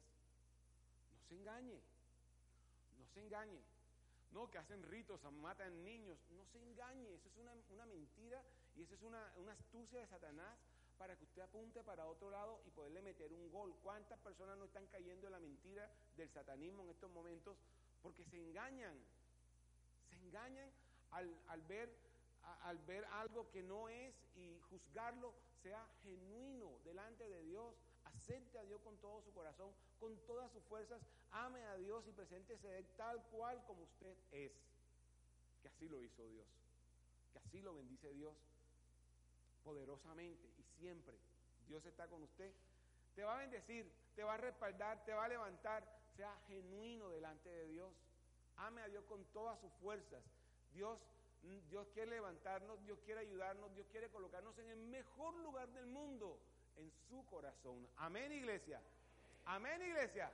[1.13, 1.79] No se engañe,
[2.97, 3.61] no se engañe.
[4.31, 6.17] No, que hacen ritos, matan niños.
[6.31, 8.41] No se engañe, eso es una, mentira
[8.75, 10.57] y eso es una, una astucia de Satanás
[10.97, 13.75] para que usted apunte para otro lado y poderle meter un gol.
[13.83, 15.87] ¿Cuántas personas no están cayendo en la mentira
[16.17, 17.57] del satanismo en estos momentos?
[18.01, 18.97] Porque se engañan,
[20.09, 20.69] se engañan
[21.11, 21.89] al, al ver
[22.63, 28.63] al ver algo que no es y juzgarlo, sea genuino delante de Dios, acepte a
[28.63, 31.01] Dios con todo su corazón, con todas sus fuerzas,
[31.31, 34.51] ame a Dios y preséntese tal cual como usted es.
[35.61, 36.47] Que así lo hizo Dios,
[37.31, 38.35] que así lo bendice Dios
[39.63, 41.17] poderosamente y siempre.
[41.67, 42.51] Dios está con usted.
[43.15, 46.00] Te va a bendecir, te va a respaldar, te va a levantar.
[46.15, 47.93] Sea genuino delante de Dios.
[48.57, 50.23] Ame a Dios con todas sus fuerzas.
[50.73, 50.99] Dios
[51.69, 56.39] Dios quiere levantarnos, Dios quiere ayudarnos, Dios quiere colocarnos en el mejor lugar del mundo,
[56.77, 57.87] en su corazón.
[57.97, 58.79] Amén, iglesia.
[59.45, 60.31] Amén, iglesia.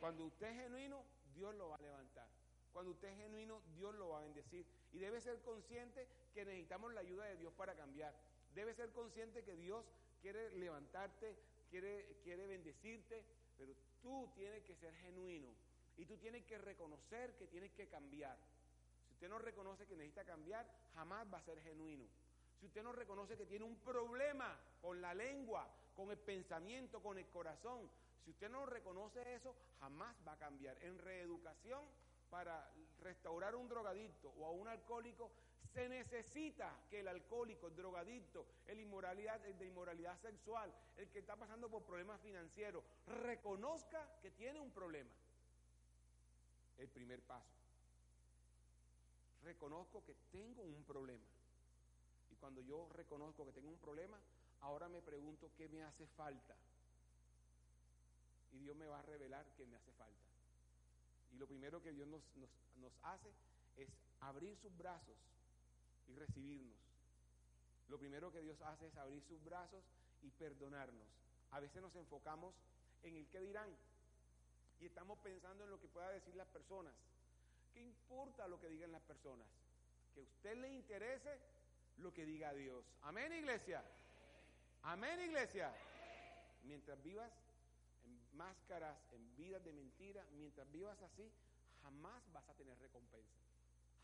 [0.00, 2.26] Cuando usted es genuino, Dios lo va a levantar.
[2.72, 4.66] Cuando usted es genuino, Dios lo va a bendecir.
[4.92, 8.14] Y debe ser consciente que necesitamos la ayuda de Dios para cambiar.
[8.54, 9.84] Debe ser consciente que Dios
[10.20, 11.36] quiere levantarte,
[11.70, 13.24] quiere, quiere bendecirte,
[13.58, 15.48] pero tú tienes que ser genuino.
[15.96, 18.38] Y tú tienes que reconocer que tienes que cambiar
[19.18, 20.64] usted no reconoce que necesita cambiar,
[20.94, 22.04] jamás va a ser genuino.
[22.60, 27.18] Si usted no reconoce que tiene un problema con la lengua, con el pensamiento, con
[27.18, 27.90] el corazón,
[28.24, 30.78] si usted no reconoce eso, jamás va a cambiar.
[30.84, 31.82] En reeducación,
[32.30, 32.70] para
[33.00, 35.32] restaurar un drogadicto o a un alcohólico,
[35.74, 41.68] se necesita que el alcohólico, el drogadicto, el, de inmoralidad sexual, el que está pasando
[41.68, 45.10] por problemas financieros, reconozca que tiene un problema.
[46.78, 47.58] El primer paso
[49.48, 51.24] reconozco que tengo un problema.
[52.30, 54.18] Y cuando yo reconozco que tengo un problema,
[54.60, 56.54] ahora me pregunto qué me hace falta.
[58.52, 60.28] Y Dios me va a revelar qué me hace falta.
[61.32, 62.22] Y lo primero que Dios nos,
[63.02, 63.30] hace
[63.76, 63.88] es
[64.20, 65.16] abrir sus brazos
[66.08, 66.76] y recibirnos.
[67.88, 69.84] Lo primero que Dios hace es abrir sus brazos
[70.22, 71.06] y perdonarnos.
[71.50, 72.54] A veces nos enfocamos
[73.02, 73.70] en el que dirán
[74.80, 76.94] y estamos pensando en lo que pueda decir las personas.
[77.72, 79.46] ¿Qué importa lo que digan las personas?
[80.14, 81.38] Que a usted le interese
[81.98, 82.84] lo que diga Dios.
[83.02, 83.82] Amén, iglesia.
[84.82, 85.72] Amén, iglesia.
[86.64, 87.32] Mientras vivas
[88.04, 91.30] en máscaras, en vidas de mentira, mientras vivas así,
[91.82, 93.38] jamás vas a tener recompensa.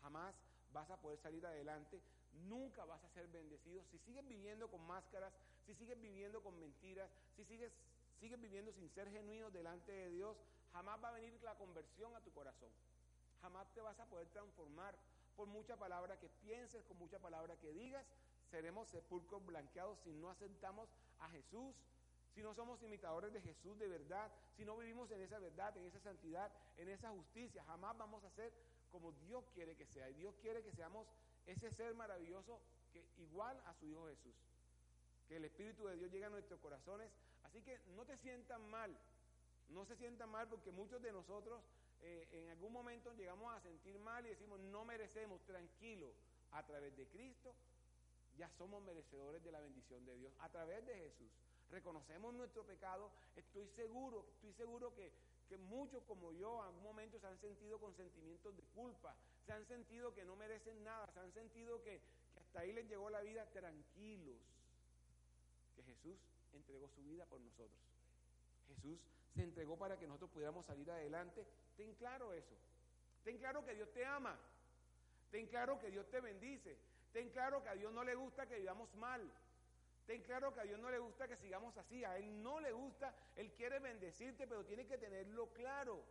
[0.01, 0.35] Jamás
[0.75, 1.99] vas a poder salir adelante.
[2.47, 3.83] Nunca vas a ser bendecido.
[3.89, 5.33] Si sigues viviendo con máscaras,
[5.65, 7.71] si sigues viviendo con mentiras, si sigues,
[8.19, 10.37] sigues viviendo sin ser genuino delante de Dios,
[10.73, 12.69] jamás va a venir la conversión a tu corazón
[13.45, 14.95] jamás te vas a poder transformar.
[15.35, 18.05] Por mucha palabra que pienses, con mucha palabra que digas,
[18.49, 20.89] seremos sepulcros blanqueados si no aceptamos
[21.19, 21.75] a Jesús,
[22.33, 25.85] si no somos imitadores de Jesús de verdad, si no vivimos en esa verdad, en
[25.85, 28.51] esa santidad, en esa justicia, jamás vamos a ser
[28.95, 30.09] como Dios quiere que sea.
[30.09, 31.05] Y Dios quiere que seamos
[31.45, 32.61] ese ser maravilloso
[32.93, 34.33] que igual a su Hijo Jesús.
[35.27, 37.11] Que el Espíritu de Dios llegue a nuestros corazones.
[37.43, 38.97] Así que no te sientan mal.
[39.67, 41.61] No se sientan mal porque muchos de nosotros
[42.03, 46.13] eh, en algún momento llegamos a sentir mal y decimos, no merecemos, tranquilo,
[46.51, 47.53] a través de Cristo
[48.37, 51.31] ya somos merecedores de la bendición de Dios, a través de Jesús.
[51.69, 55.11] Reconocemos nuestro pecado, estoy seguro, estoy seguro que,
[55.47, 59.15] que muchos como yo en algún momento se han sentido con sentimientos de culpa,
[59.45, 62.01] se han sentido que no merecen nada, se han sentido que,
[62.37, 64.37] hasta ahí les llegó la vida tranquilos,
[65.75, 66.17] que Jesús
[66.53, 67.79] entregó su vida por nosotros.
[68.67, 68.99] Jesús
[69.35, 71.45] se entregó para que nosotros pudiéramos salir adelante.
[71.75, 72.55] Ten claro eso.
[73.23, 74.37] Ten claro que Dios te ama.
[75.31, 76.77] Ten claro que Dios te bendice.
[77.11, 79.21] Ten claro que a Dios no le gusta que vivamos mal.
[80.05, 82.03] Ten claro que a Dios no le gusta que sigamos así.
[82.03, 83.13] A Él no le gusta.
[83.35, 86.03] Él quiere bendecirte, pero tiene que tenerlo claro.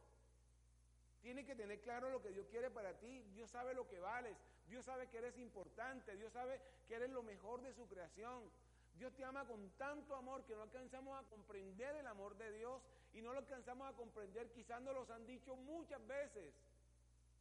[1.22, 3.22] Tienes que tener claro lo que Dios quiere para ti.
[3.32, 4.36] Dios sabe lo que vales.
[4.66, 6.16] Dios sabe que eres importante.
[6.16, 8.50] Dios sabe que eres lo mejor de su creación.
[8.96, 12.82] Dios te ama con tanto amor que no alcanzamos a comprender el amor de Dios
[13.12, 14.50] y no lo alcanzamos a comprender.
[14.52, 16.54] Quizás nos los han dicho muchas veces,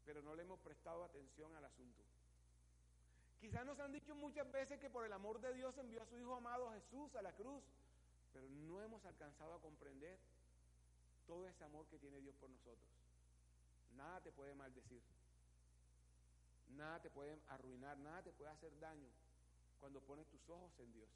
[0.05, 2.03] pero no le hemos prestado atención al asunto.
[3.43, 6.17] Quizás nos han dicho muchas veces que por el amor de Dios envió a su
[6.17, 7.61] Hijo amado Jesús a la cruz,
[8.31, 10.17] pero no hemos alcanzado a comprender
[11.27, 12.89] todo ese amor que tiene Dios por nosotros.
[13.97, 15.01] Nada te puede maldecir,
[16.77, 19.09] nada te puede arruinar, nada te puede hacer daño
[19.81, 21.09] cuando pones tus ojos en Dios,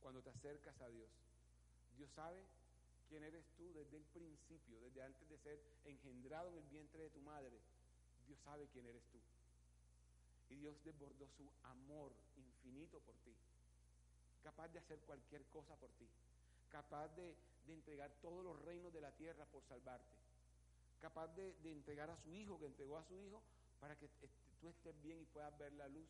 [0.00, 1.10] cuando te acercas a Dios.
[1.96, 2.40] Dios sabe
[3.08, 7.10] quién eres tú desde el principio, desde antes de ser engendrado en el vientre de
[7.10, 7.58] tu madre.
[8.28, 9.18] Dios sabe quién eres tú.
[10.50, 13.34] Y Dios desbordó su amor infinito por ti.
[14.42, 16.08] Capaz de hacer cualquier cosa por ti.
[16.68, 17.36] Capaz de,
[17.68, 20.16] entregar todos los reinos de la tierra por salvarte.
[21.00, 23.42] Capaz de, entregar a su hijo, que entregó a su hijo,
[23.78, 24.08] para que
[24.60, 26.08] tú estés bien y puedas ver la luz.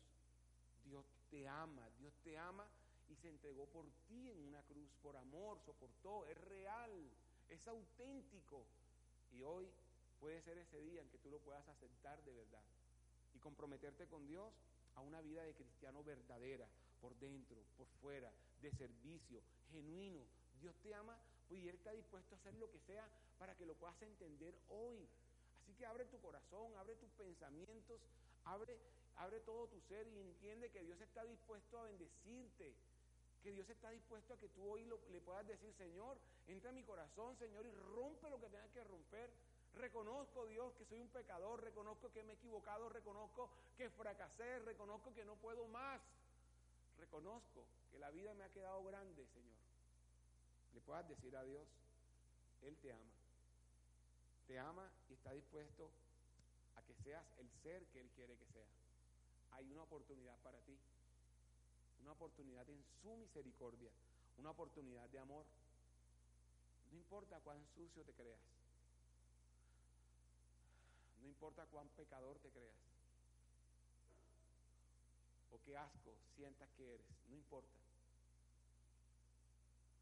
[0.83, 2.67] Dios te ama, Dios te ama
[3.07, 7.11] y se entregó por ti en una cruz, por amor, soportó, es real,
[7.49, 8.65] es auténtico.
[9.29, 9.69] Y hoy
[10.19, 12.63] puede ser ese día en que tú lo puedas aceptar de verdad
[13.41, 14.53] comprometerte con Dios
[14.95, 16.67] a una vida de cristiano verdadera,
[16.99, 18.31] por dentro, por fuera,
[18.61, 19.41] de servicio,
[19.71, 20.21] genuino.
[20.59, 21.17] Dios te ama
[21.49, 25.09] y Él está dispuesto a hacer lo que sea para que lo puedas entender hoy.
[25.61, 28.01] Así que abre tu corazón, abre tus pensamientos,
[28.45, 28.77] abre,
[29.15, 32.75] abre todo tu ser y entiende que Dios está dispuesto a bendecirte.
[33.41, 36.83] Que Dios está dispuesto a que tú hoy le puedas decir, Señor, entra en mi
[36.83, 39.31] corazón, Señor, y rompe lo que tengas que romper.
[39.75, 45.13] Reconozco, Dios, que soy un pecador, reconozco que me he equivocado, reconozco que fracasé, reconozco
[45.13, 46.01] que no puedo más.
[46.97, 49.57] Reconozco que la vida me ha quedado grande, Señor.
[50.73, 51.67] Le puedas decir a Dios,
[52.61, 53.11] Él te ama.
[54.47, 55.89] Te ama y está dispuesto
[56.75, 58.69] a que seas el ser que Él quiere que seas.
[59.51, 60.77] Hay una oportunidad para ti.
[62.01, 63.91] Una oportunidad en su misericordia.
[64.37, 65.45] Una oportunidad de amor.
[66.91, 68.39] No importa cuán sucio te creas.
[71.21, 72.75] No importa cuán pecador te creas.
[75.51, 77.07] O qué asco sientas que eres.
[77.29, 77.69] No importa.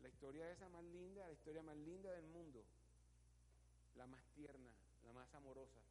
[0.02, 2.64] La historia esa más linda, la historia más linda del mundo.
[3.96, 4.72] La más tierna,
[5.06, 5.82] la más amorosa.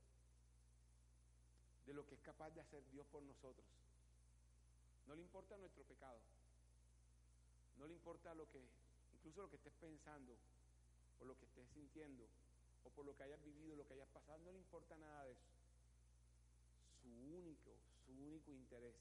[1.87, 3.67] De lo que es capaz de hacer Dios por nosotros.
[5.07, 6.21] No le importa nuestro pecado.
[7.79, 8.61] No le importa lo que,
[9.15, 10.37] incluso lo que estés pensando
[11.21, 12.27] o lo que estés sintiendo
[12.90, 15.48] por lo que hayas vivido, lo que hayas pasado, no le importa nada de eso.
[17.02, 18.97] Su único, su único interés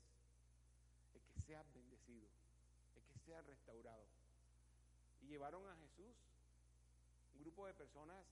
[1.16, 2.28] es que seas bendecido,
[2.96, 4.06] es que seas restaurado.
[5.22, 6.16] Y llevaron a Jesús,
[7.36, 8.26] un grupo de personas,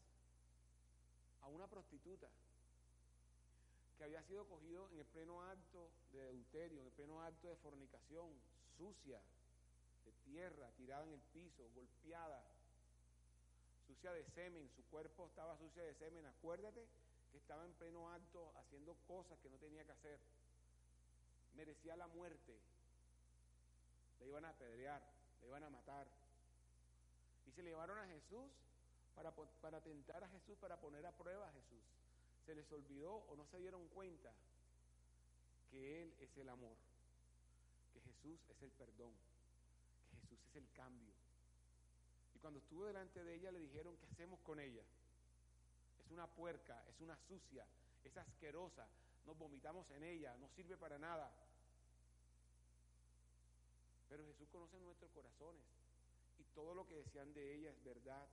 [1.41, 2.29] a una prostituta
[3.97, 7.55] que había sido cogido en el pleno acto de adulterio, en el pleno acto de
[7.57, 8.29] fornicación,
[8.77, 9.21] sucia,
[10.03, 12.43] de tierra, tirada en el piso, golpeada,
[13.95, 16.25] sucia de semen, su cuerpo estaba sucia de semen.
[16.25, 16.85] Acuérdate
[17.31, 20.19] que estaba en pleno acto haciendo cosas que no tenía que hacer.
[21.55, 22.59] Merecía la muerte.
[24.19, 25.01] Le iban a apedrear,
[25.41, 26.07] le iban a matar.
[27.47, 28.51] Y se le llevaron a Jesús
[29.15, 31.83] para, para tentar a Jesús, para poner a prueba a Jesús.
[32.45, 34.31] Se les olvidó o no se dieron cuenta
[35.71, 36.75] que Él es el amor,
[37.93, 39.13] que Jesús es el perdón,
[40.11, 41.14] que Jesús es el cambio,
[42.45, 44.83] cuando estuvo delante de ella le dijeron, ¿qué hacemos con ella?
[45.97, 47.65] Es una puerca, es una sucia,
[48.03, 48.87] es asquerosa,
[49.25, 51.33] nos vomitamos en ella, no sirve para nada.
[54.09, 55.63] Pero Jesús conoce nuestros corazones
[56.37, 58.27] y todo lo que decían de ella es verdad.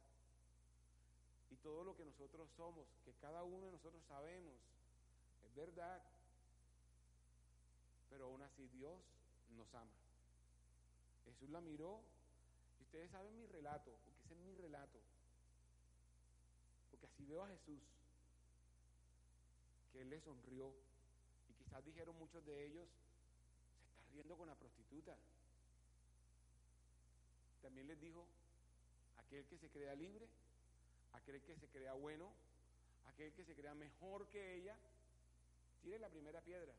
[1.51, 4.61] Y todo lo que nosotros somos, que cada uno de nosotros sabemos,
[5.43, 6.03] es verdad.
[8.11, 9.01] Pero aún así Dios
[9.57, 9.97] nos ama.
[11.25, 12.12] Jesús la miró
[12.93, 15.01] ustedes saben mi relato, porque ese es mi relato.
[16.91, 17.81] Porque así veo a Jesús,
[19.91, 20.75] que Él le sonrió.
[21.49, 22.87] Y quizás dijeron muchos de ellos,
[23.87, 25.17] se está riendo con la prostituta.
[27.63, 28.27] También les dijo,
[29.17, 30.29] aquel que se crea libre,
[31.15, 32.31] aquel que se crea bueno,
[33.07, 34.77] aquel que se crea mejor que ella,
[35.81, 36.75] tire la primera piedra.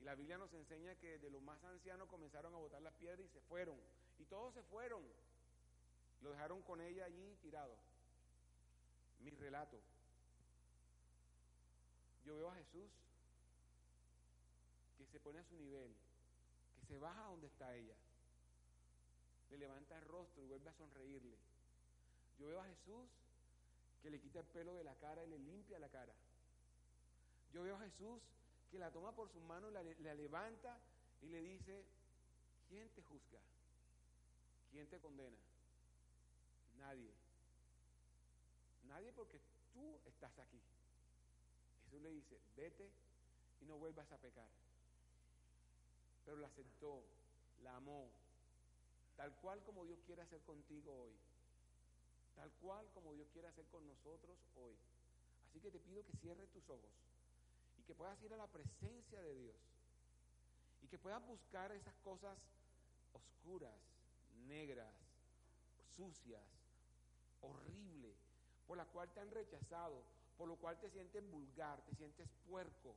[0.00, 3.24] Y la Biblia nos enseña que de los más ancianos comenzaron a botar las piedras
[3.24, 3.78] y se fueron.
[4.18, 5.02] Y todos se fueron.
[6.22, 7.76] Lo dejaron con ella allí tirado.
[9.20, 9.80] Mi relato.
[12.24, 12.90] Yo veo a Jesús
[14.98, 15.94] que se pone a su nivel,
[16.80, 17.94] que se baja donde está ella,
[19.50, 21.36] le levanta el rostro y vuelve a sonreírle.
[22.38, 23.06] Yo veo a Jesús
[24.02, 26.12] que le quita el pelo de la cara y le limpia la cara.
[27.52, 28.20] Yo veo a Jesús
[28.70, 30.78] que la toma por sus manos, la, la levanta
[31.22, 31.84] y le dice,
[32.68, 33.38] ¿quién te juzga?
[34.76, 35.38] ¿Quién te condena?
[36.76, 37.10] Nadie.
[38.88, 39.40] Nadie porque
[39.72, 40.60] tú estás aquí.
[41.86, 42.90] Jesús le dice, vete
[43.62, 44.50] y no vuelvas a pecar.
[46.26, 47.02] Pero la aceptó,
[47.62, 48.10] la amó,
[49.16, 51.16] tal cual como Dios quiere hacer contigo hoy,
[52.34, 54.76] tal cual como Dios quiere hacer con nosotros hoy.
[55.48, 56.92] Así que te pido que cierres tus ojos
[57.78, 59.56] y que puedas ir a la presencia de Dios
[60.82, 62.36] y que puedas buscar esas cosas
[63.14, 63.95] oscuras,
[64.46, 64.92] negras,
[65.96, 66.42] sucias,
[67.40, 68.16] horribles,
[68.66, 70.02] por la cual te han rechazado,
[70.36, 72.94] por lo cual te sientes vulgar, te sientes puerco,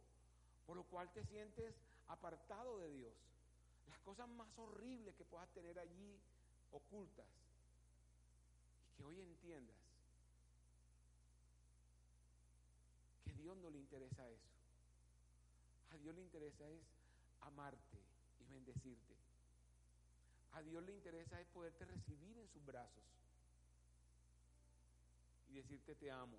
[0.65, 1.73] por lo cual te sientes
[2.07, 3.13] apartado de Dios.
[3.87, 6.19] Las cosas más horribles que puedas tener allí
[6.71, 7.27] ocultas.
[8.85, 9.77] Y que hoy entiendas
[13.23, 14.49] que a Dios no le interesa eso.
[15.91, 16.81] A Dios le interesa es
[17.41, 17.97] amarte
[18.39, 19.18] y bendecirte.
[20.61, 23.03] Dios le interesa es poderte recibir en sus brazos
[25.49, 26.38] y decirte te amo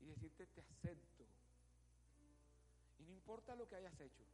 [0.00, 1.24] y decirte te acepto.
[2.98, 4.24] Y no importa lo que hayas hecho.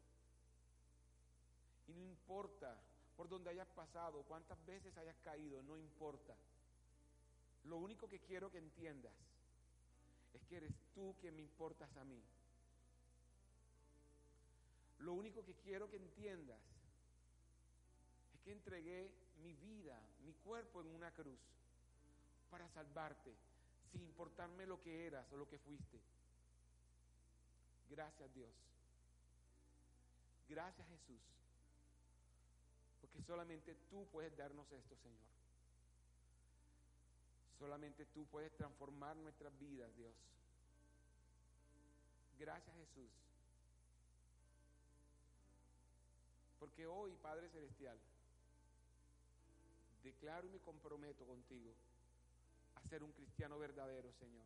[1.87, 2.81] Y no importa
[3.17, 6.35] por donde hayas pasado, cuántas veces hayas caído, no importa.
[7.65, 9.13] Lo único que quiero que entiendas
[10.35, 12.21] es que eres tú quien me importas a mí.
[14.99, 16.61] Lo único que quiero que entiendas
[18.45, 19.11] que entregué
[19.43, 21.41] mi vida, mi cuerpo en una cruz
[22.51, 23.35] para salvarte,
[23.91, 25.99] sin importarme lo que eras o lo que fuiste.
[27.91, 28.53] Gracias Dios.
[30.49, 31.21] Gracias Jesús.
[33.01, 35.25] Porque solamente tú puedes darnos esto, Señor.
[37.59, 40.15] Solamente tú puedes transformar nuestras vidas, Dios.
[42.39, 43.11] Gracias Jesús.
[46.59, 47.99] Porque hoy, Padre Celestial,
[50.05, 51.75] declaro y me comprometo contigo
[52.77, 54.45] a ser un cristiano verdadero, Señor.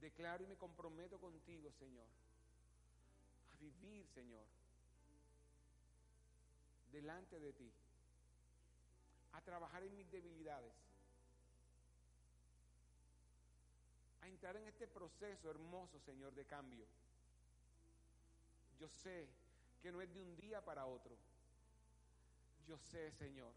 [0.00, 2.06] Declaro y me comprometo contigo, Señor,
[3.52, 4.44] a vivir, Señor,
[6.92, 7.72] delante de ti,
[9.32, 10.74] a trabajar en mis debilidades,
[14.20, 16.86] a entrar en este proceso hermoso, Señor, de cambio.
[18.78, 19.28] Yo sé
[19.82, 21.16] que no es de un día para otro.
[22.66, 23.52] Yo sé, Señor,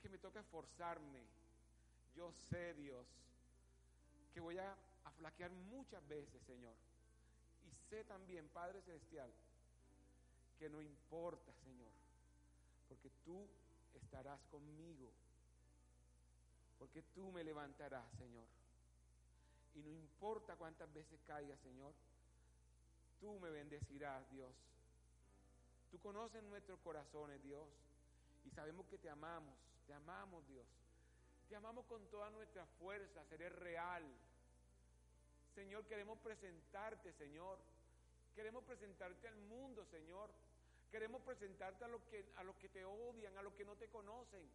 [0.00, 1.22] que me toca esforzarme.
[2.14, 3.06] Yo sé, Dios,
[4.32, 4.76] que voy a,
[5.18, 6.74] flaquear muchas veces, Señor.
[7.66, 9.30] Y sé también, Padre Celestial,
[10.58, 11.90] que no importa, Señor,
[12.88, 13.46] porque tú
[13.94, 15.10] estarás conmigo,
[16.78, 18.46] porque tú me levantarás, Señor.
[19.74, 21.92] Y no importa cuántas veces caiga, Señor,
[23.20, 24.54] tú me bendecirás, Dios.
[25.90, 27.66] Tú conoces nuestros corazones, Dios,
[28.44, 29.54] y sabemos que te amamos,
[29.86, 30.66] te amamos, Dios.
[31.48, 34.04] Te amamos con toda nuestra fuerza, seré real.
[35.54, 37.58] Señor, queremos presentarte, Señor.
[38.34, 40.30] Queremos presentarte al mundo, Señor.
[40.90, 43.88] Queremos presentarte a los que, a los que te odian, a los que no te
[43.88, 44.48] conocen.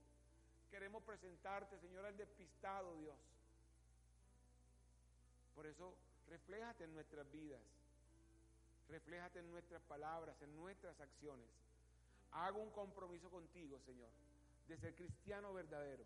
[0.71, 3.15] Queremos presentarte, Señor, al despistado, Dios.
[5.53, 5.95] Por eso,
[6.27, 7.61] refléjate en nuestras vidas.
[8.89, 11.47] Refléjate en nuestras palabras, en nuestras acciones.
[12.35, 14.09] Hago un compromiso contigo, Señor
[14.67, 16.05] de ser cristiano verdadero,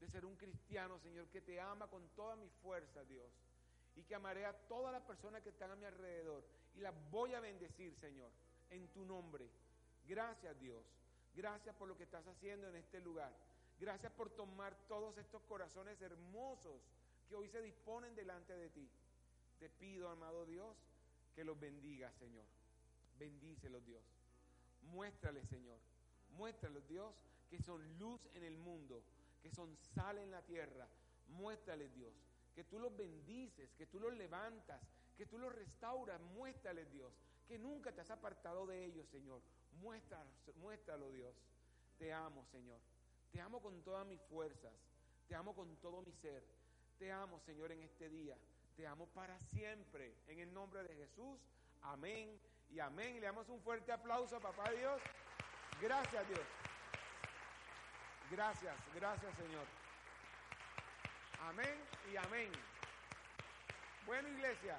[0.00, 3.30] de ser un cristiano, Señor, que te ama con toda mi fuerza, Dios,
[3.96, 6.44] y que amaré a todas las personas que están a mi alrededor
[6.74, 8.30] y las voy a bendecir, Señor,
[8.70, 9.48] en tu nombre.
[10.06, 10.84] Gracias, Dios.
[11.34, 13.32] Gracias por lo que estás haciendo en este lugar.
[13.78, 16.80] Gracias por tomar todos estos corazones hermosos
[17.28, 18.88] que hoy se disponen delante de ti.
[19.58, 20.76] Te pido, amado Dios,
[21.34, 22.46] que los bendiga, Señor.
[23.18, 24.17] Bendícelos, Dios.
[24.82, 25.78] Muéstrale, Señor.
[26.30, 27.14] Muéstralos, Dios,
[27.48, 29.02] que son luz en el mundo,
[29.42, 30.86] que son sal en la tierra.
[31.28, 32.12] Muéstrales, Dios,
[32.54, 34.80] que tú los bendices, que tú los levantas,
[35.16, 36.20] que tú los restauras.
[36.20, 37.12] Muéstrales, Dios,
[37.46, 39.42] que nunca te has apartado de ellos, Señor.
[39.80, 41.34] Muéstralo, muéstralo, Dios.
[41.98, 42.80] Te amo, Señor.
[43.32, 44.72] Te amo con todas mis fuerzas.
[45.26, 46.44] Te amo con todo mi ser.
[46.98, 48.36] Te amo, Señor, en este día.
[48.76, 50.14] Te amo para siempre.
[50.28, 51.38] En el nombre de Jesús.
[51.82, 52.38] Amén
[52.70, 53.20] y amén.
[53.20, 55.00] Le damos un fuerte aplauso a Papá Dios.
[55.80, 56.40] Gracias, Dios.
[58.30, 59.64] Gracias, gracias Señor.
[61.40, 61.80] Amén
[62.12, 62.52] y amén.
[64.04, 64.78] Bueno, iglesia,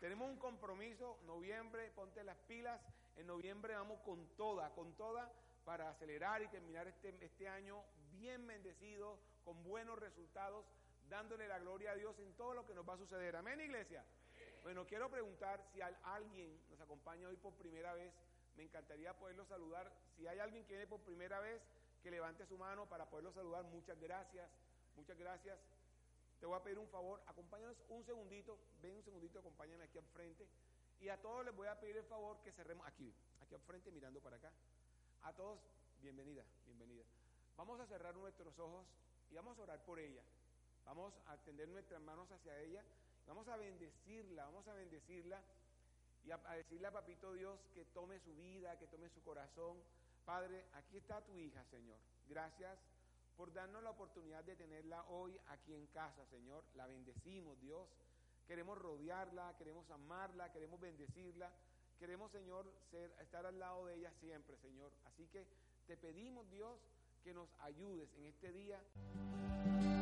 [0.00, 2.80] tenemos un compromiso, noviembre, ponte las pilas,
[3.16, 5.30] en noviembre vamos con toda, con toda
[5.64, 7.82] para acelerar y terminar este, este año
[8.12, 10.64] bien bendecido, con buenos resultados,
[11.08, 13.36] dándole la gloria a Dios en todo lo que nos va a suceder.
[13.36, 14.04] Amén, iglesia.
[14.66, 18.12] Bueno, quiero preguntar si alguien nos acompaña hoy por primera vez.
[18.56, 19.92] Me encantaría poderlo saludar.
[20.16, 21.62] Si hay alguien que viene por primera vez,
[22.02, 23.62] que levante su mano para poderlo saludar.
[23.66, 24.50] Muchas gracias.
[24.96, 25.56] Muchas gracias.
[26.40, 27.22] Te voy a pedir un favor.
[27.28, 28.58] Acompáñanos un segundito.
[28.82, 30.48] Ven un segundito, acompáñame aquí al frente.
[30.98, 33.92] Y a todos les voy a pedir el favor que cerremos aquí, aquí al frente,
[33.92, 34.50] mirando para acá.
[35.22, 35.60] A todos,
[36.00, 37.04] bienvenida, bienvenida.
[37.56, 38.84] Vamos a cerrar nuestros ojos
[39.30, 40.24] y vamos a orar por ella.
[40.84, 42.82] Vamos a tender nuestras manos hacia ella.
[43.26, 45.42] Vamos a bendecirla, vamos a bendecirla
[46.24, 49.76] y a, decirle a Papito Dios que tome su vida, que tome su corazón.
[50.24, 51.98] Padre, aquí está tu hija, Señor.
[52.28, 52.78] Gracias
[53.36, 56.64] por darnos la oportunidad de tenerla hoy aquí en casa, Señor.
[56.74, 57.88] La bendecimos, Dios.
[58.46, 61.52] Queremos rodearla, queremos amarla, queremos bendecirla.
[61.98, 62.70] Queremos, Señor,
[63.20, 64.92] estar al lado de ella siempre, Señor.
[65.04, 65.46] Así que
[65.86, 66.78] te pedimos, Dios,
[67.24, 68.80] que nos ayudes en este día.